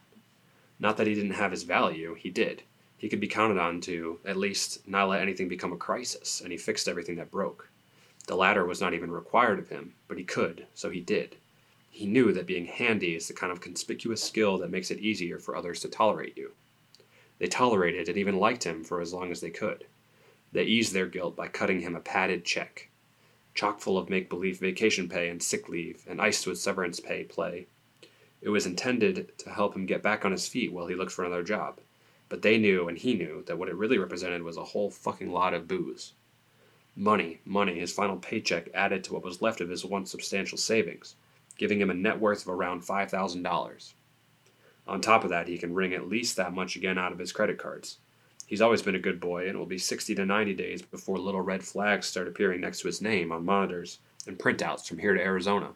Not 0.78 0.96
that 0.96 1.06
he 1.06 1.14
didn't 1.14 1.32
have 1.32 1.50
his 1.50 1.64
value, 1.64 2.14
he 2.14 2.30
did. 2.30 2.62
He 2.96 3.08
could 3.08 3.20
be 3.20 3.28
counted 3.28 3.58
on 3.58 3.80
to, 3.82 4.20
at 4.24 4.36
least, 4.36 4.86
not 4.86 5.08
let 5.08 5.20
anything 5.20 5.48
become 5.48 5.72
a 5.72 5.76
crisis, 5.76 6.40
and 6.40 6.52
he 6.52 6.58
fixed 6.58 6.86
everything 6.86 7.16
that 7.16 7.30
broke. 7.30 7.68
The 8.28 8.36
latter 8.36 8.64
was 8.64 8.80
not 8.80 8.94
even 8.94 9.10
required 9.10 9.58
of 9.58 9.68
him, 9.68 9.94
but 10.06 10.18
he 10.18 10.24
could, 10.24 10.66
so 10.74 10.88
he 10.88 11.00
did. 11.00 11.36
He 11.90 12.06
knew 12.06 12.32
that 12.32 12.46
being 12.46 12.66
handy 12.66 13.16
is 13.16 13.26
the 13.26 13.34
kind 13.34 13.50
of 13.52 13.60
conspicuous 13.60 14.22
skill 14.22 14.56
that 14.58 14.70
makes 14.70 14.90
it 14.90 15.00
easier 15.00 15.38
for 15.38 15.56
others 15.56 15.80
to 15.80 15.88
tolerate 15.88 16.38
you. 16.38 16.52
They 17.38 17.48
tolerated 17.48 18.08
and 18.08 18.16
even 18.16 18.38
liked 18.38 18.64
him 18.64 18.84
for 18.84 19.00
as 19.00 19.12
long 19.12 19.32
as 19.32 19.40
they 19.40 19.50
could. 19.50 19.84
They 20.52 20.64
eased 20.64 20.92
their 20.92 21.06
guilt 21.06 21.34
by 21.34 21.48
cutting 21.48 21.80
him 21.80 21.96
a 21.96 22.00
padded 22.00 22.44
check, 22.44 22.88
chock 23.54 23.80
full 23.80 23.98
of 23.98 24.08
make 24.08 24.28
believe 24.28 24.58
vacation 24.58 25.08
pay 25.08 25.28
and 25.28 25.42
sick 25.42 25.68
leave, 25.68 26.04
and 26.08 26.20
iced 26.20 26.46
with 26.46 26.58
severance 26.58 27.00
pay 27.00 27.24
play. 27.24 27.66
It 28.40 28.48
was 28.48 28.66
intended 28.66 29.38
to 29.38 29.50
help 29.50 29.76
him 29.76 29.86
get 29.86 30.02
back 30.02 30.24
on 30.24 30.32
his 30.32 30.48
feet 30.48 30.72
while 30.72 30.86
he 30.86 30.94
looked 30.94 31.12
for 31.12 31.24
another 31.24 31.44
job. 31.44 31.80
But 32.28 32.42
they 32.42 32.58
knew, 32.58 32.88
and 32.88 32.98
he 32.98 33.14
knew, 33.14 33.42
that 33.46 33.58
what 33.58 33.68
it 33.68 33.76
really 33.76 33.98
represented 33.98 34.42
was 34.42 34.56
a 34.56 34.64
whole 34.64 34.90
fucking 34.90 35.30
lot 35.30 35.54
of 35.54 35.68
booze. 35.68 36.14
Money, 36.96 37.40
money, 37.44 37.78
his 37.78 37.92
final 37.92 38.16
paycheck 38.16 38.68
added 38.74 39.04
to 39.04 39.12
what 39.12 39.22
was 39.22 39.42
left 39.42 39.60
of 39.60 39.68
his 39.68 39.84
once 39.84 40.10
substantial 40.10 40.58
savings, 40.58 41.14
giving 41.56 41.80
him 41.80 41.90
a 41.90 41.94
net 41.94 42.18
worth 42.18 42.42
of 42.42 42.48
around 42.48 42.82
$5,000. 42.82 43.92
On 44.86 45.00
top 45.00 45.24
of 45.24 45.30
that, 45.30 45.46
he 45.46 45.58
can 45.58 45.74
wring 45.74 45.94
at 45.94 46.08
least 46.08 46.36
that 46.36 46.52
much 46.52 46.74
again 46.74 46.98
out 46.98 47.12
of 47.12 47.18
his 47.18 47.32
credit 47.32 47.58
cards. 47.58 47.98
He's 48.46 48.60
always 48.60 48.82
been 48.82 48.94
a 48.94 49.00
good 49.00 49.20
boy, 49.20 49.46
and 49.46 49.54
it 49.54 49.58
will 49.58 49.66
be 49.66 49.78
60 49.78 50.14
to 50.14 50.26
90 50.26 50.54
days 50.54 50.82
before 50.82 51.18
little 51.18 51.40
red 51.40 51.64
flags 51.64 52.06
start 52.06 52.28
appearing 52.28 52.60
next 52.60 52.80
to 52.80 52.88
his 52.88 53.00
name 53.00 53.32
on 53.32 53.44
monitors 53.44 53.98
and 54.26 54.38
printouts 54.38 54.86
from 54.86 54.98
here 54.98 55.14
to 55.14 55.22
Arizona. 55.22 55.70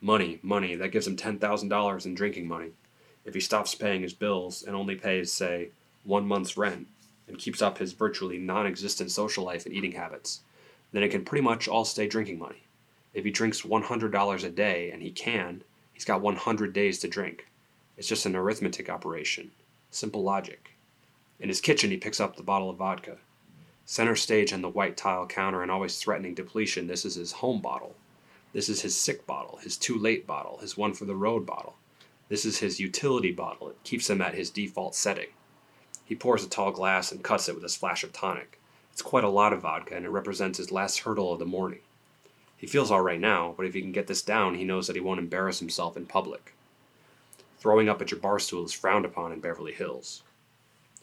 Money, 0.00 0.38
money, 0.42 0.74
that 0.76 0.92
gives 0.92 1.06
him 1.06 1.16
$10,000 1.16 2.06
in 2.06 2.14
drinking 2.14 2.46
money. 2.46 2.70
If 3.24 3.34
he 3.34 3.40
stops 3.40 3.74
paying 3.74 4.02
his 4.02 4.14
bills 4.14 4.62
and 4.62 4.74
only 4.74 4.94
pays, 4.94 5.32
say, 5.32 5.70
one 6.04 6.26
month's 6.26 6.56
rent, 6.56 6.86
and 7.28 7.38
keeps 7.38 7.62
up 7.62 7.78
his 7.78 7.92
virtually 7.92 8.38
non 8.38 8.66
existent 8.66 9.10
social 9.10 9.44
life 9.44 9.66
and 9.66 9.74
eating 9.74 9.92
habits, 9.92 10.40
then 10.92 11.02
it 11.02 11.10
can 11.10 11.24
pretty 11.24 11.42
much 11.42 11.68
all 11.68 11.84
stay 11.84 12.08
drinking 12.08 12.38
money. 12.38 12.62
If 13.12 13.24
he 13.24 13.30
drinks 13.30 13.62
$100 13.62 14.44
a 14.44 14.50
day, 14.50 14.90
and 14.90 15.02
he 15.02 15.10
can, 15.10 15.62
he's 15.92 16.04
got 16.04 16.20
100 16.20 16.72
days 16.72 16.98
to 17.00 17.08
drink. 17.08 17.46
It's 17.96 18.08
just 18.08 18.26
an 18.26 18.36
arithmetic 18.36 18.88
operation. 18.88 19.50
Simple 19.90 20.22
logic. 20.22 20.70
In 21.40 21.48
his 21.48 21.60
kitchen, 21.60 21.90
he 21.90 21.96
picks 21.96 22.20
up 22.20 22.36
the 22.36 22.42
bottle 22.42 22.68
of 22.68 22.76
vodka. 22.76 23.16
Center 23.86 24.14
stage 24.14 24.52
on 24.52 24.60
the 24.60 24.68
white 24.68 24.96
tile 24.96 25.26
counter 25.26 25.62
and 25.62 25.70
always 25.70 25.98
threatening 25.98 26.34
depletion, 26.34 26.86
this 26.86 27.04
is 27.04 27.14
his 27.14 27.32
home 27.32 27.60
bottle. 27.60 27.96
This 28.52 28.68
is 28.68 28.82
his 28.82 28.96
sick 28.96 29.26
bottle, 29.26 29.58
his 29.62 29.76
too 29.76 29.98
late 29.98 30.26
bottle, 30.26 30.58
his 30.58 30.76
one 30.76 30.92
for 30.92 31.06
the 31.06 31.16
road 31.16 31.46
bottle. 31.46 31.76
This 32.28 32.44
is 32.44 32.58
his 32.58 32.78
utility 32.78 33.32
bottle. 33.32 33.70
It 33.70 33.82
keeps 33.82 34.10
him 34.10 34.20
at 34.20 34.34
his 34.34 34.50
default 34.50 34.94
setting. 34.94 35.28
He 36.04 36.14
pours 36.14 36.44
a 36.44 36.48
tall 36.48 36.72
glass 36.72 37.10
and 37.10 37.24
cuts 37.24 37.48
it 37.48 37.54
with 37.54 37.64
a 37.64 37.68
splash 37.68 38.04
of 38.04 38.12
tonic. 38.12 38.60
It's 38.92 39.02
quite 39.02 39.24
a 39.24 39.28
lot 39.28 39.52
of 39.52 39.62
vodka, 39.62 39.96
and 39.96 40.04
it 40.04 40.10
represents 40.10 40.58
his 40.58 40.70
last 40.70 41.00
hurdle 41.00 41.32
of 41.32 41.38
the 41.38 41.46
morning. 41.46 41.80
He 42.56 42.66
feels 42.66 42.90
all 42.90 43.00
right 43.00 43.18
now, 43.18 43.54
but 43.56 43.64
if 43.64 43.74
he 43.74 43.80
can 43.80 43.92
get 43.92 44.08
this 44.08 44.22
down, 44.22 44.56
he 44.56 44.64
knows 44.64 44.86
that 44.86 44.96
he 44.96 45.00
won't 45.00 45.20
embarrass 45.20 45.58
himself 45.58 45.96
in 45.96 46.06
public. 46.06 46.54
Throwing 47.58 47.88
up 47.88 48.02
at 48.02 48.10
your 48.10 48.20
bar 48.20 48.38
stool 48.38 48.64
is 48.64 48.72
frowned 48.72 49.04
upon 49.04 49.32
in 49.32 49.40
Beverly 49.40 49.72
Hills. 49.72 50.22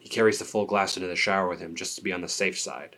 He 0.08 0.14
carries 0.14 0.40
the 0.40 0.46
full 0.46 0.66
glass 0.66 0.96
into 0.96 1.10
the 1.10 1.18
shower 1.18 1.50
with 1.50 1.60
him 1.60 1.76
just 1.76 1.98
to 1.98 2.02
be 2.02 2.14
on 2.14 2.22
the 2.22 2.30
safe 2.30 2.58
side. 2.58 2.96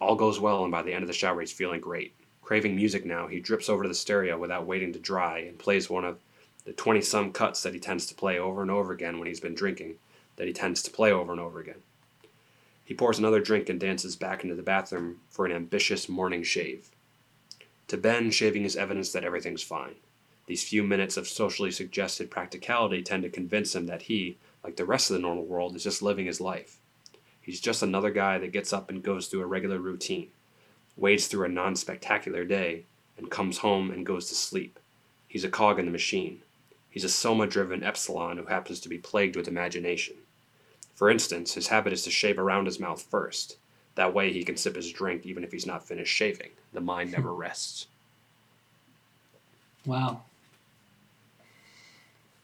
All 0.00 0.14
goes 0.14 0.38
well, 0.38 0.62
and 0.62 0.70
by 0.70 0.82
the 0.82 0.92
end 0.92 1.02
of 1.02 1.08
the 1.08 1.12
shower, 1.12 1.40
he's 1.40 1.50
feeling 1.50 1.80
great. 1.80 2.14
Craving 2.42 2.76
music 2.76 3.04
now, 3.04 3.26
he 3.26 3.40
drips 3.40 3.68
over 3.68 3.82
to 3.82 3.88
the 3.88 3.94
stereo 3.96 4.38
without 4.38 4.64
waiting 4.64 4.92
to 4.92 5.00
dry 5.00 5.38
and 5.38 5.58
plays 5.58 5.90
one 5.90 6.04
of 6.04 6.20
the 6.64 6.74
20 6.74 7.00
some 7.00 7.32
cuts 7.32 7.64
that 7.64 7.74
he 7.74 7.80
tends 7.80 8.06
to 8.06 8.14
play 8.14 8.38
over 8.38 8.62
and 8.62 8.70
over 8.70 8.92
again 8.92 9.18
when 9.18 9.26
he's 9.26 9.40
been 9.40 9.56
drinking, 9.56 9.96
that 10.36 10.46
he 10.46 10.52
tends 10.52 10.80
to 10.84 10.92
play 10.92 11.10
over 11.10 11.32
and 11.32 11.40
over 11.40 11.58
again. 11.58 11.82
He 12.84 12.94
pours 12.94 13.18
another 13.18 13.40
drink 13.40 13.68
and 13.68 13.80
dances 13.80 14.14
back 14.14 14.44
into 14.44 14.54
the 14.54 14.62
bathroom 14.62 15.22
for 15.28 15.44
an 15.44 15.50
ambitious 15.50 16.08
morning 16.08 16.44
shave. 16.44 16.92
To 17.88 17.96
Ben, 17.96 18.30
shaving 18.30 18.64
is 18.64 18.76
evidence 18.76 19.10
that 19.10 19.24
everything's 19.24 19.64
fine. 19.64 19.96
These 20.46 20.62
few 20.62 20.84
minutes 20.84 21.16
of 21.16 21.26
socially 21.26 21.72
suggested 21.72 22.30
practicality 22.30 23.02
tend 23.02 23.24
to 23.24 23.28
convince 23.28 23.74
him 23.74 23.86
that 23.86 24.02
he, 24.02 24.36
like 24.64 24.76
the 24.76 24.84
rest 24.84 25.10
of 25.10 25.14
the 25.14 25.22
normal 25.22 25.44
world, 25.44 25.76
is 25.76 25.84
just 25.84 26.02
living 26.02 26.26
his 26.26 26.40
life. 26.40 26.76
He's 27.40 27.60
just 27.60 27.82
another 27.82 28.10
guy 28.10 28.38
that 28.38 28.52
gets 28.52 28.72
up 28.72 28.88
and 28.88 29.02
goes 29.02 29.26
through 29.26 29.42
a 29.42 29.46
regular 29.46 29.78
routine, 29.78 30.28
wades 30.96 31.26
through 31.26 31.46
a 31.46 31.48
non 31.48 31.74
spectacular 31.74 32.44
day, 32.44 32.84
and 33.18 33.30
comes 33.30 33.58
home 33.58 33.90
and 33.90 34.06
goes 34.06 34.28
to 34.28 34.34
sleep. 34.34 34.78
He's 35.26 35.44
a 35.44 35.48
cog 35.48 35.78
in 35.78 35.86
the 35.86 35.92
machine. 35.92 36.42
He's 36.90 37.04
a 37.04 37.08
soma 37.08 37.46
driven 37.46 37.82
epsilon 37.82 38.36
who 38.36 38.46
happens 38.46 38.78
to 38.80 38.88
be 38.88 38.98
plagued 38.98 39.34
with 39.34 39.48
imagination. 39.48 40.16
For 40.94 41.10
instance, 41.10 41.54
his 41.54 41.68
habit 41.68 41.92
is 41.92 42.04
to 42.04 42.10
shave 42.10 42.38
around 42.38 42.66
his 42.66 42.78
mouth 42.78 43.02
first. 43.02 43.56
That 43.94 44.14
way 44.14 44.32
he 44.32 44.44
can 44.44 44.56
sip 44.56 44.76
his 44.76 44.92
drink 44.92 45.26
even 45.26 45.42
if 45.42 45.52
he's 45.52 45.66
not 45.66 45.86
finished 45.86 46.14
shaving. 46.14 46.50
The 46.72 46.80
mind 46.80 47.12
never 47.12 47.34
rests. 47.34 47.86
Wow. 49.86 50.22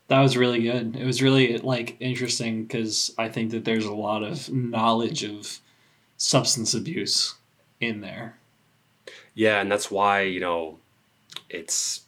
That 0.09 0.20
was 0.20 0.36
really 0.36 0.62
good. 0.62 0.96
It 0.96 1.04
was 1.04 1.22
really 1.22 1.59
like 1.59 1.96
interesting 2.00 2.64
because 2.64 3.14
I 3.18 3.28
think 3.28 3.50
that 3.50 3.64
there's 3.64 3.84
a 3.84 3.94
lot 3.94 4.22
of 4.22 4.50
knowledge 4.50 5.22
of 5.22 5.61
substance 6.16 6.74
abuse 6.74 7.34
in 7.80 8.00
there. 8.00 8.36
Yeah, 9.34 9.61
and 9.61 9.70
that's 9.70 9.90
why, 9.90 10.22
you 10.22 10.40
know, 10.40 10.78
it's 11.48 12.02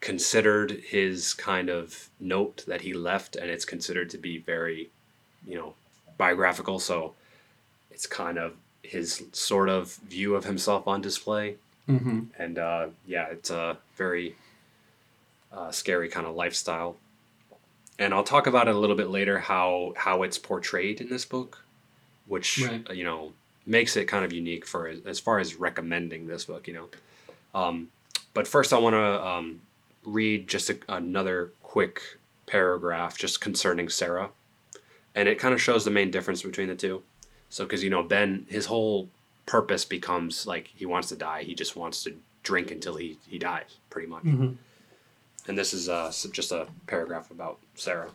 considered 0.00 0.72
his 0.88 1.34
kind 1.34 1.68
of 1.68 2.08
note 2.18 2.64
that 2.66 2.80
he 2.80 2.92
left 2.92 3.36
and 3.36 3.50
it's 3.50 3.64
considered 3.64 4.10
to 4.10 4.18
be 4.18 4.38
very, 4.38 4.90
you 5.46 5.54
know, 5.54 5.74
biographical. 6.18 6.78
So 6.78 7.14
it's 7.90 8.06
kind 8.06 8.38
of 8.38 8.54
his 8.82 9.22
sort 9.32 9.68
of 9.68 9.94
view 9.94 10.34
of 10.34 10.44
himself 10.44 10.88
on 10.88 11.00
display. 11.00 11.56
Mm-hmm. 11.88 12.20
And 12.38 12.58
uh, 12.58 12.86
yeah, 13.06 13.26
it's 13.26 13.50
a 13.50 13.76
very 13.96 14.36
uh, 15.52 15.70
scary 15.70 16.08
kind 16.08 16.26
of 16.26 16.34
lifestyle. 16.34 16.96
And 18.00 18.12
I'll 18.14 18.24
talk 18.24 18.46
about 18.48 18.66
it 18.66 18.74
a 18.74 18.78
little 18.78 18.96
bit 18.96 19.10
later 19.10 19.38
how 19.38 19.92
how 19.96 20.22
it's 20.24 20.38
portrayed 20.38 21.00
in 21.00 21.08
this 21.10 21.24
book, 21.26 21.62
which 22.26 22.58
Right. 22.66 22.90
you 22.96 23.04
know 23.04 23.34
makes 23.66 23.94
it 23.96 24.06
kind 24.06 24.24
of 24.24 24.32
unique 24.32 24.66
for 24.66 24.92
as 25.06 25.20
far 25.20 25.38
as 25.38 25.54
recommending 25.56 26.26
this 26.26 26.46
book. 26.46 26.66
You 26.66 26.74
know, 26.74 26.88
um, 27.54 27.90
but 28.34 28.48
first 28.48 28.72
I 28.72 28.78
want 28.78 28.94
to 28.94 29.24
um, 29.26 29.60
read 30.04 30.48
just 30.48 30.70
a, 30.70 30.78
another 30.88 31.52
quick 31.62 32.00
paragraph 32.46 33.16
just 33.18 33.40
concerning 33.40 33.88
Sarah, 33.90 34.30
and 35.14 35.28
it 35.28 35.38
kind 35.38 35.52
of 35.54 35.60
shows 35.60 35.84
the 35.84 35.90
main 35.90 36.10
difference 36.10 36.42
between 36.42 36.68
the 36.68 36.74
two. 36.74 37.02
So 37.50 37.64
because 37.64 37.84
you 37.84 37.90
know 37.90 38.02
Ben, 38.02 38.46
his 38.48 38.66
whole 38.66 39.10
purpose 39.44 39.84
becomes 39.84 40.46
like 40.46 40.68
he 40.74 40.86
wants 40.86 41.08
to 41.10 41.16
die. 41.16 41.42
He 41.42 41.54
just 41.54 41.76
wants 41.76 42.02
to 42.04 42.14
drink 42.44 42.70
until 42.70 42.96
he 42.96 43.18
he 43.28 43.38
dies, 43.38 43.76
pretty 43.90 44.08
much. 44.08 44.22
Mhm. 44.24 44.56
And 45.50 45.58
this 45.58 45.74
is 45.74 45.88
uh, 45.88 46.12
just 46.30 46.52
a 46.52 46.68
paragraph 46.86 47.32
about 47.32 47.58
Sarah. 47.74 48.10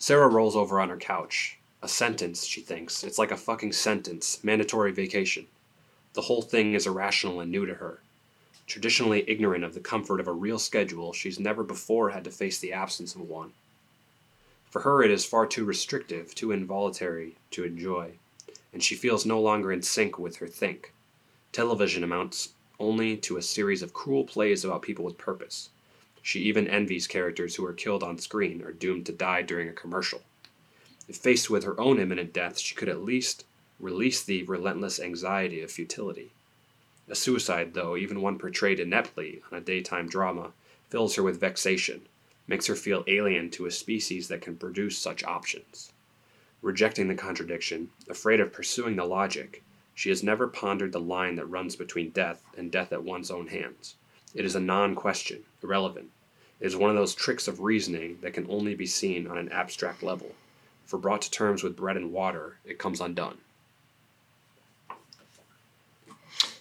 Sarah 0.00 0.26
rolls 0.26 0.56
over 0.56 0.80
on 0.80 0.88
her 0.88 0.96
couch. 0.96 1.56
A 1.82 1.86
sentence, 1.86 2.44
she 2.44 2.62
thinks. 2.62 3.04
It's 3.04 3.16
like 3.16 3.30
a 3.30 3.36
fucking 3.36 3.74
sentence. 3.74 4.42
Mandatory 4.42 4.90
vacation. 4.90 5.46
The 6.14 6.22
whole 6.22 6.42
thing 6.42 6.74
is 6.74 6.84
irrational 6.84 7.38
and 7.38 7.48
new 7.48 7.64
to 7.64 7.74
her. 7.74 8.00
Traditionally 8.66 9.22
ignorant 9.30 9.62
of 9.62 9.72
the 9.72 9.78
comfort 9.78 10.18
of 10.18 10.26
a 10.26 10.32
real 10.32 10.58
schedule, 10.58 11.12
she's 11.12 11.38
never 11.38 11.62
before 11.62 12.10
had 12.10 12.24
to 12.24 12.32
face 12.32 12.58
the 12.58 12.72
absence 12.72 13.14
of 13.14 13.20
one. 13.20 13.52
For 14.68 14.80
her, 14.80 15.00
it 15.00 15.12
is 15.12 15.24
far 15.24 15.46
too 15.46 15.64
restrictive, 15.64 16.34
too 16.34 16.50
involuntary 16.50 17.36
to 17.52 17.62
enjoy, 17.62 18.14
and 18.72 18.82
she 18.82 18.96
feels 18.96 19.24
no 19.24 19.40
longer 19.40 19.70
in 19.70 19.82
sync 19.82 20.18
with 20.18 20.38
her 20.38 20.48
think. 20.48 20.92
Television 21.52 22.02
amounts 22.02 22.48
only 22.78 23.16
to 23.18 23.36
a 23.36 23.42
series 23.42 23.82
of 23.82 23.92
cruel 23.92 24.24
plays 24.24 24.64
about 24.64 24.82
people 24.82 25.04
with 25.04 25.18
purpose. 25.18 25.70
She 26.22 26.40
even 26.40 26.66
envies 26.66 27.06
characters 27.06 27.54
who 27.54 27.64
are 27.64 27.72
killed 27.72 28.02
on 28.02 28.18
screen 28.18 28.62
or 28.62 28.72
doomed 28.72 29.06
to 29.06 29.12
die 29.12 29.42
during 29.42 29.68
a 29.68 29.72
commercial. 29.72 30.22
If 31.08 31.16
faced 31.16 31.48
with 31.48 31.64
her 31.64 31.78
own 31.78 32.00
imminent 32.00 32.32
death, 32.32 32.58
she 32.58 32.74
could 32.74 32.88
at 32.88 33.04
least 33.04 33.44
release 33.78 34.22
the 34.22 34.42
relentless 34.42 34.98
anxiety 34.98 35.60
of 35.62 35.70
futility. 35.70 36.32
A 37.08 37.14
suicide, 37.14 37.74
though, 37.74 37.96
even 37.96 38.20
one 38.20 38.38
portrayed 38.38 38.80
ineptly 38.80 39.42
on 39.50 39.58
a 39.58 39.60
daytime 39.60 40.08
drama, 40.08 40.52
fills 40.90 41.14
her 41.14 41.22
with 41.22 41.38
vexation, 41.38 42.08
makes 42.48 42.66
her 42.66 42.74
feel 42.74 43.04
alien 43.06 43.50
to 43.50 43.66
a 43.66 43.70
species 43.70 44.28
that 44.28 44.40
can 44.40 44.56
produce 44.56 44.98
such 44.98 45.22
options. 45.22 45.92
Rejecting 46.62 47.06
the 47.06 47.14
contradiction, 47.14 47.90
afraid 48.08 48.40
of 48.40 48.52
pursuing 48.52 48.96
the 48.96 49.04
logic, 49.04 49.62
she 49.96 50.10
has 50.10 50.22
never 50.22 50.46
pondered 50.46 50.92
the 50.92 51.00
line 51.00 51.36
that 51.36 51.46
runs 51.46 51.74
between 51.74 52.10
death 52.10 52.44
and 52.56 52.70
death 52.70 52.92
at 52.92 53.02
one's 53.02 53.30
own 53.30 53.46
hands. 53.46 53.96
It 54.34 54.44
is 54.44 54.54
a 54.54 54.60
non 54.60 54.94
question, 54.94 55.42
irrelevant. 55.62 56.10
It 56.60 56.66
is 56.66 56.76
one 56.76 56.90
of 56.90 56.96
those 56.96 57.14
tricks 57.14 57.48
of 57.48 57.60
reasoning 57.60 58.18
that 58.20 58.34
can 58.34 58.46
only 58.50 58.74
be 58.74 58.84
seen 58.84 59.26
on 59.26 59.38
an 59.38 59.50
abstract 59.50 60.02
level. 60.02 60.32
For 60.84 60.98
brought 60.98 61.22
to 61.22 61.30
terms 61.30 61.62
with 61.62 61.76
bread 61.78 61.96
and 61.96 62.12
water, 62.12 62.58
it 62.66 62.78
comes 62.78 63.00
undone. 63.00 63.38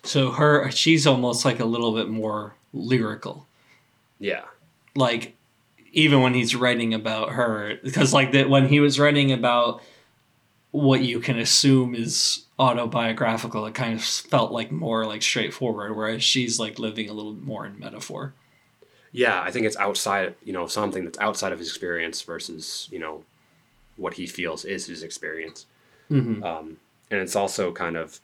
So 0.04 0.32
her, 0.32 0.72
she's 0.72 1.06
almost 1.06 1.44
like 1.44 1.60
a 1.60 1.66
little 1.66 1.94
bit 1.94 2.08
more 2.08 2.56
lyrical. 2.74 3.48
Yeah. 4.18 4.46
Like 4.96 5.36
even 5.92 6.22
when 6.22 6.34
he's 6.34 6.56
writing 6.56 6.94
about 6.94 7.32
her, 7.32 7.80
because 7.84 8.14
like 8.14 8.32
that 8.32 8.50
when 8.50 8.70
he 8.70 8.80
was 8.80 8.98
writing 8.98 9.34
about 9.34 9.82
what 10.72 11.02
you 11.02 11.20
can 11.20 11.38
assume 11.38 11.96
is 11.96 12.45
autobiographical, 12.60 13.66
it 13.66 13.74
kind 13.74 13.94
of 13.94 14.04
felt 14.04 14.52
like 14.52 14.72
more 14.72 15.06
like 15.06 15.22
straightforward. 15.22 15.96
Whereas 15.96 16.24
she's 16.24 16.60
like 16.60 16.80
living 16.80 17.10
a 17.10 17.14
little 17.14 17.34
more 17.34 17.66
in 17.66 17.80
metaphor. 17.80 18.34
Yeah, 19.12 19.42
I 19.42 19.52
think 19.52 19.66
it's 19.66 19.78
outside, 19.78 20.36
you 20.44 20.52
know, 20.52 20.68
something 20.68 21.06
that's 21.06 21.20
outside 21.20 21.54
of 21.54 21.60
his 21.60 21.70
experience 21.70 22.22
versus, 22.22 22.90
you 22.92 23.00
know, 23.00 23.24
what 23.96 24.16
he 24.16 24.28
feels 24.28 24.66
is 24.66 24.88
his 24.88 25.04
experience. 25.04 25.66
Mm-hmm. 26.12 26.44
Um, 26.44 26.78
and 27.10 27.22
it's 27.22 27.36
also 27.36 27.72
kind 27.72 27.96
of, 27.96 28.20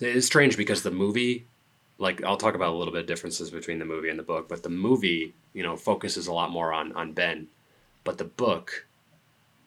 it's 0.00 0.26
strange 0.26 0.56
because 0.56 0.82
the 0.82 0.90
movie, 0.90 1.46
like 1.98 2.22
I'll 2.24 2.36
talk 2.36 2.54
about 2.54 2.72
a 2.72 2.76
little 2.76 2.92
bit 2.92 3.02
of 3.02 3.06
differences 3.06 3.50
between 3.50 3.78
the 3.78 3.84
movie 3.84 4.08
and 4.08 4.18
the 4.18 4.22
book, 4.22 4.48
but 4.48 4.62
the 4.62 4.70
movie, 4.70 5.34
you 5.52 5.62
know, 5.62 5.76
focuses 5.76 6.26
a 6.26 6.32
lot 6.32 6.50
more 6.50 6.72
on 6.72 6.92
on 6.92 7.12
Ben, 7.12 7.48
but 8.04 8.18
the 8.18 8.24
book, 8.24 8.86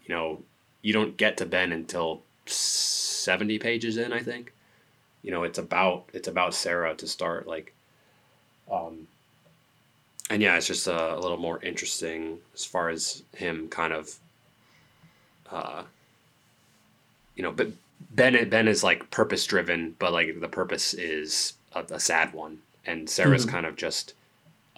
you 0.05 0.13
know, 0.13 0.43
you 0.81 0.93
don't 0.93 1.17
get 1.17 1.37
to 1.37 1.45
Ben 1.45 1.71
until 1.71 2.21
seventy 2.51 3.59
pages 3.59 3.97
in, 3.97 4.13
I 4.13 4.21
think. 4.21 4.53
You 5.23 5.31
know, 5.31 5.43
it's 5.43 5.59
about 5.59 6.09
it's 6.13 6.27
about 6.27 6.53
Sarah 6.55 6.95
to 6.95 7.07
start, 7.07 7.47
like, 7.47 7.73
um, 8.71 9.07
and 10.29 10.41
yeah, 10.41 10.55
it's 10.57 10.67
just 10.67 10.87
a, 10.87 11.15
a 11.15 11.19
little 11.19 11.37
more 11.37 11.61
interesting 11.63 12.39
as 12.53 12.65
far 12.65 12.89
as 12.89 13.23
him 13.35 13.67
kind 13.69 13.93
of, 13.93 14.15
uh, 15.51 15.83
you 17.35 17.43
know, 17.43 17.51
but 17.51 17.69
Ben 18.11 18.49
Ben 18.49 18.67
is 18.67 18.83
like 18.83 19.09
purpose 19.11 19.45
driven, 19.45 19.95
but 19.99 20.13
like 20.13 20.39
the 20.39 20.47
purpose 20.47 20.93
is 20.93 21.53
a, 21.73 21.83
a 21.91 21.99
sad 21.99 22.33
one, 22.33 22.59
and 22.85 23.09
Sarah's 23.09 23.45
Mhm. 23.45 23.49
kind 23.49 23.65
of 23.65 23.75
just, 23.75 24.13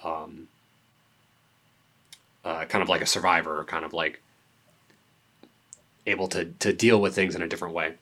um, 0.03 0.47
uh, 2.43 2.65
kind 2.65 2.81
of 2.81 2.89
like 2.89 3.01
a 3.01 3.05
survivor, 3.05 3.63
kind 3.65 3.85
of 3.85 3.93
like 3.93 4.20
able 6.05 6.27
to 6.29 6.45
to 6.59 6.73
deal 6.73 6.99
with 6.99 7.15
things 7.15 7.35
in 7.35 7.41
a 7.41 7.47
different 7.47 7.73
way. 7.73 7.93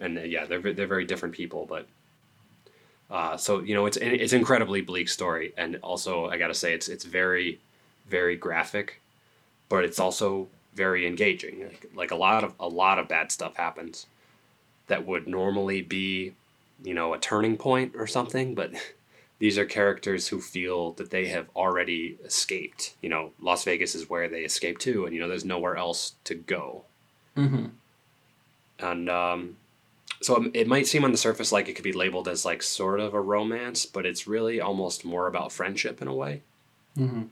And 0.00 0.18
uh, 0.18 0.22
yeah, 0.22 0.44
they're 0.46 0.60
they're 0.60 0.86
very 0.86 1.04
different 1.04 1.34
people, 1.34 1.66
but 1.66 1.86
uh, 3.10 3.36
so 3.36 3.60
you 3.60 3.74
know 3.74 3.86
it's 3.86 3.96
it's 3.98 4.32
incredibly 4.32 4.80
bleak 4.80 5.08
story, 5.08 5.52
and 5.56 5.76
also 5.82 6.28
I 6.28 6.38
gotta 6.38 6.54
say 6.54 6.72
it's 6.74 6.88
it's 6.88 7.04
very 7.04 7.60
very 8.08 8.36
graphic, 8.36 9.00
but 9.68 9.84
it's 9.84 10.00
also 10.00 10.48
very 10.74 11.06
engaging. 11.06 11.64
Like, 11.64 11.90
like 11.94 12.10
a 12.10 12.16
lot 12.16 12.44
of 12.44 12.54
a 12.58 12.68
lot 12.68 12.98
of 12.98 13.08
bad 13.08 13.30
stuff 13.30 13.56
happens 13.56 14.06
that 14.88 15.06
would 15.06 15.26
normally 15.26 15.82
be, 15.82 16.34
you 16.82 16.94
know, 16.94 17.14
a 17.14 17.18
turning 17.18 17.56
point 17.56 17.94
or 17.96 18.06
something, 18.06 18.54
but 18.54 18.72
these 19.42 19.58
are 19.58 19.64
characters 19.64 20.28
who 20.28 20.40
feel 20.40 20.92
that 20.92 21.10
they 21.10 21.26
have 21.26 21.48
already 21.56 22.16
escaped. 22.24 22.94
You 23.02 23.08
know, 23.08 23.32
Las 23.40 23.64
Vegas 23.64 23.96
is 23.96 24.08
where 24.08 24.28
they 24.28 24.42
escape 24.42 24.78
to, 24.78 25.04
and 25.04 25.12
you 25.12 25.20
know, 25.20 25.26
there's 25.26 25.44
nowhere 25.44 25.76
else 25.76 26.14
to 26.22 26.36
go. 26.36 26.84
Mm-hmm. 27.36 27.64
And 28.78 29.10
um, 29.10 29.56
so 30.20 30.48
it 30.54 30.68
might 30.68 30.86
seem 30.86 31.04
on 31.04 31.10
the 31.10 31.18
surface 31.18 31.50
like 31.50 31.68
it 31.68 31.72
could 31.72 31.82
be 31.82 31.92
labeled 31.92 32.28
as 32.28 32.44
like 32.44 32.62
sort 32.62 33.00
of 33.00 33.14
a 33.14 33.20
romance, 33.20 33.84
but 33.84 34.06
it's 34.06 34.28
really 34.28 34.60
almost 34.60 35.04
more 35.04 35.26
about 35.26 35.50
friendship 35.50 36.00
in 36.00 36.06
a 36.06 36.14
way. 36.14 36.42
Mm-hmm. 36.96 37.22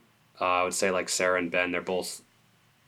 Uh, 0.41 0.43
I 0.43 0.63
would 0.65 0.73
say 0.73 0.91
like 0.91 1.07
Sarah 1.07 1.39
and 1.39 1.49
Ben, 1.49 1.71
they're 1.71 1.79
both 1.79 2.23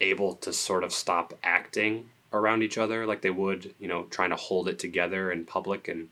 able 0.01 0.35
to 0.35 0.51
sort 0.51 0.83
of 0.83 0.91
stop 0.91 1.33
acting 1.45 2.09
around 2.33 2.61
each 2.61 2.77
other 2.77 3.05
like 3.05 3.21
they 3.21 3.29
would, 3.29 3.73
you 3.79 3.87
know, 3.87 4.03
trying 4.09 4.31
to 4.31 4.35
hold 4.35 4.67
it 4.67 4.79
together 4.79 5.31
in 5.31 5.45
public 5.45 5.87
and 5.87 6.09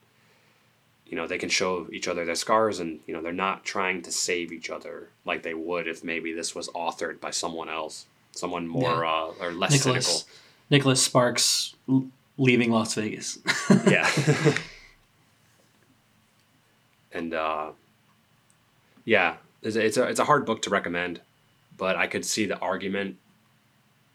you 1.11 1.17
know, 1.17 1.27
they 1.27 1.37
can 1.37 1.49
show 1.49 1.87
each 1.91 2.07
other 2.07 2.25
their 2.25 2.33
scars 2.35 2.79
and, 2.79 2.99
you 3.05 3.13
know, 3.13 3.21
they're 3.21 3.31
not 3.33 3.63
trying 3.63 4.01
to 4.01 4.11
save 4.11 4.51
each 4.51 4.69
other 4.71 5.09
like 5.25 5.43
they 5.43 5.53
would 5.53 5.85
if 5.87 6.03
maybe 6.03 6.33
this 6.33 6.55
was 6.55 6.69
authored 6.69 7.19
by 7.19 7.29
someone 7.31 7.69
else, 7.69 8.05
someone 8.31 8.65
more 8.67 9.03
Yeah. 9.03 9.11
uh, 9.11 9.33
or 9.45 9.51
less 9.51 9.73
Nicholas 9.73 10.25
Nicholas 10.71 11.03
Sparks 11.03 11.75
leaving 12.37 12.71
Las 12.71 12.95
Vegas. 12.95 13.37
Yeah. 13.87 14.09
and 17.11 17.33
uh 17.33 17.71
yeah, 19.03 19.37
it's 19.63 19.75
a, 19.75 19.85
it's 19.85 19.97
a 19.97 20.03
it's 20.07 20.19
a 20.19 20.25
hard 20.25 20.45
book 20.45 20.61
to 20.63 20.69
recommend, 20.69 21.19
but 21.77 21.95
I 21.95 22.07
could 22.07 22.23
see 22.25 22.45
the 22.45 22.57
argument 22.59 23.17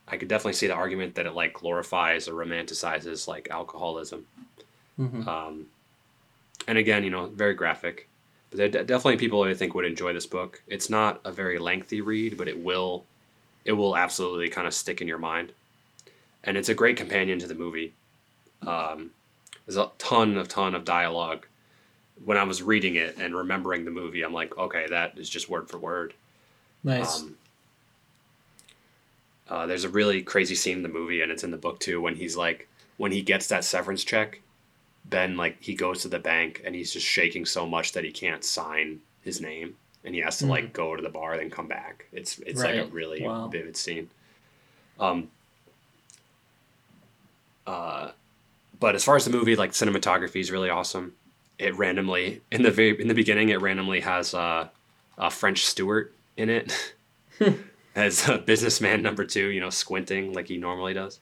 I 0.08 0.16
could 0.16 0.28
definitely 0.28 0.52
see 0.54 0.68
the 0.68 0.74
argument 0.74 1.16
that 1.16 1.26
it 1.26 1.34
like 1.34 1.52
glorifies 1.52 2.28
or 2.28 2.32
romanticizes 2.34 3.26
like 3.26 3.48
alcoholism. 3.50 4.26
Mhm. 4.98 5.26
Um, 5.26 5.66
and 6.66 6.78
again, 6.78 7.04
you 7.04 7.10
know, 7.10 7.26
very 7.26 7.54
graphic. 7.54 8.08
But 8.50 8.58
there 8.58 8.66
are 8.82 8.84
definitely 8.84 9.16
people 9.16 9.42
I 9.42 9.54
think 9.54 9.74
would 9.74 9.84
enjoy 9.84 10.12
this 10.12 10.26
book. 10.26 10.62
It's 10.66 10.88
not 10.88 11.20
a 11.24 11.32
very 11.32 11.58
lengthy 11.58 12.00
read, 12.00 12.36
but 12.36 12.48
it 12.48 12.58
will, 12.58 13.04
it 13.64 13.72
will 13.72 13.96
absolutely 13.96 14.48
kind 14.48 14.66
of 14.66 14.74
stick 14.74 15.00
in 15.00 15.08
your 15.08 15.18
mind. 15.18 15.52
And 16.44 16.56
it's 16.56 16.68
a 16.68 16.74
great 16.74 16.96
companion 16.96 17.38
to 17.40 17.46
the 17.48 17.54
movie. 17.54 17.92
Um, 18.66 19.10
there's 19.66 19.76
a 19.76 19.90
ton 19.98 20.36
of 20.36 20.48
ton 20.48 20.74
of 20.74 20.84
dialogue. 20.84 21.46
When 22.24 22.38
I 22.38 22.44
was 22.44 22.62
reading 22.62 22.94
it 22.94 23.16
and 23.18 23.34
remembering 23.34 23.84
the 23.84 23.90
movie, 23.90 24.22
I'm 24.22 24.32
like, 24.32 24.56
okay, 24.56 24.86
that 24.88 25.18
is 25.18 25.28
just 25.28 25.50
word 25.50 25.68
for 25.68 25.78
word. 25.78 26.14
Nice. 26.84 27.20
Um, 27.20 27.36
uh, 29.48 29.66
there's 29.66 29.84
a 29.84 29.88
really 29.88 30.22
crazy 30.22 30.54
scene 30.54 30.78
in 30.78 30.82
the 30.82 30.88
movie, 30.88 31.20
and 31.20 31.30
it's 31.30 31.44
in 31.44 31.50
the 31.50 31.56
book 31.56 31.78
too, 31.78 32.00
when 32.00 32.14
he's 32.14 32.36
like, 32.36 32.68
when 32.96 33.12
he 33.12 33.22
gets 33.22 33.48
that 33.48 33.64
severance 33.64 34.04
check, 34.04 34.40
Ben 35.10 35.36
like 35.36 35.62
he 35.62 35.74
goes 35.74 36.02
to 36.02 36.08
the 36.08 36.18
bank 36.18 36.62
and 36.64 36.74
he's 36.74 36.92
just 36.92 37.06
shaking 37.06 37.44
so 37.46 37.66
much 37.66 37.92
that 37.92 38.04
he 38.04 38.10
can't 38.10 38.42
sign 38.44 39.00
his 39.22 39.40
name, 39.40 39.76
and 40.04 40.14
he 40.14 40.20
has 40.20 40.38
to 40.38 40.46
like 40.46 40.72
go 40.72 40.96
to 40.96 41.02
the 41.02 41.08
bar 41.08 41.36
then 41.36 41.50
come 41.50 41.68
back. 41.68 42.06
It's 42.12 42.38
it's 42.40 42.60
like 42.60 42.76
a 42.76 42.86
really 42.86 43.22
Wow. 43.22 43.48
vivid 43.48 43.76
scene. 43.76 44.08
Um. 44.98 45.28
Uh, 47.66 48.10
but 48.78 48.94
as 48.94 49.02
far 49.04 49.16
as 49.16 49.24
the 49.24 49.30
movie, 49.30 49.56
like 49.56 49.72
cinematography 49.72 50.40
is 50.40 50.50
really 50.50 50.70
awesome. 50.70 51.14
It 51.58 51.76
randomly 51.76 52.42
in 52.52 52.62
the 52.62 52.70
very 52.70 53.00
in 53.00 53.08
the 53.08 53.14
beginning, 53.14 53.48
it 53.48 53.60
randomly 53.60 54.00
has 54.00 54.34
uh, 54.34 54.68
a 55.18 55.30
French 55.30 55.64
Stewart 55.64 56.12
in 56.36 56.50
it 56.50 56.94
as 57.96 58.28
a 58.28 58.38
businessman 58.38 59.02
number 59.02 59.24
two. 59.24 59.48
You 59.48 59.60
know, 59.60 59.70
squinting 59.70 60.32
like 60.34 60.48
he 60.48 60.58
normally 60.58 60.94
does. 60.94 61.18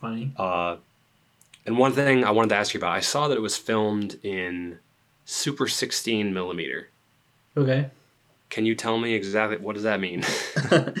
Funny. 0.00 0.32
Uh, 0.36 0.76
and 1.66 1.78
one 1.78 1.92
thing 1.92 2.24
I 2.24 2.30
wanted 2.30 2.48
to 2.50 2.56
ask 2.56 2.74
you 2.74 2.78
about, 2.78 2.92
I 2.92 3.00
saw 3.00 3.28
that 3.28 3.36
it 3.36 3.40
was 3.40 3.56
filmed 3.56 4.18
in 4.22 4.78
Super 5.24 5.66
16 5.66 6.32
millimeter. 6.34 6.88
Okay. 7.56 7.90
Can 8.50 8.66
you 8.66 8.74
tell 8.74 8.98
me 8.98 9.14
exactly 9.14 9.56
what 9.58 9.74
does 9.74 9.84
that 9.84 10.00
mean? 10.00 10.24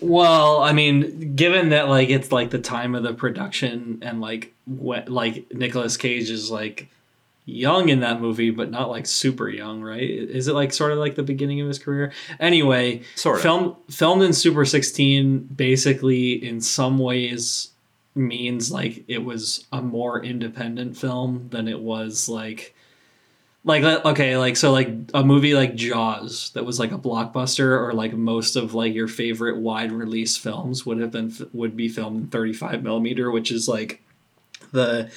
Well, 0.00 0.62
I 0.62 0.72
mean, 0.72 1.34
given 1.36 1.70
that 1.70 1.88
like 1.88 2.10
it's 2.10 2.30
like 2.30 2.50
the 2.50 2.58
time 2.58 2.94
of 2.94 3.02
the 3.02 3.14
production 3.14 4.00
and 4.02 4.20
like 4.20 4.52
what 4.66 5.08
like 5.08 5.46
Nicolas 5.52 5.96
Cage 5.96 6.30
is 6.30 6.50
like 6.50 6.88
young 7.46 7.88
in 7.88 8.00
that 8.00 8.20
movie, 8.20 8.50
but 8.50 8.70
not 8.70 8.90
like 8.90 9.06
super 9.06 9.48
young, 9.48 9.80
right? 9.82 10.02
Is 10.02 10.48
it 10.48 10.54
like 10.54 10.72
sort 10.72 10.92
of 10.92 10.98
like 10.98 11.14
the 11.14 11.22
beginning 11.22 11.60
of 11.60 11.68
his 11.68 11.78
career? 11.78 12.12
Anyway, 12.38 13.02
Sort 13.14 13.36
of. 13.36 13.42
film 13.42 13.76
filmed 13.90 14.22
in 14.22 14.32
Super 14.32 14.64
16 14.64 15.48
basically 15.56 16.32
in 16.32 16.60
some 16.60 16.98
ways 16.98 17.70
means 18.16 18.70
like 18.72 19.04
it 19.08 19.22
was 19.24 19.66
a 19.72 19.82
more 19.82 20.22
independent 20.24 20.96
film 20.96 21.48
than 21.50 21.68
it 21.68 21.80
was 21.80 22.28
like 22.28 22.74
like 23.64 23.82
okay 24.04 24.36
like 24.36 24.56
so 24.56 24.70
like 24.72 24.88
a 25.12 25.24
movie 25.24 25.54
like 25.54 25.74
jaws 25.74 26.50
that 26.54 26.64
was 26.64 26.78
like 26.78 26.92
a 26.92 26.98
blockbuster 26.98 27.78
or 27.80 27.92
like 27.92 28.12
most 28.14 28.54
of 28.56 28.74
like 28.74 28.94
your 28.94 29.08
favorite 29.08 29.56
wide 29.58 29.90
release 29.92 30.36
films 30.36 30.86
would 30.86 30.98
have 30.98 31.10
been 31.10 31.34
would 31.52 31.76
be 31.76 31.88
filmed 31.88 32.22
in 32.22 32.28
35 32.28 32.82
millimeter 32.82 33.30
which 33.30 33.50
is 33.50 33.68
like 33.68 34.02
the 34.72 35.10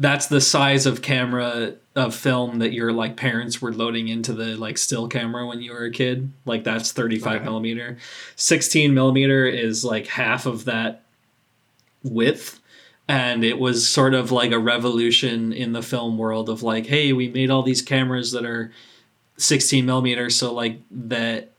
that's 0.00 0.26
the 0.28 0.40
size 0.40 0.86
of 0.86 1.02
camera 1.02 1.74
of 1.96 2.14
film 2.14 2.60
that 2.60 2.72
your 2.72 2.92
like 2.92 3.16
parents 3.16 3.60
were 3.60 3.72
loading 3.72 4.06
into 4.06 4.32
the 4.32 4.56
like 4.56 4.78
still 4.78 5.08
camera 5.08 5.46
when 5.46 5.60
you 5.60 5.72
were 5.72 5.86
a 5.86 5.90
kid 5.90 6.30
like 6.44 6.62
that's 6.64 6.92
35 6.92 7.36
Okay. 7.36 7.44
millimeter 7.44 7.96
16 8.36 8.94
millimeter 8.94 9.46
is 9.46 9.84
like 9.84 10.06
half 10.06 10.46
of 10.46 10.66
that 10.66 11.02
width 12.02 12.60
and 13.08 13.42
it 13.42 13.58
was 13.58 13.88
sort 13.88 14.14
of 14.14 14.30
like 14.30 14.52
a 14.52 14.58
revolution 14.58 15.52
in 15.52 15.72
the 15.72 15.82
film 15.82 16.18
world 16.18 16.48
of 16.48 16.62
like 16.62 16.86
hey 16.86 17.12
we 17.12 17.28
made 17.28 17.50
all 17.50 17.62
these 17.62 17.82
cameras 17.82 18.32
that 18.32 18.44
are 18.44 18.72
16 19.36 19.84
millimeter 19.86 20.30
so 20.30 20.52
like 20.52 20.80
that 20.90 21.50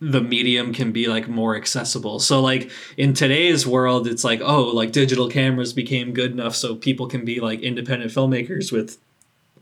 the 0.00 0.20
medium 0.20 0.72
can 0.72 0.92
be 0.92 1.08
like 1.08 1.28
more 1.28 1.56
accessible. 1.56 2.20
So 2.20 2.40
like 2.40 2.70
in 2.96 3.14
today's 3.14 3.66
world 3.66 4.06
it's 4.06 4.24
like 4.24 4.40
oh 4.42 4.64
like 4.64 4.92
digital 4.92 5.28
cameras 5.28 5.72
became 5.72 6.14
good 6.14 6.30
enough 6.30 6.54
so 6.54 6.76
people 6.76 7.08
can 7.08 7.24
be 7.24 7.40
like 7.40 7.60
independent 7.60 8.12
filmmakers 8.12 8.70
with 8.70 8.98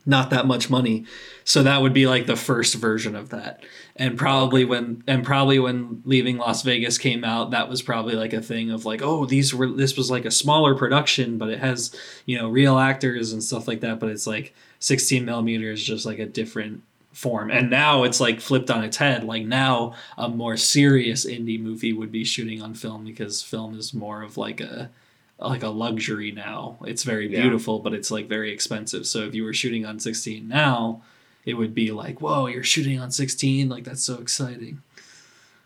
not 0.07 0.30
that 0.30 0.46
much 0.46 0.70
money. 0.70 1.04
So 1.44 1.64
that 1.64 1.82
would 1.82 1.92
be 1.92 2.07
like 2.07 2.26
the 2.26 2.36
first 2.36 2.76
version 2.76 3.16
of 3.16 3.30
that. 3.30 3.64
And 3.96 4.16
probably 4.16 4.64
when 4.64 5.02
and 5.07 5.24
probably 5.24 5.59
when 5.59 6.02
leaving 6.04 6.38
las 6.38 6.62
vegas 6.62 6.96
came 6.96 7.24
out 7.24 7.50
that 7.50 7.68
was 7.68 7.82
probably 7.82 8.14
like 8.14 8.32
a 8.32 8.40
thing 8.40 8.70
of 8.70 8.84
like 8.84 9.02
oh 9.02 9.26
these 9.26 9.52
were 9.52 9.66
this 9.66 9.96
was 9.96 10.11
like 10.11 10.24
a 10.24 10.30
smaller 10.30 10.74
production 10.74 11.38
but 11.38 11.48
it 11.48 11.59
has 11.59 11.94
you 12.26 12.38
know 12.38 12.48
real 12.48 12.78
actors 12.78 13.32
and 13.32 13.42
stuff 13.42 13.66
like 13.66 13.80
that. 13.80 13.98
But 13.98 14.11
it's 14.11 14.26
like 14.26 14.54
16 14.78 15.24
millimeter 15.24 15.70
is 15.72 15.82
just 15.82 16.07
like 16.07 16.18
a 16.18 16.26
different 16.26 16.82
form. 17.12 17.50
And 17.50 17.70
now 17.70 18.02
it's 18.02 18.20
like 18.20 18.40
flipped 18.40 18.70
on 18.70 18.84
its 18.84 18.98
head. 18.98 19.24
Like 19.24 19.46
now 19.46 19.94
a 20.18 20.28
more 20.28 20.57
serious 20.57 21.24
indie 21.24 21.61
movie 21.61 21.94
would 21.94 22.12
be 22.12 22.24
shooting 22.24 22.61
on 22.61 22.74
film 22.74 23.04
because 23.04 23.42
film 23.42 23.76
is 23.78 23.94
more 23.94 24.22
of 24.22 24.36
like 24.36 24.61
a 24.61 24.90
like 25.39 25.62
a 25.62 25.68
luxury 25.68 26.32
now 26.32 26.76
it's 26.87 27.03
very 27.03 27.28
Yeah. 27.30 27.43
beautiful 27.43 27.78
but 27.78 27.93
it's 27.93 28.11
like 28.11 28.26
very 28.28 28.51
expensive 28.53 29.07
so 29.07 29.20
if 29.20 29.34
you 29.34 29.45
were 29.45 29.53
shooting 29.53 29.84
on 29.84 29.99
16 30.01 30.49
now 30.49 31.03
it 31.45 31.55
would 31.55 31.74
be 31.74 31.91
like 31.93 32.20
whoa 32.22 32.47
you're 32.47 32.62
shooting 32.64 32.99
on 32.99 33.11
16 33.11 33.68
like 33.68 33.84
that's 33.84 34.03
so 34.03 34.14
exciting 34.18 34.80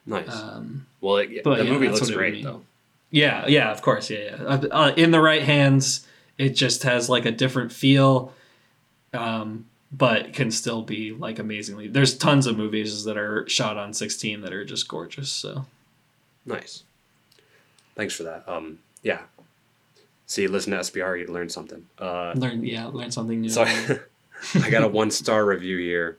nice. 0.06 0.28
um 0.34 0.86
well, 1.00 1.16
it, 1.18 1.42
but 1.44 1.58
the 1.58 1.64
yeah, 1.64 1.70
movie 1.70 1.88
looks 1.88 2.00
what 2.02 2.10
it 2.10 2.14
would 2.14 2.18
great 2.18 2.42
though. 2.44 2.62
yeah, 3.10 3.46
yeah, 3.46 3.70
of 3.70 3.80
course, 3.80 4.10
yeah, 4.10 4.18
yeah. 4.36 4.42
Uh, 4.44 4.66
uh, 4.70 4.92
in 4.96 5.12
the 5.12 5.20
right 5.20 5.42
hands, 5.42 6.06
it 6.36 6.50
just 6.50 6.82
has 6.82 7.08
like 7.08 7.24
a 7.24 7.30
different 7.30 7.72
feel, 7.72 8.34
um, 9.14 9.64
but 9.90 10.34
can 10.34 10.50
still 10.50 10.82
be 10.82 11.12
like 11.12 11.38
amazingly. 11.38 11.88
There's 11.88 12.16
tons 12.18 12.46
of 12.46 12.56
movies 12.58 13.04
that 13.04 13.16
are 13.16 13.48
shot 13.48 13.78
on 13.78 13.94
16 13.94 14.42
that 14.42 14.52
are 14.52 14.64
just 14.64 14.88
gorgeous. 14.88 15.30
So 15.32 15.64
Nice. 16.44 16.82
Thanks 17.96 18.14
for 18.14 18.24
that. 18.24 18.44
Um, 18.46 18.78
yeah. 19.02 19.20
See, 20.30 20.46
listen 20.46 20.70
to 20.70 20.78
SBR, 20.78 21.18
you 21.18 21.26
learn 21.26 21.48
something. 21.48 21.84
Uh, 21.98 22.34
learn, 22.36 22.64
yeah, 22.64 22.86
learn 22.86 23.10
something 23.10 23.40
new. 23.40 23.48
So 23.48 23.62
I 24.54 24.70
got 24.70 24.84
a 24.84 24.88
one 24.88 25.10
star 25.10 25.44
review 25.44 25.76
here. 25.78 26.18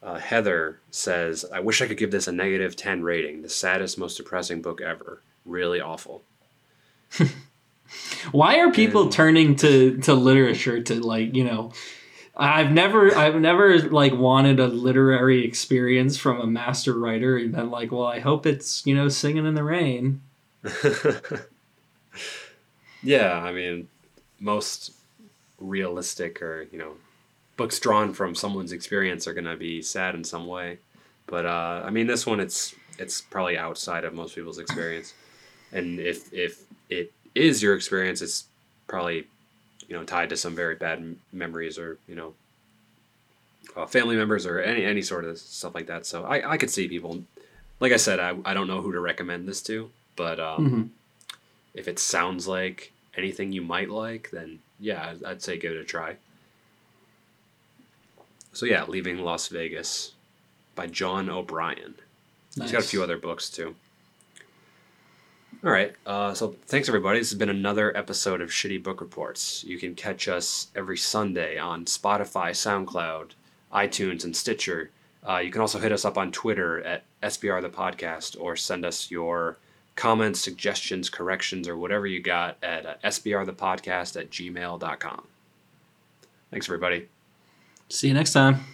Uh, 0.00 0.20
Heather 0.20 0.78
says, 0.92 1.44
I 1.52 1.58
wish 1.58 1.82
I 1.82 1.88
could 1.88 1.96
give 1.96 2.12
this 2.12 2.28
a 2.28 2.32
negative 2.32 2.76
10 2.76 3.02
rating. 3.02 3.42
The 3.42 3.48
saddest, 3.48 3.98
most 3.98 4.18
depressing 4.18 4.62
book 4.62 4.80
ever. 4.80 5.20
Really 5.44 5.80
awful. 5.80 6.22
Why 8.30 8.60
are 8.60 8.70
people 8.70 9.02
And- 9.02 9.12
turning 9.12 9.56
to 9.56 9.98
to 10.02 10.14
literature 10.14 10.80
to 10.80 11.00
like 11.00 11.34
you 11.34 11.42
know? 11.42 11.72
I've 12.36 12.70
never 12.70 13.12
I've 13.16 13.34
never 13.40 13.80
like 13.80 14.14
wanted 14.14 14.60
a 14.60 14.68
literary 14.68 15.44
experience 15.44 16.16
from 16.16 16.40
a 16.40 16.46
master 16.46 16.96
writer 16.96 17.36
and 17.36 17.50
been 17.50 17.72
like, 17.72 17.90
well, 17.90 18.06
I 18.06 18.20
hope 18.20 18.46
it's 18.46 18.86
you 18.86 18.94
know 18.94 19.08
singing 19.08 19.44
in 19.44 19.54
the 19.56 19.64
rain. 19.64 20.20
Yeah, 23.02 23.38
I 23.42 23.52
mean, 23.52 23.88
most 24.40 24.92
realistic 25.60 26.42
or, 26.42 26.66
you 26.72 26.78
know, 26.78 26.92
books 27.56 27.78
drawn 27.78 28.12
from 28.14 28.34
someone's 28.34 28.72
experience 28.72 29.26
are 29.28 29.34
to 29.34 29.56
be 29.56 29.82
sad 29.82 30.14
in 30.14 30.24
some 30.24 30.46
way. 30.46 30.78
But, 31.26 31.46
uh, 31.46 31.82
I 31.84 31.90
mean, 31.90 32.06
this 32.06 32.26
one, 32.26 32.40
it's 32.40 32.74
it's 32.98 33.20
probably 33.20 33.56
outside 33.56 34.04
of 34.04 34.14
most 34.14 34.34
people's 34.34 34.58
experience. 34.58 35.14
And 35.72 36.00
if, 36.00 36.32
if 36.32 36.60
it 36.90 37.12
is 37.34 37.62
your 37.62 37.74
experience, 37.74 38.20
it's 38.22 38.44
probably, 38.88 39.26
you 39.88 39.96
know, 39.96 40.04
tied 40.04 40.28
to 40.30 40.36
some 40.36 40.54
very 40.54 40.74
bad 40.74 40.98
m- 40.98 41.20
memories 41.32 41.78
or, 41.78 41.98
you 42.08 42.14
know, 42.14 42.34
uh, 43.76 43.86
family 43.86 44.16
members 44.16 44.46
or 44.46 44.60
any 44.60 44.84
any 44.84 45.02
sort 45.02 45.24
of 45.24 45.38
stuff 45.38 45.74
like 45.74 45.86
that. 45.86 46.06
So 46.06 46.24
I, 46.24 46.52
I 46.52 46.56
could 46.56 46.70
see 46.70 46.88
people. 46.88 47.22
Like 47.78 47.92
I 47.92 47.96
said, 47.96 48.20
I, 48.20 48.36
I 48.44 48.52
don't 48.52 48.66
know 48.66 48.82
who 48.82 48.92
to 48.92 49.00
recommend 49.00 49.48
this 49.48 49.62
to, 49.62 49.90
but 50.16 50.38
um, 50.38 50.66
Mhm. 50.66 50.88
If 51.74 51.88
it 51.88 51.98
sounds 51.98 52.46
like 52.48 52.92
anything 53.16 53.52
you 53.52 53.62
might 53.62 53.90
like, 53.90 54.30
then 54.30 54.60
yeah, 54.78 55.10
I'd, 55.10 55.24
I'd 55.24 55.42
say 55.42 55.58
give 55.58 55.72
it 55.72 55.78
a 55.78 55.84
try. 55.84 56.16
So 58.52 58.66
yeah, 58.66 58.84
leaving 58.84 59.18
Las 59.18 59.48
Vegas 59.48 60.12
by 60.74 60.86
John 60.86 61.30
O'Brien. 61.30 61.94
He's 62.60 62.72
got 62.72 62.82
a 62.82 62.86
few 62.86 63.02
other 63.02 63.16
books 63.16 63.48
too. 63.48 63.74
All 65.62 65.70
right. 65.70 65.94
Uh, 66.06 66.32
so 66.32 66.56
thanks 66.66 66.88
everybody. 66.88 67.18
This 67.18 67.30
has 67.30 67.38
been 67.38 67.50
another 67.50 67.94
episode 67.96 68.40
of 68.40 68.48
Shitty 68.48 68.82
Book 68.82 69.00
Reports. 69.00 69.62
You 69.62 69.78
can 69.78 69.94
catch 69.94 70.26
us 70.26 70.68
every 70.74 70.96
Sunday 70.96 71.58
on 71.58 71.84
Spotify, 71.84 72.50
SoundCloud, 72.50 73.32
iTunes, 73.72 74.24
and 74.24 74.34
Stitcher. 74.34 74.90
Uh, 75.26 75.36
you 75.36 75.50
can 75.50 75.60
also 75.60 75.78
hit 75.78 75.92
us 75.92 76.06
up 76.06 76.16
on 76.16 76.32
Twitter 76.32 76.82
at 76.82 77.04
SBR 77.22 77.60
the 77.60 77.68
Podcast 77.68 78.40
or 78.40 78.56
send 78.56 78.86
us 78.86 79.10
your 79.10 79.58
comments, 80.00 80.40
suggestions, 80.40 81.10
corrections, 81.10 81.68
or 81.68 81.76
whatever 81.76 82.06
you 82.06 82.20
got 82.20 82.56
at 82.62 82.86
uh, 82.86 82.94
sbrthepodcast 83.04 84.18
at 84.18 84.30
gmail.com. 84.30 85.26
Thanks 86.50 86.66
everybody. 86.66 87.08
See 87.90 88.08
you 88.08 88.14
next 88.14 88.32
time. 88.32 88.64